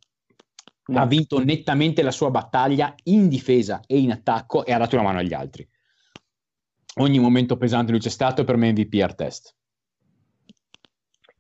no. 0.88 1.00
ha 1.00 1.06
vinto 1.06 1.44
nettamente 1.44 2.02
la 2.02 2.12
sua 2.12 2.30
battaglia 2.30 2.94
in 3.04 3.28
difesa 3.28 3.82
e 3.86 4.00
in 4.00 4.12
attacco 4.12 4.66
e 4.66 4.74
ha 4.74 4.78
dato 4.78 4.96
una 4.96 5.06
mano 5.06 5.20
agli 5.20 5.34
altri. 5.34 5.68
Ogni 7.00 7.20
momento 7.20 7.58
pesante 7.58 7.92
lui 7.92 8.00
c'è 8.00 8.10
stato 8.10 8.44
per 8.44 8.58
me 8.58 8.72
MVP 8.72 9.00
al 9.02 9.16
test. 9.16 9.56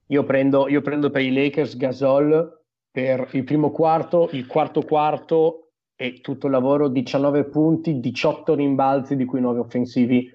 Io 0.08 0.24
prendo, 0.24 0.68
io 0.68 0.82
prendo 0.82 1.10
per 1.10 1.22
i 1.22 1.34
Lakers 1.34 1.76
Gasol 1.76 2.64
per 2.92 3.30
il 3.34 3.44
primo 3.44 3.72
quarto, 3.72 4.30
il 4.32 4.48
quarto 4.48 4.82
quarto 4.82 5.72
e 5.96 6.22
tutto 6.22 6.46
il 6.46 6.52
lavoro 6.52 6.88
19 6.88 7.46
punti, 7.46 8.00
18 8.00 8.56
rimbalzi 8.56 9.16
di 9.16 9.26
cui 9.26 9.42
9 9.42 9.60
offensivi. 9.60 10.32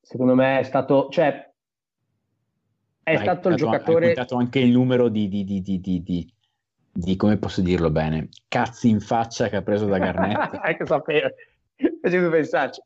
Secondo 0.00 0.34
me 0.34 0.58
è 0.58 0.62
stato, 0.64 1.08
cioè, 1.10 1.52
è 3.02 3.14
Dai, 3.14 3.22
stato 3.22 3.48
il 3.48 3.56
giocatore. 3.56 4.08
Hai 4.08 4.14
contato 4.14 4.36
anche 4.36 4.58
il 4.58 4.70
numero 4.70 5.08
di, 5.08 5.28
di, 5.28 5.44
di, 5.44 5.62
di, 5.62 6.34
di, 6.94 7.16
come 7.16 7.38
posso 7.38 7.60
dirlo 7.60 7.90
bene, 7.90 8.28
cazzi 8.46 8.88
in 8.88 9.00
faccia 9.00 9.48
che 9.48 9.56
ha 9.56 9.62
preso 9.62 9.86
da 9.86 9.98
Garnett. 9.98 10.60
ecco, 10.64 10.86
sapevo, 10.86 11.28
facevo 12.00 12.30
pensarci. 12.30 12.80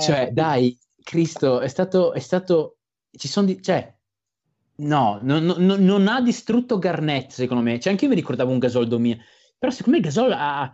Cioè, 0.00 0.28
eh, 0.28 0.30
dai, 0.30 0.78
Cristo, 1.02 1.60
è 1.60 1.66
stato, 1.66 2.12
è 2.12 2.20
stato, 2.20 2.76
ci 3.10 3.26
sono, 3.26 3.46
di, 3.46 3.60
cioè, 3.60 3.92
no, 4.76 5.18
non, 5.22 5.44
non, 5.44 5.84
non, 5.84 6.06
ha 6.06 6.20
distrutto 6.20 6.78
Garnett, 6.78 7.30
secondo 7.30 7.62
me. 7.62 7.80
Cioè, 7.80 7.92
anche 7.92 8.04
io 8.04 8.10
mi 8.10 8.16
ricordavo 8.16 8.52
un 8.52 8.58
Gasol 8.58 8.86
dominio, 8.86 9.18
però 9.58 9.72
secondo 9.72 9.98
me 9.98 10.04
Gasol 10.04 10.32
ha, 10.32 10.72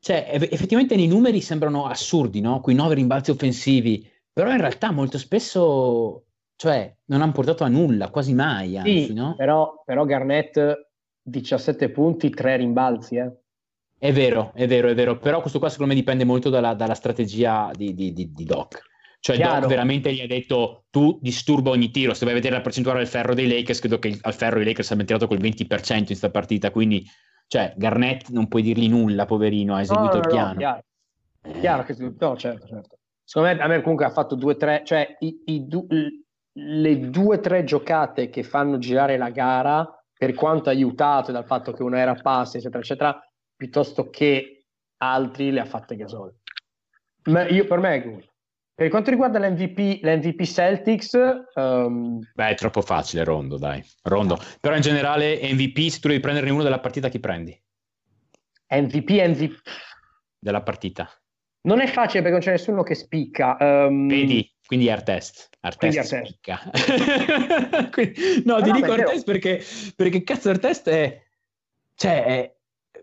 cioè, 0.00 0.26
effettivamente 0.50 0.96
nei 0.96 1.08
numeri 1.08 1.42
sembrano 1.42 1.86
assurdi, 1.86 2.40
no? 2.40 2.60
Quei 2.60 2.74
nove 2.74 2.94
rimbalzi 2.94 3.30
offensivi, 3.30 4.10
però 4.32 4.50
in 4.50 4.60
realtà 4.60 4.90
molto 4.90 5.18
spesso, 5.18 6.24
cioè, 6.56 6.96
non 7.06 7.20
hanno 7.20 7.32
portato 7.32 7.62
a 7.62 7.68
nulla, 7.68 8.08
quasi 8.08 8.32
mai, 8.32 8.78
anzi, 8.78 9.06
sì, 9.06 9.12
no? 9.12 9.34
Però, 9.36 9.82
però 9.84 10.06
Garnett 10.06 10.85
17 11.26 11.90
punti, 11.90 12.30
3 12.30 12.56
rimbalzi, 12.56 13.16
eh. 13.16 13.32
È 13.98 14.12
vero, 14.12 14.52
è 14.54 14.66
vero, 14.66 14.88
è 14.88 14.94
vero, 14.94 15.18
però 15.18 15.40
questo 15.40 15.58
qua 15.58 15.70
secondo 15.70 15.92
me 15.92 15.98
dipende 15.98 16.24
molto 16.24 16.50
dalla, 16.50 16.74
dalla 16.74 16.94
strategia 16.94 17.70
di, 17.74 17.94
di, 17.94 18.12
di, 18.12 18.30
di 18.30 18.44
Doc. 18.44 18.82
Cioè 19.18 19.36
Chiaro. 19.36 19.60
Doc 19.60 19.68
veramente 19.70 20.12
gli 20.12 20.20
ha 20.20 20.26
detto 20.26 20.84
tu 20.90 21.18
disturba 21.20 21.70
ogni 21.70 21.90
tiro, 21.90 22.14
se 22.14 22.24
vai 22.24 22.34
a 22.34 22.36
vedere 22.36 22.56
la 22.56 22.60
percentuale 22.60 22.98
del 22.98 23.08
ferro 23.08 23.34
dei 23.34 23.48
Lakers, 23.48 23.80
credo 23.80 23.98
che 23.98 24.16
al 24.20 24.34
ferro 24.34 24.60
i 24.60 24.64
Lakers 24.64 24.90
abbiano 24.90 25.08
tirato 25.08 25.26
col 25.26 25.38
20% 25.38 25.96
in 25.96 26.04
questa 26.04 26.30
partita, 26.30 26.70
quindi 26.70 27.04
cioè 27.48 27.72
Garnett 27.76 28.28
non 28.28 28.48
puoi 28.48 28.62
dirgli 28.62 28.88
nulla, 28.88 29.24
poverino, 29.24 29.74
ha 29.74 29.80
eseguito 29.80 30.16
no, 30.16 30.18
no, 30.18 30.20
il 30.20 30.28
piano. 30.28 30.52
No, 30.52 30.58
chiaro. 30.58 30.82
chiaro 31.58 31.82
che 31.84 31.96
no, 31.98 32.36
certo, 32.36 32.66
certo. 32.66 32.98
Secondo 33.24 33.54
me 33.54 33.60
a 33.62 33.66
me 33.66 33.80
comunque 33.80 34.04
ha 34.04 34.10
fatto 34.10 34.34
due 34.36 34.56
tre, 34.56 34.82
cioè 34.84 35.16
i, 35.20 35.42
i, 35.46 35.66
le 36.52 37.10
due 37.10 37.40
tre 37.40 37.64
giocate 37.64 38.28
che 38.28 38.42
fanno 38.42 38.78
girare 38.78 39.16
la 39.16 39.30
gara, 39.30 39.95
per 40.16 40.34
quanto 40.34 40.70
aiutate 40.70 41.32
dal 41.32 41.44
fatto 41.44 41.72
che 41.72 41.82
uno 41.82 41.96
era 41.96 42.14
pass, 42.14 42.54
eccetera, 42.54 42.78
eccetera, 42.78 43.30
piuttosto 43.54 44.08
che 44.08 44.66
altri 44.98 45.50
le 45.50 45.60
ha 45.60 45.64
fatte 45.64 45.96
Gasol. 45.96 46.34
Ma 47.24 47.46
io, 47.48 47.66
per 47.66 47.78
me 47.78 47.94
è 47.94 48.02
good. 48.02 48.24
Per 48.74 48.90
quanto 48.90 49.10
riguarda 49.10 49.38
l'MVP, 49.38 50.02
l'MVP 50.02 50.42
Celtics... 50.42 51.18
Um... 51.54 52.20
Beh, 52.34 52.48
è 52.48 52.54
troppo 52.54 52.82
facile, 52.82 53.24
Rondo, 53.24 53.56
dai. 53.56 53.82
Rondo. 54.02 54.38
Però 54.60 54.74
in 54.74 54.82
generale 54.82 55.40
MVP, 55.42 55.88
se 55.88 55.98
tu 55.98 56.08
devi 56.08 56.20
prenderne 56.20 56.50
uno 56.50 56.62
della 56.62 56.78
partita, 56.78 57.08
chi 57.08 57.18
prendi? 57.18 57.58
MVP, 58.68 59.10
MVP... 59.10 59.60
Della 60.38 60.62
partita. 60.62 61.10
Non 61.62 61.80
è 61.80 61.86
facile 61.86 62.22
perché 62.22 62.30
non 62.30 62.40
c'è 62.40 62.50
nessuno 62.50 62.82
che 62.82 62.94
spicca. 62.94 63.56
Um... 63.58 64.08
Vedi, 64.08 64.46
quindi 64.66 64.90
Art 64.90 65.04
Test. 65.04 65.48
Art 65.60 65.78
quindi 67.90 68.42
no, 68.44 68.58
no, 68.58 68.62
ti 68.62 68.70
no, 68.70 68.74
dico 68.74 68.92
Art 68.92 69.10
Test 69.10 69.24
perché, 69.24 69.62
perché 69.94 70.22
cazzo 70.22 70.50
Art 70.50 70.60
Test 70.60 70.88
è... 70.88 71.22
Cioè, 71.94 72.24
è, 72.24 72.54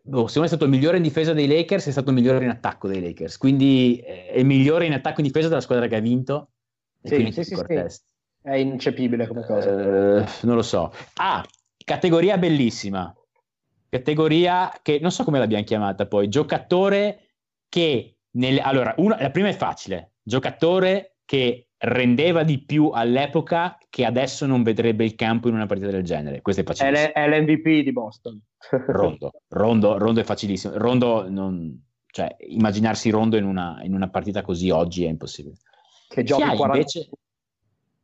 boh, 0.02 0.28
secondo 0.28 0.40
me 0.40 0.46
è 0.46 0.50
stato 0.50 0.66
il 0.66 0.70
migliore 0.70 0.98
in 0.98 1.04
difesa 1.04 1.34
dei 1.34 1.48
Lakers, 1.48 1.88
è 1.88 1.92
stato 1.92 2.10
il 2.10 2.16
migliore 2.16 2.44
in 2.44 2.52
attacco 2.52 2.88
dei 2.88 3.02
Lakers, 3.02 3.38
quindi 3.38 4.02
eh, 4.06 4.28
è 4.28 4.40
il 4.40 4.46
migliore 4.46 4.86
in 4.86 4.94
attacco 4.94 5.18
e 5.18 5.22
in 5.22 5.28
difesa 5.28 5.48
della 5.48 5.62
squadra 5.62 5.88
che 5.88 5.96
ha 5.96 6.00
vinto. 6.00 6.50
Sì, 7.02 7.32
sì, 7.32 7.44
sì, 7.44 7.56
sì, 7.56 8.02
È 8.42 8.56
incepibile 8.56 9.28
come 9.28 9.46
cosa. 9.46 9.70
Uh, 9.70 10.26
non 10.42 10.56
lo 10.56 10.62
so. 10.62 10.94
Ah, 11.16 11.44
categoria 11.84 12.38
bellissima. 12.38 13.14
Categoria 13.90 14.72
che 14.82 15.00
non 15.00 15.12
so 15.12 15.24
come 15.24 15.40
l'abbiamo 15.40 15.64
chiamata 15.64 16.06
poi. 16.06 16.30
Giocatore 16.30 17.30
che... 17.70 18.18
Nel, 18.36 18.60
allora, 18.60 18.96
una, 18.98 19.22
la 19.22 19.30
prima 19.30 19.50
è 19.50 19.54
facile. 19.54 20.14
Giocatore 20.24 21.13
che 21.26 21.68
rendeva 21.84 22.44
di 22.44 22.60
più 22.60 22.90
all'epoca 22.94 23.78
che 23.90 24.06
adesso 24.06 24.46
non 24.46 24.64
vedrebbe 24.64 25.04
il 25.04 25.16
campo 25.16 25.50
in 25.50 25.56
una 25.56 25.66
partita 25.66 25.90
del 25.90 26.04
genere. 26.04 26.42
Questo 26.42 26.62
è 26.62 26.64
facilissimo. 26.64 27.14
È, 27.14 27.28
l'MVP 27.28 27.84
di 27.84 27.92
Boston. 27.92 28.40
Rondo. 28.88 29.32
Rondo, 29.50 29.98
Rondo 29.98 30.22
è 30.22 30.24
facilissimo. 30.24 30.78
Rondo, 30.78 31.30
non, 31.30 31.84
cioè, 32.08 32.36
immaginarsi 32.48 33.10
Rondo 33.10 33.38
in 33.38 33.46
una, 33.46 33.80
in 33.84 33.94
una, 33.94 34.10
partita 34.10 34.42
così 34.42 34.70
oggi 34.70 35.04
è 35.04 35.10
impossibile. 35.10 35.56
Che 36.08 36.24
giochi 36.24 36.44
40... 36.44 36.66
invece... 36.66 37.10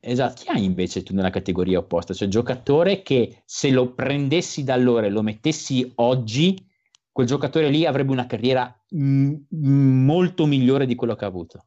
Esatto, 0.01 0.43
chi 0.43 0.49
hai 0.49 0.63
invece 0.63 1.03
tu 1.03 1.13
nella 1.13 1.29
categoria 1.29 1.79
opposta? 1.79 2.13
Cioè 2.13 2.27
giocatore 2.27 3.01
che 3.01 3.41
se 3.45 3.69
lo 3.69 3.93
prendessi 3.93 4.63
da 4.63 4.73
allora 4.73 5.05
e 5.05 5.09
lo 5.09 5.21
mettessi 5.21 5.91
oggi, 5.95 6.57
quel 7.11 7.27
giocatore 7.27 7.69
lì 7.69 7.85
avrebbe 7.85 8.11
una 8.11 8.25
carriera 8.25 8.73
m- 8.91 9.35
molto 9.49 10.45
migliore 10.45 10.85
di 10.85 10.95
quello 10.95 11.15
che 11.15 11.25
ha 11.25 11.27
avuto. 11.27 11.65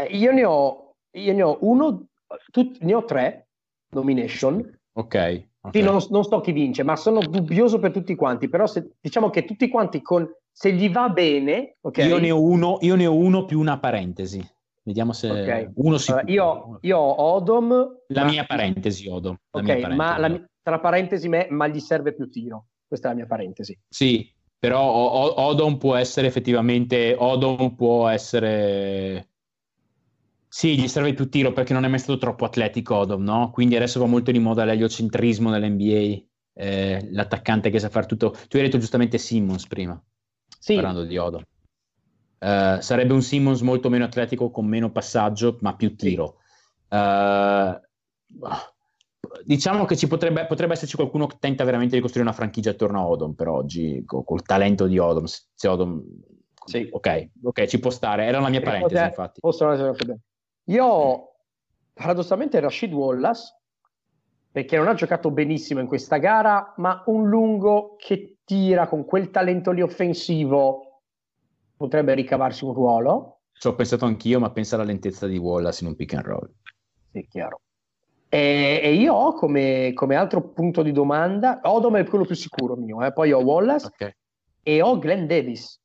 Eh, 0.00 0.16
io 0.16 0.32
ne 0.32 0.44
ho 0.44 0.88
io 1.12 1.32
ne 1.32 1.42
ho 1.42 1.58
uno, 1.60 2.06
tu, 2.50 2.72
ne 2.80 2.94
ho 2.94 3.04
tre 3.04 3.48
nomination. 3.90 4.58
Ok. 4.92 5.04
okay. 5.14 5.48
Sì, 5.70 5.80
non, 5.80 5.98
non, 6.10 6.24
sto 6.24 6.40
chi 6.40 6.52
vince, 6.52 6.82
ma 6.82 6.96
sono 6.96 7.20
dubbioso 7.20 7.78
per 7.78 7.92
tutti 7.92 8.14
quanti. 8.14 8.48
Però 8.48 8.66
se, 8.66 8.96
diciamo 9.00 9.30
che 9.30 9.44
tutti 9.44 9.68
quanti 9.68 10.02
con 10.02 10.28
se 10.50 10.72
gli 10.72 10.90
va 10.90 11.08
bene, 11.08 11.76
okay. 11.80 12.06
io, 12.06 12.18
ne 12.18 12.30
ho 12.30 12.40
uno, 12.40 12.78
io 12.80 12.96
ne 12.96 13.06
ho 13.06 13.14
uno 13.14 13.44
più 13.44 13.60
una 13.60 13.78
parentesi. 13.78 14.44
Vediamo 14.82 15.12
se 15.12 15.30
okay. 15.30 15.70
uno 15.76 15.98
si. 15.98 16.10
Allora, 16.10 16.30
io, 16.30 16.78
io, 16.80 16.98
ho 16.98 17.34
Odom. 17.34 17.98
La 18.08 18.24
ma... 18.24 18.30
mia 18.30 18.44
parentesi, 18.44 19.08
Odom. 19.08 19.34
ok, 19.50 19.64
parentesi, 19.64 19.96
ma 19.96 20.18
la, 20.18 20.48
tra 20.62 20.80
parentesi, 20.80 21.28
me, 21.28 21.46
ma 21.50 21.66
gli 21.66 21.80
serve 21.80 22.14
più 22.14 22.28
tiro. 22.30 22.66
Questa 22.86 23.08
è 23.08 23.10
la 23.10 23.16
mia 23.16 23.26
parentesi. 23.26 23.78
Sì, 23.86 24.32
però 24.58 25.36
Odom 25.36 25.76
può 25.76 25.94
essere 25.94 26.26
effettivamente. 26.26 27.14
Odom 27.16 27.74
può 27.74 28.08
essere 28.08 29.27
sì, 30.58 30.76
gli 30.76 30.88
serve 30.88 31.14
più 31.14 31.28
tiro 31.28 31.52
perché 31.52 31.72
non 31.72 31.84
è 31.84 31.88
mai 31.88 32.00
stato 32.00 32.18
troppo 32.18 32.44
atletico 32.44 32.96
Odom, 32.96 33.22
no? 33.22 33.52
Quindi 33.52 33.76
adesso 33.76 34.00
va 34.00 34.06
molto 34.06 34.32
di 34.32 34.40
moda 34.40 34.64
l'eliocentrismo 34.64 35.50
nell'NBA, 35.50 36.20
eh, 36.52 37.08
l'attaccante 37.12 37.70
che 37.70 37.78
sa 37.78 37.88
fare 37.88 38.06
tutto. 38.06 38.34
Tu 38.48 38.56
hai 38.56 38.64
detto 38.64 38.78
giustamente 38.78 39.18
Simmons 39.18 39.68
prima, 39.68 40.02
sì. 40.58 40.74
parlando 40.74 41.04
di 41.04 41.16
Odom. 41.16 41.42
Uh, 42.40 42.80
sarebbe 42.80 43.12
un 43.12 43.22
Simmons 43.22 43.60
molto 43.60 43.88
meno 43.88 44.06
atletico, 44.06 44.50
con 44.50 44.66
meno 44.66 44.90
passaggio, 44.90 45.58
ma 45.60 45.76
più 45.76 45.94
tiro. 45.94 46.38
Uh, 46.88 47.78
diciamo 49.44 49.84
che 49.84 49.96
ci 49.96 50.08
potrebbe, 50.08 50.44
potrebbe, 50.46 50.72
esserci 50.72 50.96
qualcuno 50.96 51.28
che 51.28 51.36
tenta 51.38 51.62
veramente 51.62 51.94
di 51.94 52.00
costruire 52.00 52.28
una 52.28 52.36
franchigia 52.36 52.70
attorno 52.70 52.98
a 52.98 53.06
Odom 53.06 53.34
per 53.34 53.46
oggi, 53.46 54.02
co- 54.04 54.24
col 54.24 54.42
talento 54.42 54.88
di 54.88 54.98
Odom. 54.98 55.26
Se 55.26 55.68
Odom... 55.68 56.02
Sì. 56.64 56.88
Ok, 56.90 57.28
ok, 57.44 57.64
ci 57.66 57.78
può 57.78 57.90
stare. 57.90 58.24
Era 58.24 58.40
la 58.40 58.48
mia 58.48 58.60
parentesi, 58.60 59.04
infatti. 59.04 59.38
Posso 59.40 59.70
essere 59.70 59.92
bene. 59.92 60.18
Io 60.68 60.84
ho 60.84 61.34
paradossalmente 61.94 62.60
Rashid 62.60 62.92
Wallace 62.92 63.54
perché 64.50 64.76
non 64.76 64.88
ha 64.88 64.94
giocato 64.94 65.30
benissimo 65.30 65.80
in 65.80 65.86
questa 65.86 66.18
gara, 66.18 66.74
ma 66.76 67.02
un 67.06 67.28
lungo 67.28 67.96
che 67.96 68.38
tira 68.44 68.88
con 68.88 69.04
quel 69.04 69.30
talento 69.30 69.70
lì 69.70 69.82
offensivo 69.82 71.02
potrebbe 71.76 72.14
ricavarsi 72.14 72.64
un 72.64 72.72
ruolo. 72.72 73.40
Ci 73.52 73.66
ho 73.66 73.74
pensato 73.74 74.04
anch'io, 74.04 74.40
ma 74.40 74.50
pensa 74.50 74.74
alla 74.74 74.84
lentezza 74.84 75.26
di 75.26 75.38
Wallace 75.38 75.84
in 75.84 75.90
un 75.90 75.96
pick 75.96 76.14
and 76.14 76.24
roll. 76.24 76.50
Sì, 77.12 77.26
chiaro. 77.28 77.60
E, 78.28 78.80
e 78.82 78.92
io 78.94 79.14
ho 79.14 79.32
come, 79.32 79.92
come, 79.94 80.16
altro 80.16 80.50
punto 80.50 80.82
di 80.82 80.92
domanda, 80.92 81.60
Odom 81.62 81.96
è 81.96 82.04
quello 82.04 82.24
più 82.24 82.34
sicuro 82.34 82.76
mio, 82.76 83.02
eh? 83.04 83.12
poi 83.12 83.32
ho 83.32 83.38
Wallace 83.38 83.86
okay. 83.86 84.14
e 84.62 84.82
ho 84.82 84.98
Glenn 84.98 85.26
Davis. 85.26 85.80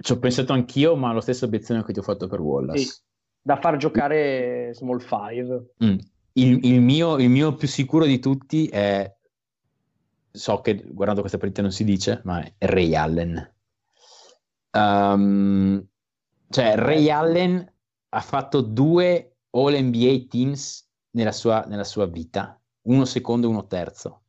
Ci 0.00 0.12
ho 0.12 0.18
pensato 0.18 0.52
anch'io, 0.52 0.94
ma 0.96 1.12
la 1.12 1.20
stessa 1.20 1.46
obiezione 1.46 1.84
che 1.84 1.92
ti 1.92 1.98
ho 1.98 2.02
fatto 2.02 2.28
per 2.28 2.40
Wallace. 2.40 2.84
Sì. 2.84 3.08
Da 3.42 3.56
far 3.56 3.76
giocare 3.76 4.72
Small 4.74 5.00
5. 5.00 5.74
Mm. 5.84 5.98
Il, 6.34 6.64
il, 6.64 6.80
mio, 6.80 7.18
il 7.18 7.28
mio 7.28 7.54
più 7.54 7.66
sicuro 7.66 8.04
di 8.04 8.18
tutti 8.18 8.66
è 8.68 9.12
so 10.32 10.60
che 10.60 10.84
guardando 10.86 11.20
questa 11.20 11.38
partita 11.38 11.62
non 11.62 11.72
si 11.72 11.84
dice, 11.84 12.20
ma 12.24 12.42
è 12.42 12.52
Ray 12.58 12.94
Allen. 12.94 13.54
Um, 14.72 15.84
cioè, 16.48 16.76
Ray 16.76 17.08
Allen 17.08 17.72
ha 18.10 18.20
fatto 18.20 18.60
due 18.60 19.36
All 19.50 19.76
NBA 19.76 20.26
teams 20.28 20.88
nella 21.10 21.32
sua, 21.32 21.64
nella 21.66 21.84
sua 21.84 22.06
vita, 22.06 22.60
uno 22.82 23.04
secondo 23.04 23.48
e 23.48 23.50
uno 23.50 23.66
terzo. 23.66 24.22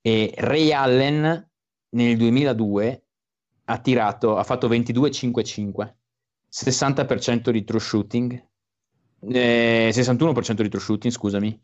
E 0.00 0.34
Ray 0.36 0.72
Allen 0.72 1.50
nel 1.90 2.16
2002 2.16 3.04
ha 3.64 3.78
tirato, 3.78 4.36
ha 4.36 4.44
fatto 4.44 4.68
22-5-5, 4.68 5.94
60% 6.54 7.50
di 7.50 7.64
true 7.64 7.80
shooting, 7.80 8.48
eh, 9.32 9.90
61% 9.92 10.62
di 10.62 10.68
true 10.68 10.80
shooting, 10.80 11.12
scusami, 11.12 11.60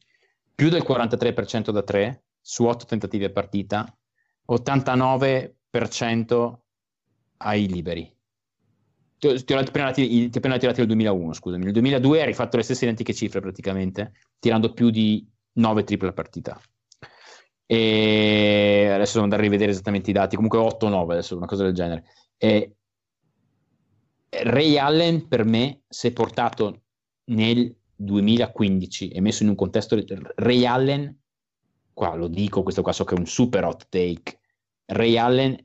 più 0.53 0.69
del 0.69 0.83
43% 0.83 1.71
da 1.71 1.85
3 1.85 2.25
su 2.41 2.65
8 2.65 2.87
tentativi 2.87 3.23
a 3.25 3.31
partita, 3.31 3.97
89% 4.51 6.59
ai 7.37 7.69
liberi. 7.69 8.13
Ti, 9.17 9.29
ho 9.29 9.59
appena, 9.59 9.93
ti, 9.93 10.29
ti 10.29 10.39
appena 10.39 10.57
tirati 10.57 10.79
nel 10.79 10.89
2001, 10.89 11.35
scusami. 11.35 11.63
Nel 11.65 11.73
2002 11.73 12.21
hai 12.21 12.27
rifatto 12.27 12.57
le 12.57 12.65
stesse 12.65 12.85
identiche 12.85 13.15
cifre 13.15 13.41
praticamente, 13.41 14.13
tirando 14.41 14.73
più 14.73 14.91
di 14.91 15.25
9 15.53 15.85
triple 15.85 16.09
a 16.09 16.13
partita. 16.13 16.61
E 17.67 18.91
adesso 18.93 19.13
devo 19.13 19.25
andare 19.25 19.43
a 19.43 19.45
rivedere 19.45 19.71
esattamente 19.71 20.11
i 20.11 20.15
dati, 20.15 20.35
comunque 20.35 20.59
8-9 20.59 21.11
adesso, 21.13 21.37
una 21.37 21.47
cosa 21.47 21.63
del 21.63 21.75
genere. 21.75 22.07
E 22.37 22.75
Ray 24.31 24.79
Allen 24.79 25.29
per 25.29 25.45
me, 25.45 25.83
se 25.89 26.13
portato 26.13 26.85
nel 27.25 27.77
2015 27.97 29.09
e 29.09 29.21
messo 29.21 29.43
in 29.43 29.51
un 29.51 29.57
contesto, 29.57 30.03
Ray 30.37 30.65
Allen, 30.65 31.19
qua 31.93 32.15
lo 32.15 32.29
dico, 32.29 32.63
questo 32.63 32.83
qua 32.83 32.93
so 32.93 33.05
che 33.05 33.15
è 33.15 33.19
un 33.19 33.27
super 33.27 33.65
hot 33.65 33.89
take, 33.89 34.39
Ray 34.87 35.17
Allen 35.17 35.57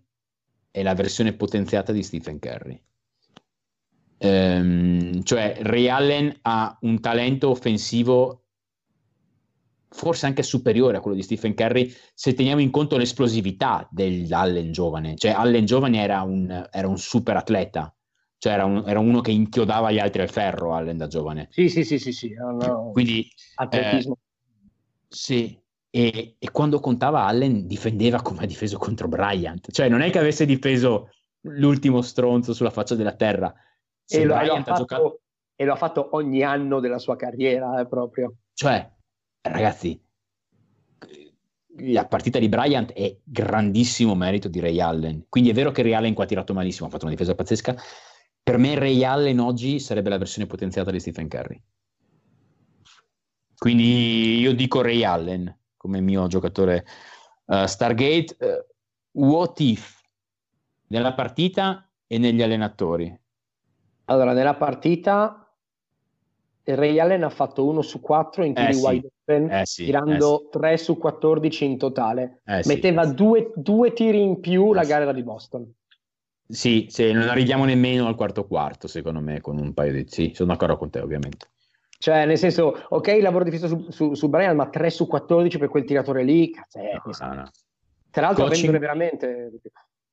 è 0.71 0.83
la 0.83 0.93
versione 0.93 1.33
potenziata 1.33 1.91
di 1.91 2.03
Stephen 2.03 2.39
Curry. 2.39 2.81
Ehm, 4.17 5.23
cioè 5.23 5.57
Ray 5.61 5.87
Allen 5.87 6.37
ha 6.41 6.77
un 6.81 6.99
talento 6.99 7.49
offensivo 7.49 8.45
forse 9.89 10.25
anche 10.25 10.43
superiore 10.43 10.97
a 10.97 10.99
quello 10.99 11.15
di 11.15 11.23
Stephen 11.23 11.55
Curry 11.55 11.93
se 12.13 12.33
teniamo 12.33 12.59
in 12.59 12.69
conto 12.69 12.97
l'esplosività 12.97 13.87
dell'Allen 13.89 14.71
giovane. 14.71 15.15
Cioè 15.15 15.31
Allen 15.31 15.65
giovane 15.65 16.01
era 16.01 16.21
un, 16.21 16.67
era 16.69 16.87
un 16.87 16.97
super 16.97 17.37
atleta, 17.37 17.94
cioè 18.45 18.53
era, 18.53 18.65
un, 18.65 18.83
era, 18.85 18.99
uno 18.99 19.21
che 19.21 19.31
inchiodava 19.31 19.91
gli 19.91 19.97
altri 19.97 20.21
al 20.21 20.29
ferro 20.29 20.75
Allen 20.75 20.97
da 20.97 21.07
giovane. 21.07 21.47
Sì, 21.49 21.67
sì, 21.67 21.83
sì, 21.83 21.97
sì, 21.97 22.11
sì. 22.11 22.31
No, 22.33 22.91
Quindi 22.91 23.27
atletismo. 23.55 24.13
Eh, 24.13 24.67
sì, 25.07 25.59
e, 25.89 26.35
e, 26.37 26.51
quando 26.51 26.79
contava 26.79 27.23
Allen 27.23 27.65
difendeva 27.65 28.21
come 28.21 28.43
ha 28.43 28.45
difeso 28.45 28.77
contro 28.77 29.07
Bryant. 29.07 29.71
Cioè 29.71 29.89
non 29.89 30.01
è 30.01 30.11
che 30.11 30.19
avesse 30.19 30.45
difeso 30.45 31.09
l'ultimo 31.41 32.03
stronzo 32.03 32.53
sulla 32.53 32.69
faccia 32.69 32.93
della 32.93 33.15
terra. 33.15 33.51
Se 34.03 34.21
e, 34.21 34.25
Bryant 34.27 34.67
lo, 34.67 34.73
ha 34.73 34.77
giocato... 34.77 35.21
e 35.55 35.65
lo 35.65 35.73
ha 35.73 35.77
fatto 35.77 36.09
ogni 36.11 36.43
anno 36.43 36.79
della 36.79 36.99
sua 36.99 37.15
carriera, 37.15 37.79
eh, 37.79 37.87
proprio. 37.87 38.35
Cioè, 38.53 38.87
ragazzi, 39.41 39.99
la 41.77 42.05
partita 42.05 42.37
di 42.37 42.47
Bryant 42.47 42.93
è 42.93 43.17
grandissimo 43.23 44.13
merito 44.13 44.47
di 44.47 44.59
Ray 44.59 44.79
Allen. 44.79 45.25
Quindi 45.29 45.49
è 45.49 45.53
vero 45.53 45.71
che 45.71 45.81
Ray 45.81 45.93
Allen 45.93 46.13
qua 46.13 46.25
ha 46.25 46.27
tirato 46.27 46.53
malissimo, 46.53 46.87
ha 46.87 46.91
fatto 46.91 47.05
una 47.05 47.13
difesa 47.13 47.33
pazzesca. 47.33 47.75
Per 48.45 48.59
me 48.59 48.77
Ray 48.77 49.03
Allen 49.03 49.39
oggi 49.39 49.79
sarebbe 49.79 50.09
la 50.09 50.19
versione 50.19 50.45
potenziata 50.45 50.91
di 50.91 50.99
Stephen 50.99 51.27
Curry. 51.27 51.59
Quindi 53.57 54.37
io 54.37 54.53
dico 54.53 54.83
Ray 54.83 55.03
Allen 55.03 55.61
come 55.75 55.99
mio 55.99 56.27
giocatore 56.27 56.85
uh, 57.45 57.65
Stargate. 57.65 58.37
Uh, 58.39 59.19
what 59.19 59.59
if 59.61 59.99
nella 60.89 61.15
partita 61.15 61.89
e 62.05 62.19
negli 62.19 62.43
allenatori? 62.43 63.19
Allora, 64.05 64.33
nella 64.33 64.53
partita 64.53 65.51
Ray 66.65 66.99
Allen 66.99 67.23
ha 67.23 67.31
fatto 67.31 67.65
1 67.65 67.81
su 67.81 67.99
4 67.99 68.43
in 68.43 68.53
tiri 68.53 68.77
eh, 68.77 68.79
wide 68.79 69.11
open, 69.23 69.49
eh, 69.49 69.65
sì, 69.65 69.85
tirando 69.85 70.43
eh, 70.43 70.49
3 70.51 70.77
su 70.77 70.99
14 70.99 71.65
in 71.65 71.77
totale. 71.79 72.41
Eh, 72.45 72.61
Metteva 72.65 73.07
sì, 73.07 73.15
due, 73.15 73.51
due, 73.55 73.91
tiri 73.93 74.21
in 74.21 74.39
più 74.39 74.71
la 74.71 74.83
eh, 74.83 74.85
gara 74.85 75.11
di 75.11 75.23
Boston. 75.23 75.73
Sì, 76.47 76.87
sì, 76.89 77.11
non 77.11 77.27
arriviamo 77.27 77.65
nemmeno 77.65 78.07
al 78.07 78.15
quarto 78.15 78.45
quarto, 78.45 78.87
secondo 78.87 79.19
me, 79.19 79.41
con 79.41 79.57
un 79.57 79.73
paio 79.73 79.93
di... 79.93 80.05
Sì, 80.07 80.31
sono 80.33 80.51
d'accordo 80.51 80.77
con 80.77 80.89
te, 80.89 80.99
ovviamente. 80.99 81.47
Cioè, 81.97 82.25
nel 82.25 82.37
senso, 82.37 82.85
ok, 82.89 83.07
il 83.07 83.23
lavoro 83.23 83.43
difeso 83.43 83.67
su, 83.67 83.89
su, 83.89 84.13
su 84.13 84.29
Brian, 84.29 84.55
ma 84.55 84.69
3 84.69 84.89
su 84.89 85.07
14 85.07 85.57
per 85.57 85.69
quel 85.69 85.85
tiratore 85.85 86.23
lì, 86.23 86.51
cazzo, 86.51 86.79
eh, 86.79 86.99
no, 87.25 87.33
no. 87.33 87.51
Tra 88.11 88.21
l'altro, 88.21 88.45
Coaching... 88.45 88.77
veramente... 88.77 89.51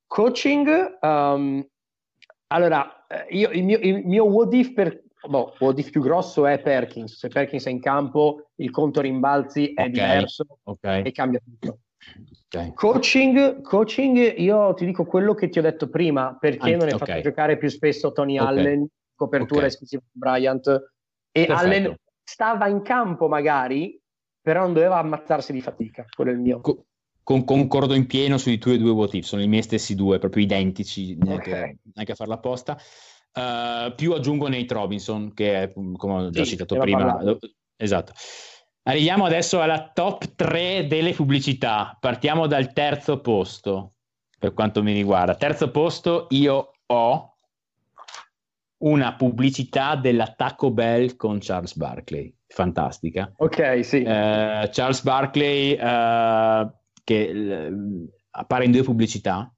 Coaching, 0.06 0.98
um, 1.00 1.66
allora, 2.48 3.06
io, 3.30 3.50
il, 3.50 3.64
mio, 3.64 3.78
il 3.78 4.06
mio 4.06 4.24
what 4.24 4.52
if 4.52 4.72
per 4.72 5.02
boh, 5.26 5.54
what 5.58 5.78
if 5.78 5.90
più 5.90 6.00
grosso 6.00 6.46
è 6.46 6.60
Perkins. 6.60 7.16
Se 7.16 7.28
Perkins 7.28 7.66
è 7.66 7.70
in 7.70 7.80
campo, 7.80 8.50
il 8.56 8.70
conto 8.70 9.00
rimbalzi 9.00 9.72
è 9.72 9.82
okay, 9.82 9.90
diverso 9.90 10.44
okay. 10.64 11.02
e 11.02 11.12
cambia 11.12 11.40
tutto. 11.40 11.78
Okay. 12.55 12.72
Coaching, 12.74 13.62
coaching, 13.62 14.38
io 14.38 14.74
ti 14.74 14.84
dico 14.84 15.05
quello 15.05 15.34
che 15.34 15.48
ti 15.48 15.59
ho 15.59 15.62
detto 15.62 15.88
prima, 15.88 16.36
perché 16.38 16.74
ah, 16.74 16.76
non 16.76 16.88
hai 16.88 16.98
fatto 16.98 17.20
giocare 17.20 17.57
più 17.57 17.68
spesso 17.68 18.12
Tony 18.12 18.36
Allen, 18.36 18.86
copertura 19.14 19.66
esclusiva 19.66 20.03
di 20.05 20.18
Bryant, 20.18 20.66
e 20.66 21.46
Perfetto. 21.46 21.53
Allen 21.59 21.96
stava 22.22 22.68
in 22.68 22.82
campo 22.82 23.28
magari, 23.28 23.98
però 24.40 24.62
non 24.62 24.74
doveva 24.74 24.98
ammazzarsi 24.98 25.53
di 25.53 25.62
fatica, 25.62 26.05
quello 26.14 26.30
è 26.30 26.34
il 26.34 26.40
mio. 26.40 26.61
Co- 26.61 26.84
con, 27.22 27.44
concordo 27.44 27.94
in 27.94 28.07
pieno 28.07 28.36
sui 28.36 28.59
tuoi 28.59 28.78
due 28.78 29.09
if, 29.12 29.24
sono 29.24 29.42
i 29.42 29.48
miei 29.48 29.62
stessi 29.62 29.94
due, 29.94 30.18
proprio 30.18 30.42
identici, 30.42 31.16
neanche, 31.16 31.78
neanche 31.94 32.12
a 32.12 32.16
farla 32.16 32.34
apposta. 32.34 32.76
Uh, 33.32 33.94
più 33.94 34.12
aggiungo 34.12 34.48
Nate 34.48 34.74
Robinson, 34.74 35.32
che 35.32 35.62
è, 35.62 35.72
come 35.72 36.12
ho 36.12 36.30
già 36.30 36.44
sì, 36.44 36.50
citato 36.50 36.76
prima. 36.78 37.18
Esatto. 37.76 38.12
Arriviamo 38.84 39.24
adesso 39.24 39.60
alla 39.60 39.90
top 39.92 40.34
3 40.34 40.86
delle 40.88 41.12
pubblicità. 41.12 41.96
Partiamo 42.00 42.48
dal 42.48 42.72
terzo 42.72 43.20
posto, 43.20 43.94
per 44.38 44.54
quanto 44.54 44.82
mi 44.82 44.92
riguarda. 44.92 45.36
Terzo 45.36 45.70
posto, 45.70 46.26
io 46.30 46.72
ho 46.86 47.34
una 48.78 49.14
pubblicità 49.14 49.94
della 49.94 50.26
Taco 50.26 50.72
Bell 50.72 51.14
con 51.14 51.38
Charles 51.40 51.76
Barkley. 51.76 52.34
Fantastica. 52.48 53.32
Ok, 53.36 53.84
sì. 53.84 53.98
Uh, 53.98 54.68
Charles 54.70 55.02
Barkley, 55.02 55.74
uh, 55.74 56.68
che 57.04 57.68
uh, 57.70 58.08
appare 58.30 58.64
in 58.64 58.72
due 58.72 58.82
pubblicità 58.82 59.52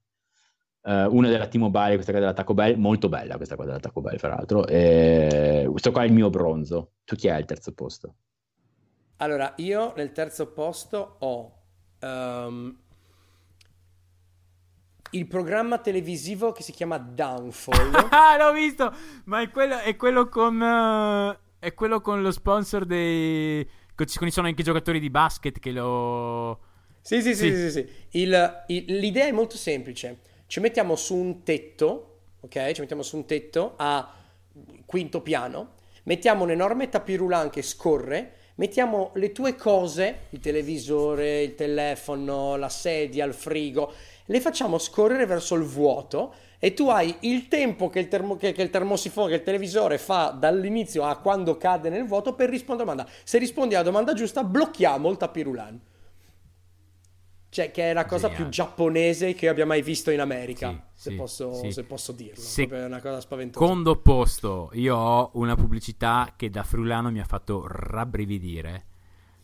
Uh, 0.87 1.11
una 1.15 1.29
della 1.29 1.47
T-Mobile, 1.47 1.95
questa 1.95 2.11
qua 2.11 2.19
della 2.19 2.33
Taco 2.33 2.53
Bell, 2.53 2.77
molto 2.77 3.09
bella 3.09 3.37
questa 3.37 3.55
qua 3.55 3.65
della 3.65 3.79
Taco 3.79 4.01
Bell, 4.01 4.17
fra 4.17 4.35
l'altro. 4.35 4.67
E 4.67 5.65
questo 5.67 5.91
qua 5.91 6.03
è 6.03 6.05
il 6.05 6.13
mio 6.13 6.29
bronzo. 6.29 6.91
Tu 7.03 7.15
chi 7.15 7.27
hai 7.27 7.39
il 7.39 7.45
terzo 7.45 7.73
posto? 7.73 8.17
Allora, 9.17 9.53
io 9.57 9.93
nel 9.95 10.11
terzo 10.11 10.47
posto 10.47 11.15
ho 11.19 11.61
um, 12.01 12.77
il 15.11 15.27
programma 15.27 15.77
televisivo 15.77 16.51
che 16.51 16.63
si 16.63 16.71
chiama 16.71 16.97
Downfall. 16.97 18.07
ah, 18.11 18.37
l'ho 18.37 18.51
visto! 18.51 18.93
Ma 19.25 19.41
è 19.41 19.49
quello, 19.49 19.79
è 19.79 19.95
quello 19.95 20.27
con... 20.27 20.59
Uh, 20.59 21.43
è 21.59 21.73
quello 21.73 22.01
con 22.01 22.21
lo 22.21 22.31
sponsor 22.31 22.85
dei... 22.85 23.67
Con, 23.95 24.07
ci 24.07 24.19
sono 24.29 24.47
anche 24.47 24.61
i 24.61 24.65
giocatori 24.65 24.99
di 24.99 25.09
basket 25.09 25.59
che 25.59 25.71
lo... 25.71 26.59
Sì, 27.01 27.21
sì, 27.21 27.35
sì, 27.35 27.55
sì, 27.55 27.55
sì, 27.55 27.71
sì. 27.71 27.89
Il, 28.21 28.63
il, 28.67 28.97
l'idea 28.97 29.25
è 29.25 29.31
molto 29.31 29.57
semplice 29.57 30.33
ci 30.47 30.59
mettiamo 30.59 30.95
su 30.95 31.15
un 31.15 31.43
tetto, 31.43 32.19
ok? 32.41 32.71
Ci 32.71 32.81
mettiamo 32.81 33.01
su 33.01 33.17
un 33.17 33.25
tetto 33.25 33.73
a 33.77 34.13
quinto 34.85 35.21
piano, 35.21 35.73
mettiamo 36.03 36.43
un 36.43 36.51
enorme 36.51 36.89
tapirulan 36.89 37.49
che 37.49 37.61
scorre, 37.61 38.33
mettiamo 38.55 39.11
le 39.15 39.31
tue 39.31 39.55
cose, 39.55 40.27
il 40.29 40.39
televisore, 40.39 41.41
il 41.41 41.55
telefono, 41.55 42.55
la 42.55 42.69
sedia, 42.69 43.25
il 43.25 43.33
frigo, 43.33 43.93
le 44.25 44.41
facciamo 44.41 44.77
scorrere 44.77 45.25
verso 45.25 45.55
il 45.55 45.63
vuoto 45.63 46.33
e 46.59 46.73
tu 46.73 46.89
hai 46.89 47.15
il 47.21 47.47
tempo 47.47 47.89
che 47.89 47.99
il, 47.99 48.07
termo, 48.07 48.37
che, 48.37 48.51
che 48.53 48.61
il 48.61 48.69
termosifone, 48.69 49.29
che 49.29 49.35
il 49.35 49.43
televisore 49.43 49.97
fa 49.97 50.35
dall'inizio 50.37 51.03
a 51.03 51.17
quando 51.17 51.57
cade 51.57 51.89
nel 51.89 52.05
vuoto 52.05 52.33
per 52.33 52.49
rispondere 52.49 52.89
alla 52.89 53.01
domanda. 53.01 53.19
Se 53.23 53.37
rispondi 53.37 53.75
alla 53.75 53.83
domanda 53.83 54.13
giusta, 54.13 54.43
blocchiamo 54.43 55.09
il 55.09 55.17
tapirulan. 55.17 55.81
Cioè, 57.55 57.71
che 57.71 57.91
è 57.91 57.93
la 57.93 58.03
cosa 58.03 58.27
più 58.27 58.49
giapponese 58.49 59.33
che 59.33 59.47
abbia 59.47 59.65
mai 59.65 59.81
visto 59.81 60.11
in 60.11 60.19
America, 60.19 60.71
sì, 60.71 61.03
se, 61.03 61.09
sì, 61.11 61.15
posso, 61.15 61.53
sì. 61.53 61.71
se, 61.71 61.83
posso, 61.85 62.11
dirlo. 62.11 62.41
Se... 62.41 62.67
È 62.67 62.83
una 62.83 62.99
cosa 62.99 63.21
spaventosa. 63.21 63.65
Secondo 63.65 63.95
posto, 63.95 64.71
io 64.73 64.97
ho 64.97 65.29
una 65.35 65.55
pubblicità 65.55 66.33
che 66.35 66.49
da 66.49 66.63
frulano 66.63 67.11
mi 67.11 67.21
ha 67.21 67.23
fatto 67.23 67.63
rabbrividire. 67.65 68.85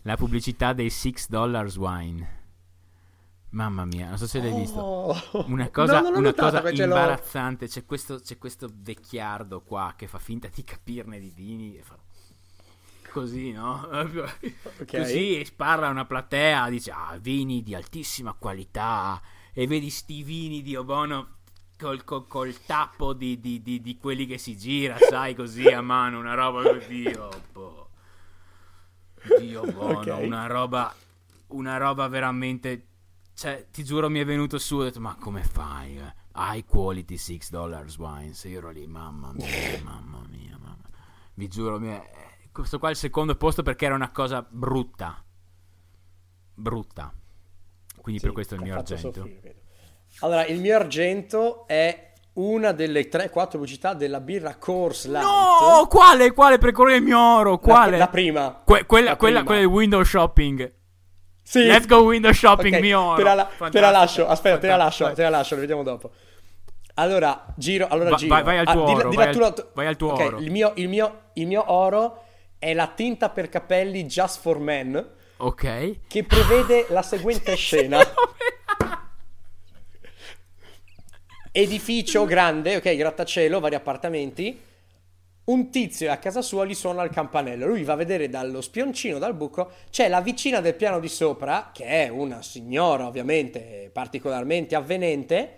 La 0.01 0.17
pubblicità 0.17 0.73
dei 0.73 0.89
6 0.89 1.13
dollars 1.29 1.77
wine. 1.77 2.39
Mamma 3.51 3.85
mia, 3.85 4.09
non 4.09 4.17
so 4.17 4.27
se 4.27 4.41
l'hai 4.41 4.55
visto. 4.55 4.81
Oh. 4.81 5.45
Una 5.47 5.69
cosa, 5.69 6.01
No, 6.01 6.09
una 6.09 6.19
notato, 6.19 6.59
cosa 6.59 6.83
imbarazzante, 6.83 7.69
c'è 7.69 7.85
questo, 7.85 8.19
c'è 8.19 8.37
questo 8.37 8.69
vecchiardo 8.73 9.61
qua 9.61 9.93
che 9.95 10.07
fa 10.07 10.19
finta 10.19 10.49
di 10.53 10.65
capirne 10.65 11.17
di 11.17 11.31
vini 11.33 11.77
e 11.77 11.81
fa 11.81 11.97
così, 13.11 13.51
no? 13.51 13.87
Ok. 13.91 14.97
Così 14.97 15.43
spara 15.45 15.87
a 15.87 15.91
una 15.91 16.05
platea, 16.05 16.69
dice, 16.69 16.91
ah, 16.91 17.17
vini 17.19 17.61
di 17.63 17.75
altissima 17.75 18.33
qualità 18.33 19.21
e 19.53 19.67
vedi 19.67 19.89
sti 19.89 20.23
vini 20.23 20.61
di 20.61 20.75
Obono 20.75 21.37
col, 21.77 22.03
col- 22.03 22.27
col 22.27 22.55
tappo 22.65 23.13
di, 23.13 23.39
di- 23.39 23.61
di- 23.61 23.81
di 23.81 23.97
quelli 23.97 24.25
che 24.25 24.37
si 24.37 24.57
gira, 24.57 24.97
sai, 24.97 25.35
così 25.35 25.67
a 25.67 25.81
mano, 25.81 26.19
una 26.19 26.33
roba 26.33 26.61
così, 26.63 27.05
oh, 27.17 27.41
boh. 27.51 27.89
Dio 29.39 29.61
buono, 29.71 30.15
Ok. 30.15 30.23
una 30.23 30.47
roba, 30.47 30.93
una 31.47 31.77
roba 31.77 32.07
veramente, 32.07 32.87
cioè, 33.35 33.67
ti 33.71 33.83
giuro 33.83 34.09
mi 34.09 34.19
è 34.19 34.25
venuto 34.25 34.57
su, 34.57 34.77
ho 34.77 34.83
detto, 34.83 34.99
ma 34.99 35.15
come 35.15 35.43
fai? 35.43 35.97
eh? 35.97 36.13
High 36.33 36.65
quality 36.65 37.17
6 37.17 37.39
dollars 37.49 37.97
wines, 37.97 38.43
io 38.45 38.59
ero 38.59 38.69
lì, 38.71 38.87
mamma 38.87 39.31
mia, 39.33 39.45
mamma 39.83 40.21
mia, 40.29 40.57
mamma. 40.57 40.77
Vi 41.33 41.47
giuro, 41.47 41.79
mi 41.79 41.89
è- 41.89 42.29
questo 42.51 42.79
qua 42.79 42.89
è 42.89 42.91
il 42.91 42.97
secondo 42.97 43.35
posto 43.35 43.63
perché 43.63 43.85
era 43.85 43.95
una 43.95 44.11
cosa 44.11 44.45
brutta, 44.47 45.23
brutta. 46.53 47.13
Quindi 48.01 48.19
per 48.19 48.29
Sì, 48.29 48.35
questo 48.35 48.55
è 48.55 48.57
il 48.57 48.63
mio 48.63 48.75
argento. 48.75 49.11
soffrire. 49.13 49.55
Allora, 50.21 50.45
il 50.45 50.59
mio 50.59 50.75
argento 50.75 51.65
è 51.67 52.09
una 52.33 52.71
delle 52.71 53.07
3-4 53.09 53.57
pubblicità 53.57 53.93
della 53.93 54.19
birra 54.19 54.55
Coors 54.57 55.05
Light. 55.07 55.23
No, 55.23 55.87
quale, 55.87 56.31
quale 56.33 56.57
per 56.57 56.71
correre 56.71 56.97
il 56.97 57.03
mio 57.03 57.19
oro? 57.19 57.51
La- 57.51 57.57
Quale? 57.57 57.97
La, 57.97 58.07
prima. 58.07 58.61
Que- 58.65 58.85
quella, 58.85 59.11
La 59.11 59.15
quella, 59.17 59.39
prima. 59.39 59.43
quella 59.45 59.61
del 59.61 59.69
window 59.69 60.03
shopping. 60.03 60.73
Sì. 61.43 61.63
Let's 61.65 61.85
go 61.85 62.01
window 62.03 62.31
shopping, 62.31 62.73
Ok, 62.75 62.81
mio 62.81 62.99
oro. 63.01 63.15
Te 63.17 63.23
la, 63.23 63.49
te 63.69 63.79
la 63.79 63.89
lascio, 63.91 64.27
aspetta, 64.27 64.57
te 64.57 64.67
la 64.67 64.75
lascio, 64.77 65.11
te 65.13 65.21
la 65.23 65.29
lascio, 65.29 65.55
lo 65.55 65.61
vediamo 65.61 65.83
dopo. 65.83 66.11
Allora, 66.95 67.45
giro, 67.55 67.87
allora 67.87 68.11
Va- 68.11 68.15
giro. 68.15 68.33
vai- 68.35 68.43
vai 68.43 68.57
al 68.59 68.65
tuo 68.65 68.85
dilla- 68.85 68.99
oro, 68.99 69.09
dilla 69.09 69.23
vai 69.23 69.33
tu 69.33 69.39
al- 69.41 69.53
la- 69.57 69.67
vai 69.73 69.87
al 69.87 69.95
tuo 69.95 70.11
ok, 70.11 70.19
oro. 70.19 70.39
Il 70.39 70.51
mio, 70.51 70.71
il, 70.75 70.87
mio, 70.89 71.21
il 71.33 71.47
mio 71.47 71.71
oro 71.71 72.23
è 72.61 72.75
la 72.75 72.85
tinta 72.95 73.29
per 73.29 73.49
capelli 73.49 74.03
Just 74.05 74.39
for 74.39 74.59
Men 74.59 75.13
Ok. 75.37 75.95
che 76.07 76.23
prevede 76.23 76.85
la 76.89 77.01
seguente 77.01 77.55
scena. 77.57 77.99
Edificio 81.51 82.25
grande, 82.25 82.75
ok, 82.75 82.95
grattacielo, 82.95 83.59
vari 83.59 83.73
appartamenti. 83.73 84.59
Un 85.43 85.71
tizio 85.71 86.11
a 86.11 86.17
casa 86.17 86.43
sua 86.43 86.65
gli 86.65 86.75
suona 86.75 87.01
il 87.01 87.09
campanello. 87.09 87.65
Lui 87.65 87.83
va 87.83 87.93
a 87.93 87.97
vedere 87.97 88.29
dallo 88.29 88.61
spioncino, 88.61 89.17
dal 89.17 89.33
buco. 89.33 89.71
C'è 89.89 90.07
la 90.07 90.21
vicina 90.21 90.61
del 90.61 90.75
piano 90.75 90.99
di 90.99 91.07
sopra, 91.09 91.71
che 91.73 91.85
è 91.85 92.09
una 92.09 92.43
signora, 92.43 93.07
ovviamente, 93.07 93.89
particolarmente 93.91 94.75
avvenente. 94.75 95.55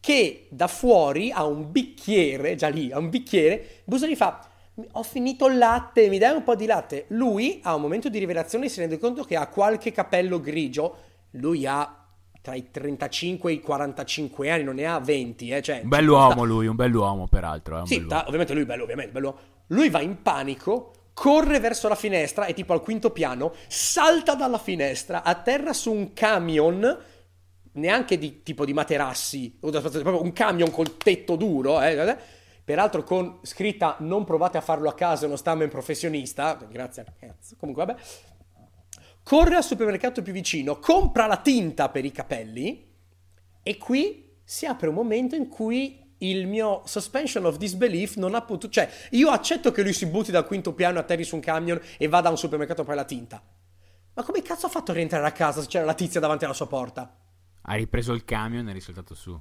Che 0.00 0.46
da 0.50 0.66
fuori 0.66 1.30
ha 1.30 1.44
un 1.44 1.70
bicchiere, 1.70 2.56
già 2.56 2.66
lì, 2.66 2.90
ha 2.90 2.98
un 2.98 3.08
bicchiere. 3.08 3.82
Busa 3.84 4.08
gli 4.08 4.16
fa: 4.16 4.46
Ho 4.92 5.02
finito 5.02 5.46
il 5.48 5.58
latte, 5.58 6.08
mi 6.08 6.18
dai 6.18 6.34
un 6.34 6.42
po' 6.44 6.54
di 6.54 6.66
latte? 6.66 7.04
Lui 7.08 7.60
ha 7.62 7.74
un 7.74 7.82
momento 7.82 8.08
di 8.08 8.18
rivelazione 8.18 8.66
e 8.66 8.68
si 8.68 8.80
rende 8.80 8.98
conto 8.98 9.22
che 9.24 9.36
ha 9.36 9.46
qualche 9.48 9.92
capello 9.92 10.40
grigio. 10.40 10.96
Lui 11.32 11.66
ha 11.66 11.96
tra 12.40 12.54
i 12.54 12.70
35 12.70 13.50
e 13.50 13.54
i 13.54 13.60
45 13.60 14.50
anni, 14.50 14.64
non 14.64 14.74
ne 14.74 14.86
ha 14.86 14.98
20, 14.98 15.50
eh, 15.50 15.62
cioè, 15.62 15.80
Un 15.82 15.88
bell'uomo 15.88 16.30
sta- 16.32 16.42
lui, 16.42 16.66
un 16.66 16.74
bell'uomo 16.74 17.28
peraltro. 17.28 17.76
È 17.76 17.80
un 17.80 17.86
sì, 17.86 17.96
bell'uomo. 17.98 18.18
ta- 18.20 18.26
ovviamente 18.26 18.52
lui 18.54 18.62
è 18.62 18.66
bello, 18.66 18.82
ovviamente 18.82 19.12
bello. 19.12 19.38
Lui 19.68 19.90
va 19.90 20.00
in 20.00 20.22
panico, 20.22 20.92
corre 21.12 21.60
verso 21.60 21.88
la 21.88 21.94
finestra 21.94 22.46
e 22.46 22.54
tipo 22.54 22.72
al 22.72 22.80
quinto 22.82 23.10
piano 23.10 23.52
salta 23.68 24.34
dalla 24.34 24.58
finestra, 24.58 25.22
atterra 25.22 25.72
su 25.72 25.92
un 25.92 26.12
camion, 26.14 26.98
neanche 27.74 28.18
di 28.18 28.42
tipo 28.42 28.64
di 28.64 28.72
materassi, 28.72 29.58
proprio 29.60 30.22
un 30.22 30.32
camion 30.32 30.70
col 30.70 30.96
tetto 30.96 31.36
duro, 31.36 31.80
eh, 31.80 31.92
eh, 31.94 32.16
peraltro 32.64 33.02
con 33.02 33.40
scritta 33.42 33.96
non 34.00 34.24
provate 34.24 34.58
a 34.58 34.60
farlo 34.60 34.88
a 34.88 34.94
casa, 34.94 35.26
uno 35.26 35.36
stamen 35.36 35.68
professionista, 35.68 36.54
grazie 36.54 37.02
al 37.02 37.12
cazzo, 37.18 37.56
comunque 37.58 37.84
vabbè. 37.84 38.00
Corre 39.22 39.56
al 39.56 39.64
supermercato 39.64 40.22
più 40.22 40.32
vicino, 40.32 40.78
compra 40.78 41.26
la 41.26 41.36
tinta 41.36 41.88
per 41.88 42.04
i 42.04 42.10
capelli 42.10 42.90
e 43.62 43.78
qui 43.78 44.38
si 44.42 44.66
apre 44.66 44.88
un 44.88 44.94
momento 44.94 45.36
in 45.36 45.48
cui 45.48 46.00
il 46.18 46.46
mio 46.46 46.82
suspension 46.84 47.44
of 47.44 47.56
disbelief 47.56 48.16
non 48.16 48.34
ha 48.34 48.42
potuto... 48.42 48.72
Cioè, 48.72 48.88
io 49.10 49.30
accetto 49.30 49.72
che 49.72 49.82
lui 49.82 49.92
si 49.92 50.06
butti 50.06 50.30
dal 50.30 50.46
quinto 50.46 50.72
piano, 50.72 50.98
atterri 50.98 51.24
su 51.24 51.34
un 51.34 51.40
camion 51.40 51.80
e 51.98 52.08
vada 52.08 52.28
a 52.28 52.30
un 52.30 52.38
supermercato 52.38 52.84
prendere 52.84 53.08
la 53.08 53.14
tinta. 53.14 53.42
Ma 54.14 54.22
come 54.22 54.42
cazzo 54.42 54.66
ha 54.66 54.68
fatto 54.68 54.90
a 54.90 54.94
rientrare 54.94 55.26
a 55.26 55.32
casa 55.32 55.60
se 55.60 55.68
c'era 55.68 55.84
la 55.84 55.94
tizia 55.94 56.20
davanti 56.20 56.44
alla 56.44 56.54
sua 56.54 56.68
porta? 56.68 57.16
Ha 57.62 57.74
ripreso 57.74 58.12
il 58.12 58.24
camion 58.24 58.68
e 58.68 58.70
è 58.70 58.74
risaltato 58.74 59.14
su. 59.14 59.40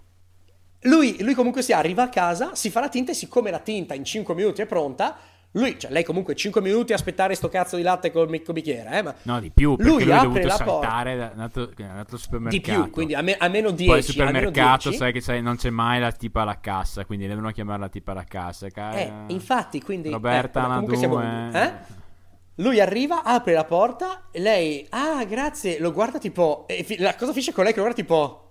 Lui, 0.82 1.22
lui 1.22 1.34
comunque 1.34 1.62
si 1.62 1.74
arriva 1.74 2.04
a 2.04 2.10
casa, 2.10 2.56
si 2.56 2.70
fa 2.72 2.80
la 2.80 2.90
tinta 2.90 3.12
e 3.12 3.16
siccome 3.16 3.52
la 3.52 3.60
tinta 3.60 3.94
in 3.94 4.04
5 4.04 4.34
minuti 4.34 4.62
è 4.62 4.66
pronta, 4.66 5.16
lui, 5.52 5.78
cioè 5.78 5.92
lei 5.92 6.04
comunque 6.06 6.34
5 6.34 6.62
minuti 6.62 6.94
a 6.94 6.96
aspettare 6.96 7.36
sto 7.36 7.50
cazzo 7.50 7.76
di 7.76 7.82
latte 7.82 8.10
col 8.12 8.30
micro 8.30 8.54
bicchiere, 8.54 8.98
eh, 8.98 9.02
ma 9.04 9.14
No, 9.24 9.40
di 9.42 9.52
più, 9.52 9.76
perché 9.76 9.92
Lui 9.92 10.04
lui, 10.06 10.14
ha 10.14 10.22
dovuto 10.22 10.48
la 10.48 10.56
saltare, 10.56 11.14
è 11.14 11.22
andato, 11.22 11.70
è 11.78 11.84
andato 11.84 12.00
al 12.00 12.06
di 12.16 12.18
supermercato. 12.18 12.82
più, 12.84 12.90
quindi 12.90 13.14
a 13.16 13.22
me- 13.22 13.36
almeno 13.38 13.70
10, 13.72 13.86
Poi 13.86 13.98
al 13.98 14.04
supermercato 14.04 14.90
10. 14.90 14.98
sai 14.98 15.12
che 15.12 15.20
sai, 15.22 15.42
non 15.42 15.58
c'è 15.58 15.70
mai 15.70 16.00
la 16.00 16.12
tipa 16.14 16.42
alla 16.44 16.60
cassa, 16.62 17.04
quindi 17.06 17.28
devono 17.28 17.52
chiamare 17.52 17.80
la 17.82 17.90
tipa 17.90 18.14
alla 18.14 18.24
cassa. 18.24 18.70
Ca- 18.70 18.94
Eh, 18.94 19.12
infatti, 19.28 19.82
quindi... 19.82 20.10
Roberta 20.10 20.60
eh, 20.60 20.68
vabbè, 20.68 20.86
comunque 20.86 21.08
Nadù, 21.08 21.52
siamo- 21.52 21.60
eh. 21.66 22.00
Lui 22.56 22.80
arriva, 22.80 23.24
apre 23.24 23.54
la 23.54 23.66
porta, 23.66 24.24
lei, 24.34 24.86
ah, 24.92 25.24
grazie, 25.26 25.80
lo 25.80 25.92
guarda 25.92 26.18
tipo... 26.18 26.66
La 26.98 27.16
cosa 27.16 27.32
finisce 27.32 27.52
con 27.54 27.64
lei 27.66 27.74
che 27.74 27.80
lo 27.80 27.86
guarda 27.86 28.02
tipo... 28.02 28.51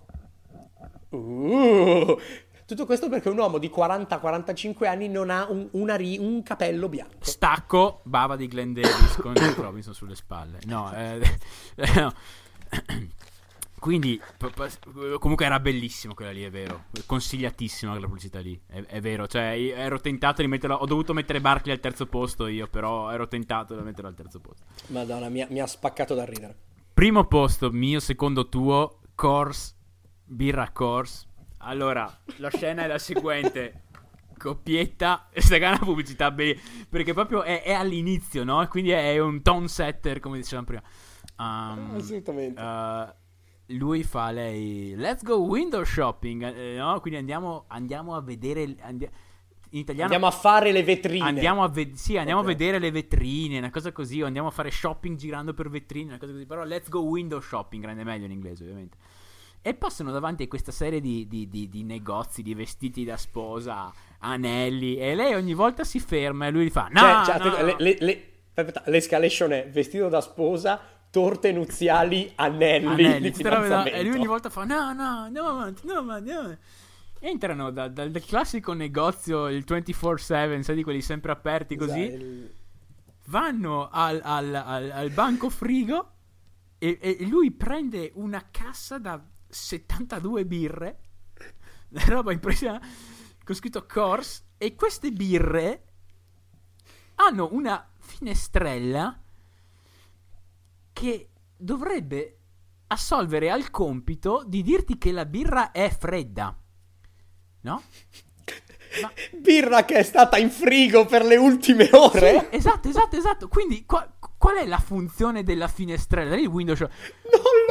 Uh, 1.11 2.19
tutto 2.65 2.85
questo 2.85 3.09
perché 3.09 3.29
un 3.29 3.37
uomo 3.37 3.57
di 3.57 3.69
40-45 3.69 4.87
anni 4.87 5.09
non 5.09 5.29
ha 5.29 5.45
un, 5.49 5.67
una 5.71 5.97
un 5.99 6.41
capello 6.41 6.87
bianco. 6.87 7.17
Stacco, 7.19 8.01
bava 8.03 8.35
di 8.35 8.47
Glenn 8.47 8.73
Davis 8.73 9.17
con 9.19 9.33
Jack 9.33 9.57
Robinson 9.57 9.93
sulle 9.93 10.15
spalle. 10.15 10.59
No, 10.65 10.93
eh, 10.95 11.19
no. 11.95 12.13
Quindi, 13.81 14.21
comunque 15.17 15.45
era 15.45 15.59
bellissimo 15.59 16.13
quella 16.13 16.31
lì, 16.31 16.43
è 16.43 16.51
vero. 16.51 16.83
Consigliatissima 17.07 17.91
quella 17.91 18.05
pubblicità 18.05 18.39
lì, 18.39 18.57
è, 18.67 18.79
è 18.83 19.01
vero. 19.01 19.27
Cioè, 19.27 19.49
io 19.49 19.75
ero 19.75 19.99
tentato 19.99 20.43
di 20.43 20.47
metterla. 20.47 20.81
Ho 20.81 20.85
dovuto 20.85 21.13
mettere 21.13 21.41
Barkley 21.41 21.73
al 21.73 21.81
terzo 21.81 22.05
posto 22.05 22.45
io, 22.45 22.67
però 22.67 23.09
ero 23.11 23.27
tentato 23.27 23.75
di 23.75 23.81
metterlo 23.81 24.07
al 24.07 24.15
terzo 24.15 24.39
posto. 24.39 24.63
Madonna, 24.89 25.29
mi 25.29 25.41
ha, 25.41 25.47
mi 25.49 25.59
ha 25.59 25.65
spaccato 25.65 26.13
da 26.13 26.25
ridere. 26.25 26.55
Primo 26.93 27.25
posto, 27.25 27.71
mio, 27.71 27.99
secondo 27.99 28.47
tuo, 28.49 28.99
Course, 29.15 29.73
birra 30.31 30.71
Course. 30.71 31.27
Allora, 31.57 32.09
la 32.37 32.49
scena 32.49 32.83
è 32.83 32.87
la 32.87 32.97
seguente. 32.97 33.83
Coppietta, 34.37 35.27
questa 35.31 35.55
è 35.55 35.67
una 35.67 35.77
pubblicità 35.77 36.31
be- 36.31 36.57
perché 36.89 37.13
proprio 37.13 37.43
è, 37.43 37.61
è 37.61 37.73
all'inizio, 37.73 38.43
no? 38.43 38.65
Quindi 38.67 38.89
è 38.89 39.19
un 39.19 39.43
tone 39.43 39.67
setter, 39.67 40.19
come 40.19 40.37
dicevamo 40.37 40.65
prima. 40.65 40.81
Um, 41.37 41.95
Assolutamente. 41.95 42.59
eh, 42.59 43.75
lui 43.77 44.03
fa 44.03 44.31
lei 44.31 44.93
let's 44.95 45.23
go 45.23 45.37
window 45.37 45.83
shopping 45.83 46.43
eh, 46.43 46.75
no? 46.75 46.99
quindi 46.99 47.17
andiamo, 47.17 47.63
andiamo 47.67 48.15
a 48.15 48.21
vedere 48.21 48.75
andi- 48.81 49.09
in 49.69 49.79
italiano 49.79 50.13
Andiamo 50.13 50.27
a 50.27 50.31
fare 50.31 50.71
le 50.71 50.83
vetrine. 50.83 51.25
Andiamo 51.25 51.63
a, 51.63 51.69
ve- 51.69 51.91
sì, 51.95 52.17
andiamo 52.17 52.41
Ok. 52.41 52.45
a 52.45 52.49
vedere 52.49 52.79
le 52.79 52.91
vetrine, 52.91 53.57
una 53.59 53.69
cosa 53.69 53.91
così, 53.91 54.21
o 54.21 54.25
andiamo 54.25 54.49
a 54.49 54.51
fare 54.51 54.69
shopping 54.69 55.15
girando 55.17 55.53
per 55.53 55.69
vetrine, 55.69 56.09
una 56.09 56.17
cosa 56.17 56.31
così. 56.33 56.45
Però 56.45 56.63
let's 56.63 56.89
go 56.89 56.99
window 57.01 57.39
shopping, 57.39 57.85
rende 57.85 58.03
meglio 58.03 58.25
in 58.25 58.31
inglese 58.31 58.63
ovviamente. 58.63 58.97
E 59.63 59.73
passano 59.75 60.11
davanti 60.11 60.43
a 60.43 60.47
questa 60.47 60.71
serie 60.71 60.99
di, 60.99 61.27
di- 61.27 61.47
di- 61.47 61.69
di 61.69 61.83
negozi, 61.83 62.41
di 62.41 62.53
vestiti 62.55 63.03
da 63.05 63.15
sposa, 63.17 63.93
anelli, 64.19 64.97
e 64.97 65.13
lei 65.13 65.33
ogni 65.35 65.53
volta 65.53 65.83
si 65.83 65.99
ferma 65.99 66.47
e 66.47 66.51
lui 66.51 66.65
gli 66.65 66.69
fa 66.71 66.87
no, 66.91 66.99
Cioè, 66.99 67.23
cioè, 67.25 67.37
no, 67.37 67.43
aspetta, 67.43 67.63
le- 67.63 67.75
le- 67.77 67.97
le- 67.99 68.23
aspetta, 68.55 68.83
l'escalation 68.87 69.51
è 69.51 69.69
vestito 69.69 70.07
da 70.09 70.19
sposa, 70.21 70.79
torte 71.11 71.51
nuziali, 71.51 72.31
anelli, 72.35 72.85
anelli, 72.87 73.31
da- 73.31 73.83
e 73.83 74.03
lui 74.03 74.15
ogni 74.15 74.27
volta 74.27 74.49
fa 74.49 74.63
no, 74.63 74.93
no, 74.93 75.03
andiamo 75.25 75.49
avanti, 75.49 75.85
no, 75.85 76.01
ma 76.01 76.15
andiamo 76.15 76.57
Entrano 77.19 77.69
da- 77.69 77.87
dal, 77.87 78.09
dal 78.09 78.23
classico 78.23 78.73
negozio, 78.73 79.47
il 79.47 79.63
24-7, 79.63 80.61
sai 80.61 80.75
di 80.75 80.81
quelli 80.83 81.01
sempre 81.01 81.31
aperti 81.31 81.75
così. 81.75 82.01
Esatto, 82.07 82.23
il- 82.23 82.53
vanno 83.25 83.89
al, 83.91 84.19
al- 84.23 84.55
al- 84.55 84.91
al 84.91 85.09
banco 85.11 85.49
frigo 85.51 86.11
e, 86.79 86.97
e 86.99 87.17
lui 87.27 87.51
prende 87.51 88.11
una 88.15 88.43
cassa 88.49 88.97
da 88.97 89.21
72 89.51 90.45
birre, 90.45 90.99
una 91.89 92.05
roba 92.07 92.31
impressionante, 92.31 92.87
con 93.43 93.55
scritto 93.55 93.85
Course, 93.85 94.43
e 94.57 94.75
queste 94.75 95.11
birre 95.11 95.83
hanno 97.15 97.49
una 97.51 97.87
finestrella 97.99 99.19
che 100.93 101.29
dovrebbe 101.55 102.37
assolvere 102.87 103.49
al 103.49 103.69
compito 103.71 104.43
di 104.45 104.61
dirti 104.61 104.97
che 104.97 105.11
la 105.11 105.25
birra 105.25 105.71
è 105.71 105.89
fredda. 105.89 106.55
No? 107.61 107.83
Ma- 109.01 109.11
Birra 109.37 109.85
che 109.85 109.95
è 109.95 110.03
stata 110.03 110.37
in 110.37 110.49
frigo 110.49 111.05
per 111.05 111.23
le 111.23 111.37
ultime 111.37 111.89
ore. 111.93 112.49
Sì, 112.51 112.55
esatto, 112.57 112.89
esatto, 112.89 113.15
esatto. 113.15 113.47
Quindi 113.47 113.85
qua- 113.85 114.11
qual 114.41 114.55
è 114.55 114.65
la 114.65 114.79
funzione 114.79 115.43
della 115.43 115.67
finestrella 115.67 116.35
del 116.35 116.47
Windows? 116.47 116.79
Non 116.79 116.89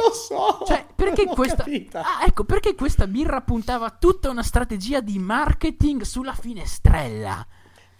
lo 0.01 0.13
so. 0.13 0.63
Cioè, 0.65 0.85
perché 0.95 1.25
questa. 1.35 1.65
Ah, 1.91 2.23
ecco, 2.25 2.45
perché 2.45 2.75
questa 2.75 3.07
birra 3.07 3.41
puntava 3.41 3.89
tutta 3.89 4.29
una 4.29 4.41
strategia 4.41 5.01
di 5.01 5.19
marketing 5.19 6.03
sulla 6.03 6.33
finestrella? 6.33 7.45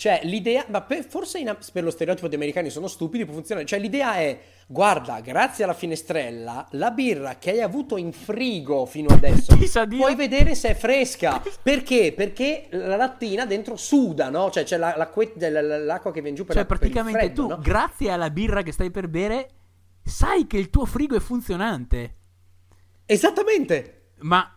Cioè, 0.02 0.22
l'idea, 0.24 0.66
ma 0.70 0.82
per- 0.82 1.06
forse 1.06 1.38
in- 1.38 1.56
per 1.72 1.84
lo 1.84 1.92
stereotipo 1.92 2.28
di 2.28 2.34
americani 2.34 2.72
sono 2.72 2.88
stupidi, 2.88 3.24
può 3.24 3.36
funzionare. 3.36 3.68
Cioè, 3.68 3.78
l'idea 3.78 4.16
è, 4.16 4.40
guarda, 4.66 5.20
grazie 5.20 5.64
alla 5.64 5.76
finestrella, 5.76 6.66
la 6.72 6.90
birra 6.90 7.36
che 7.38 7.52
hai 7.52 7.62
avuto 7.62 7.98
in 7.98 8.12
frigo 8.12 8.88
fino 8.88 9.14
adesso, 9.14 9.56
puoi 9.88 10.16
vedere 10.16 10.56
se 10.56 10.70
è 10.70 10.74
fresca. 10.74 11.40
Perché? 11.62 12.14
Perché 12.16 12.66
la 12.72 12.96
lattina 12.96 13.46
dentro 13.46 13.76
suda, 13.76 14.32
no? 14.32 14.50
Cioè, 14.50 14.64
c'è 14.64 14.78
la- 14.78 14.96
la- 14.98 15.62
la- 15.62 15.78
l'acqua 15.78 16.12
che 16.12 16.22
viene 16.22 16.36
giù 16.36 16.46
per, 16.46 16.56
Cioè, 16.56 16.64
la- 16.64 16.68
per 16.68 16.80
praticamente 16.80 17.20
freddo, 17.20 17.42
tu, 17.44 17.48
no? 17.50 17.60
grazie 17.62 18.10
alla 18.10 18.32
birra 18.32 18.64
che 18.64 18.72
stai 18.72 18.90
per 18.90 19.08
bere, 19.08 19.50
sai 20.04 20.48
che 20.48 20.58
il 20.58 20.72
tuo 20.72 20.88
frigo 20.88 21.16
è 21.16 21.20
funzionante. 21.20 22.16
Esattamente. 23.06 24.14
Ma, 24.22 24.52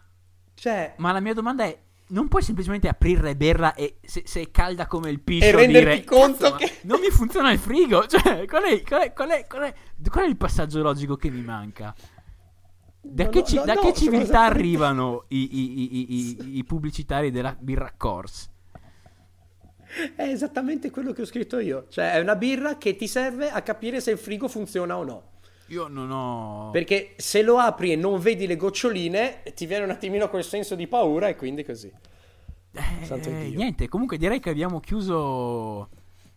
Cioè, 0.54 0.94
ma 0.96 1.12
la 1.12 1.20
mia 1.20 1.34
domanda 1.34 1.64
è: 1.64 1.78
non 2.14 2.28
puoi 2.28 2.42
semplicemente 2.42 2.86
aprirla 2.88 3.28
e 3.28 3.36
berla 3.36 3.74
e 3.74 3.96
se, 4.04 4.22
se 4.24 4.40
è 4.40 4.50
calda 4.50 4.86
come 4.86 5.10
il 5.10 5.20
piscio 5.20 5.46
E 5.46 5.50
renderti 5.50 5.90
dire, 5.90 6.04
conto 6.04 6.36
"Cazzo, 6.38 6.50
ma 6.52 6.56
che-" 6.56 6.72
non 6.82 7.00
mi 7.00 7.10
funziona 7.10 7.50
il 7.50 7.58
frigo? 7.58 8.06
Cioè, 8.08 8.46
qual 8.46 8.62
è, 8.62 8.82
qual 8.82 9.00
è- 9.02 9.12
qual 9.12 9.28
è- 9.30 9.46
qual 9.46 9.62
è- 9.62 9.74
qual 10.08 10.24
è 10.24 10.28
il 10.28 10.36
passaggio 10.36 10.80
logico 10.80 11.16
che 11.16 11.28
mi 11.30 11.42
manca? 11.42 11.92
Da 13.00 13.24
No, 13.24 13.30
che, 13.30 13.44
ci- 13.44 13.56
no, 13.56 13.64
da 13.64 13.74
no, 13.74 13.80
che 13.80 13.92
civiltà 13.92 14.44
arrivano 14.44 15.24
i, 15.28 15.48
i- 15.58 16.12
i- 16.14 16.56
i- 16.58 16.64
pubblicitari 16.64 17.30
della 17.30 17.54
birra 17.58 17.92
Course? 17.96 18.48
è 20.16 20.22
esattamente 20.22 20.90
quello 20.90 21.12
che 21.12 21.22
ho 21.22 21.26
scritto 21.26 21.58
io. 21.58 21.86
Cioè, 21.88 22.12
è 22.12 22.20
una 22.20 22.34
birra 22.36 22.78
che 22.78 22.96
ti 22.96 23.06
serve 23.06 23.50
a 23.50 23.60
capire 23.62 24.00
se 24.00 24.10
il 24.12 24.18
frigo 24.18 24.48
funziona 24.48 24.96
o 24.96 25.04
no. 25.04 25.22
Io 25.68 25.88
non 25.88 26.10
ho. 26.10 26.70
Perché 26.70 27.14
se 27.16 27.42
lo 27.42 27.58
apri 27.58 27.92
e 27.92 27.96
non 27.96 28.18
vedi 28.20 28.46
le 28.46 28.56
goccioline, 28.56 29.42
ti 29.54 29.66
viene 29.66 29.84
un 29.84 29.90
attimino 29.90 30.28
quel 30.28 30.44
senso 30.44 30.74
di 30.74 30.86
paura 30.86 31.28
e 31.28 31.36
quindi 31.36 31.64
così. 31.64 31.90
Eh, 32.72 33.20
Dio. 33.20 33.56
niente, 33.56 33.88
comunque 33.88 34.16
direi 34.18 34.40
che 34.40 34.50
abbiamo 34.50 34.80
chiuso 34.80 35.88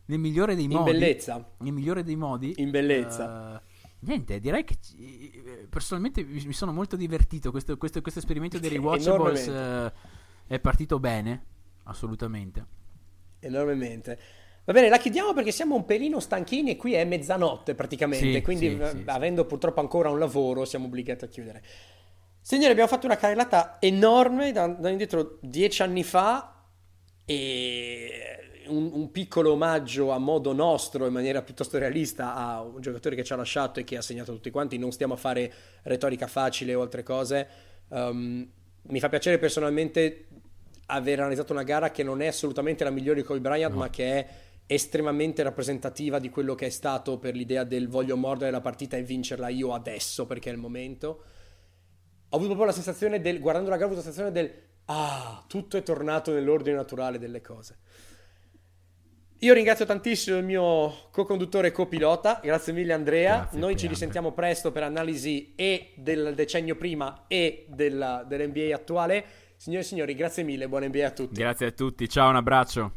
nel 0.05 0.19
migliore 0.19 0.55
dei 0.55 0.65
In 0.65 0.71
modi. 0.71 0.91
bellezza. 0.91 1.45
Nel 1.57 1.73
migliore 1.73 2.03
dei 2.03 2.15
modi. 2.15 2.53
In 2.57 2.69
bellezza. 2.69 3.57
Eh, 3.59 3.61
niente, 4.01 4.39
direi 4.39 4.63
che 4.63 4.77
eh, 4.97 5.67
personalmente 5.69 6.23
mi, 6.23 6.53
sono 6.53 6.71
molto 6.71 6.95
divertito. 6.95 7.51
Questo, 7.51 7.75
questo- 7.77 8.01
questo 8.01 8.19
esperimento 8.19 8.59
dei 8.59 8.69
rewatchables 8.77 9.47
eh, 9.47 9.91
è 10.47 10.59
partito 10.59 10.99
bene. 10.99 11.43
Assolutamente. 11.83 12.65
Enormemente. 13.39 14.19
Va 14.67 14.73
bene, 14.73 14.89
la 14.89 14.97
chiudiamo 14.97 15.31
perché 15.33 15.53
siamo 15.53 15.75
un 15.75 15.85
pelino 15.85 16.19
stanchini 16.19 16.71
e 16.71 16.75
qui 16.75 16.93
è 16.93 17.05
mezzanotte 17.05 17.73
praticamente, 17.73 18.33
Sì, 18.33 18.41
quindi 18.41 18.77
sì, 18.83 18.97
sì, 18.97 19.03
avendo 19.05 19.45
purtroppo 19.45 19.79
ancora 19.79 20.09
un 20.09 20.19
lavoro 20.19 20.65
siamo 20.65 20.87
obbligati 20.87 21.23
a 21.23 21.29
chiudere. 21.29 21.63
Signori, 22.41 22.71
abbiamo 22.71 22.89
fatto 22.89 23.05
una 23.05 23.15
carrellata 23.15 23.77
enorme 23.79 24.51
da, 24.51 24.67
da 24.67 24.89
indietro 24.89 25.37
dieci 25.41 25.83
anni 25.83 26.03
fa 26.03 26.65
e 27.23 28.09
un, 28.67 28.89
un 28.91 29.09
piccolo 29.09 29.53
omaggio 29.53 30.11
a 30.11 30.17
modo 30.17 30.51
nostro, 30.51 31.05
in 31.07 31.13
maniera 31.13 31.41
piuttosto 31.41 31.77
realista, 31.77 32.35
a 32.35 32.61
un 32.61 32.81
giocatore 32.81 33.15
che 33.15 33.23
ci 33.23 33.31
ha 33.31 33.37
lasciato 33.37 33.79
e 33.79 33.85
che 33.85 33.95
ha 33.95 34.01
segnato 34.01 34.33
tutti 34.33 34.49
quanti. 34.49 34.77
Non 34.77 34.91
stiamo 34.91 35.13
a 35.13 35.17
fare 35.17 35.49
retorica 35.83 36.27
facile 36.27 36.75
o 36.75 36.81
altre 36.81 37.03
cose. 37.03 37.47
Um, 37.87 38.45
mi 38.81 38.99
fa 38.99 39.07
piacere 39.07 39.37
personalmente 39.37 40.27
aver 40.87 41.19
analizzato 41.19 41.53
una 41.53 41.63
gara 41.63 41.89
che 41.89 42.03
non 42.03 42.21
è 42.21 42.27
assolutamente 42.27 42.83
la 42.83 42.89
migliore 42.89 43.21
di 43.21 43.25
Kobe 43.25 43.39
Bryant, 43.39 43.73
ma 43.73 43.89
che 43.89 44.19
è 44.19 44.27
estremamente 44.67 45.41
rappresentativa 45.43 46.19
di 46.19 46.29
quello 46.29 46.53
che 46.53 46.65
è 46.67 46.69
stato 46.69 47.17
per 47.17 47.35
l'idea 47.35 47.63
del 47.63 47.87
voglio 47.87 48.17
mordere 48.17 48.51
la 48.51 48.59
partita 48.59 48.97
e 48.97 49.03
vincerla 49.03 49.47
io 49.47 49.73
adesso 49.73 50.25
perché 50.25 50.49
è 50.49 50.53
il 50.53 50.59
momento. 50.59 51.23
Ho 52.29 52.35
avuto 52.35 52.47
proprio 52.47 52.65
la 52.65 52.73
sensazione 52.73 53.21
del, 53.21 53.39
guardando 53.39 53.69
la 53.69 53.77
gara, 53.77 53.87
ho 53.87 53.93
avuto 53.93 54.05
la 54.05 54.13
sensazione 54.13 54.33
del, 54.33 54.53
ah, 54.85 55.43
tutto 55.47 55.77
è 55.77 55.83
tornato 55.83 56.33
nell'ordine 56.33 56.75
naturale 56.75 57.17
delle 57.17 57.41
cose. 57.41 57.77
Io 59.41 59.53
ringrazio 59.53 59.85
tantissimo 59.85 60.37
il 60.37 60.43
mio 60.43 61.09
co-conduttore 61.11 61.67
e 61.67 61.71
copilota, 61.71 62.39
grazie 62.43 62.73
mille 62.73 62.91
Andrea, 62.91 63.37
Grazie 63.41 63.59
noi 63.59 63.77
ci 63.77 63.87
risentiamo 63.87 64.31
presto 64.31 64.71
per 64.71 64.81
analisi 64.81 65.53
e 65.55 65.93
del 65.95 66.33
decennio 66.33 66.75
prima 66.75 67.25
e 67.27 67.67
della, 67.69 68.25
dell'NBA 68.27 68.73
attuale. 68.73 69.25
Signore 69.55 69.83
e 69.83 69.85
signori, 69.85 70.15
grazie 70.15 70.43
mille, 70.43 70.67
buon 70.67 70.85
NBA 70.85 71.05
a 71.05 71.11
tutti. 71.11 71.39
Grazie 71.39 71.67
a 71.67 71.71
tutti. 71.71 72.09
Ciao, 72.09 72.29
un 72.29 72.35
abbraccio. 72.35 72.96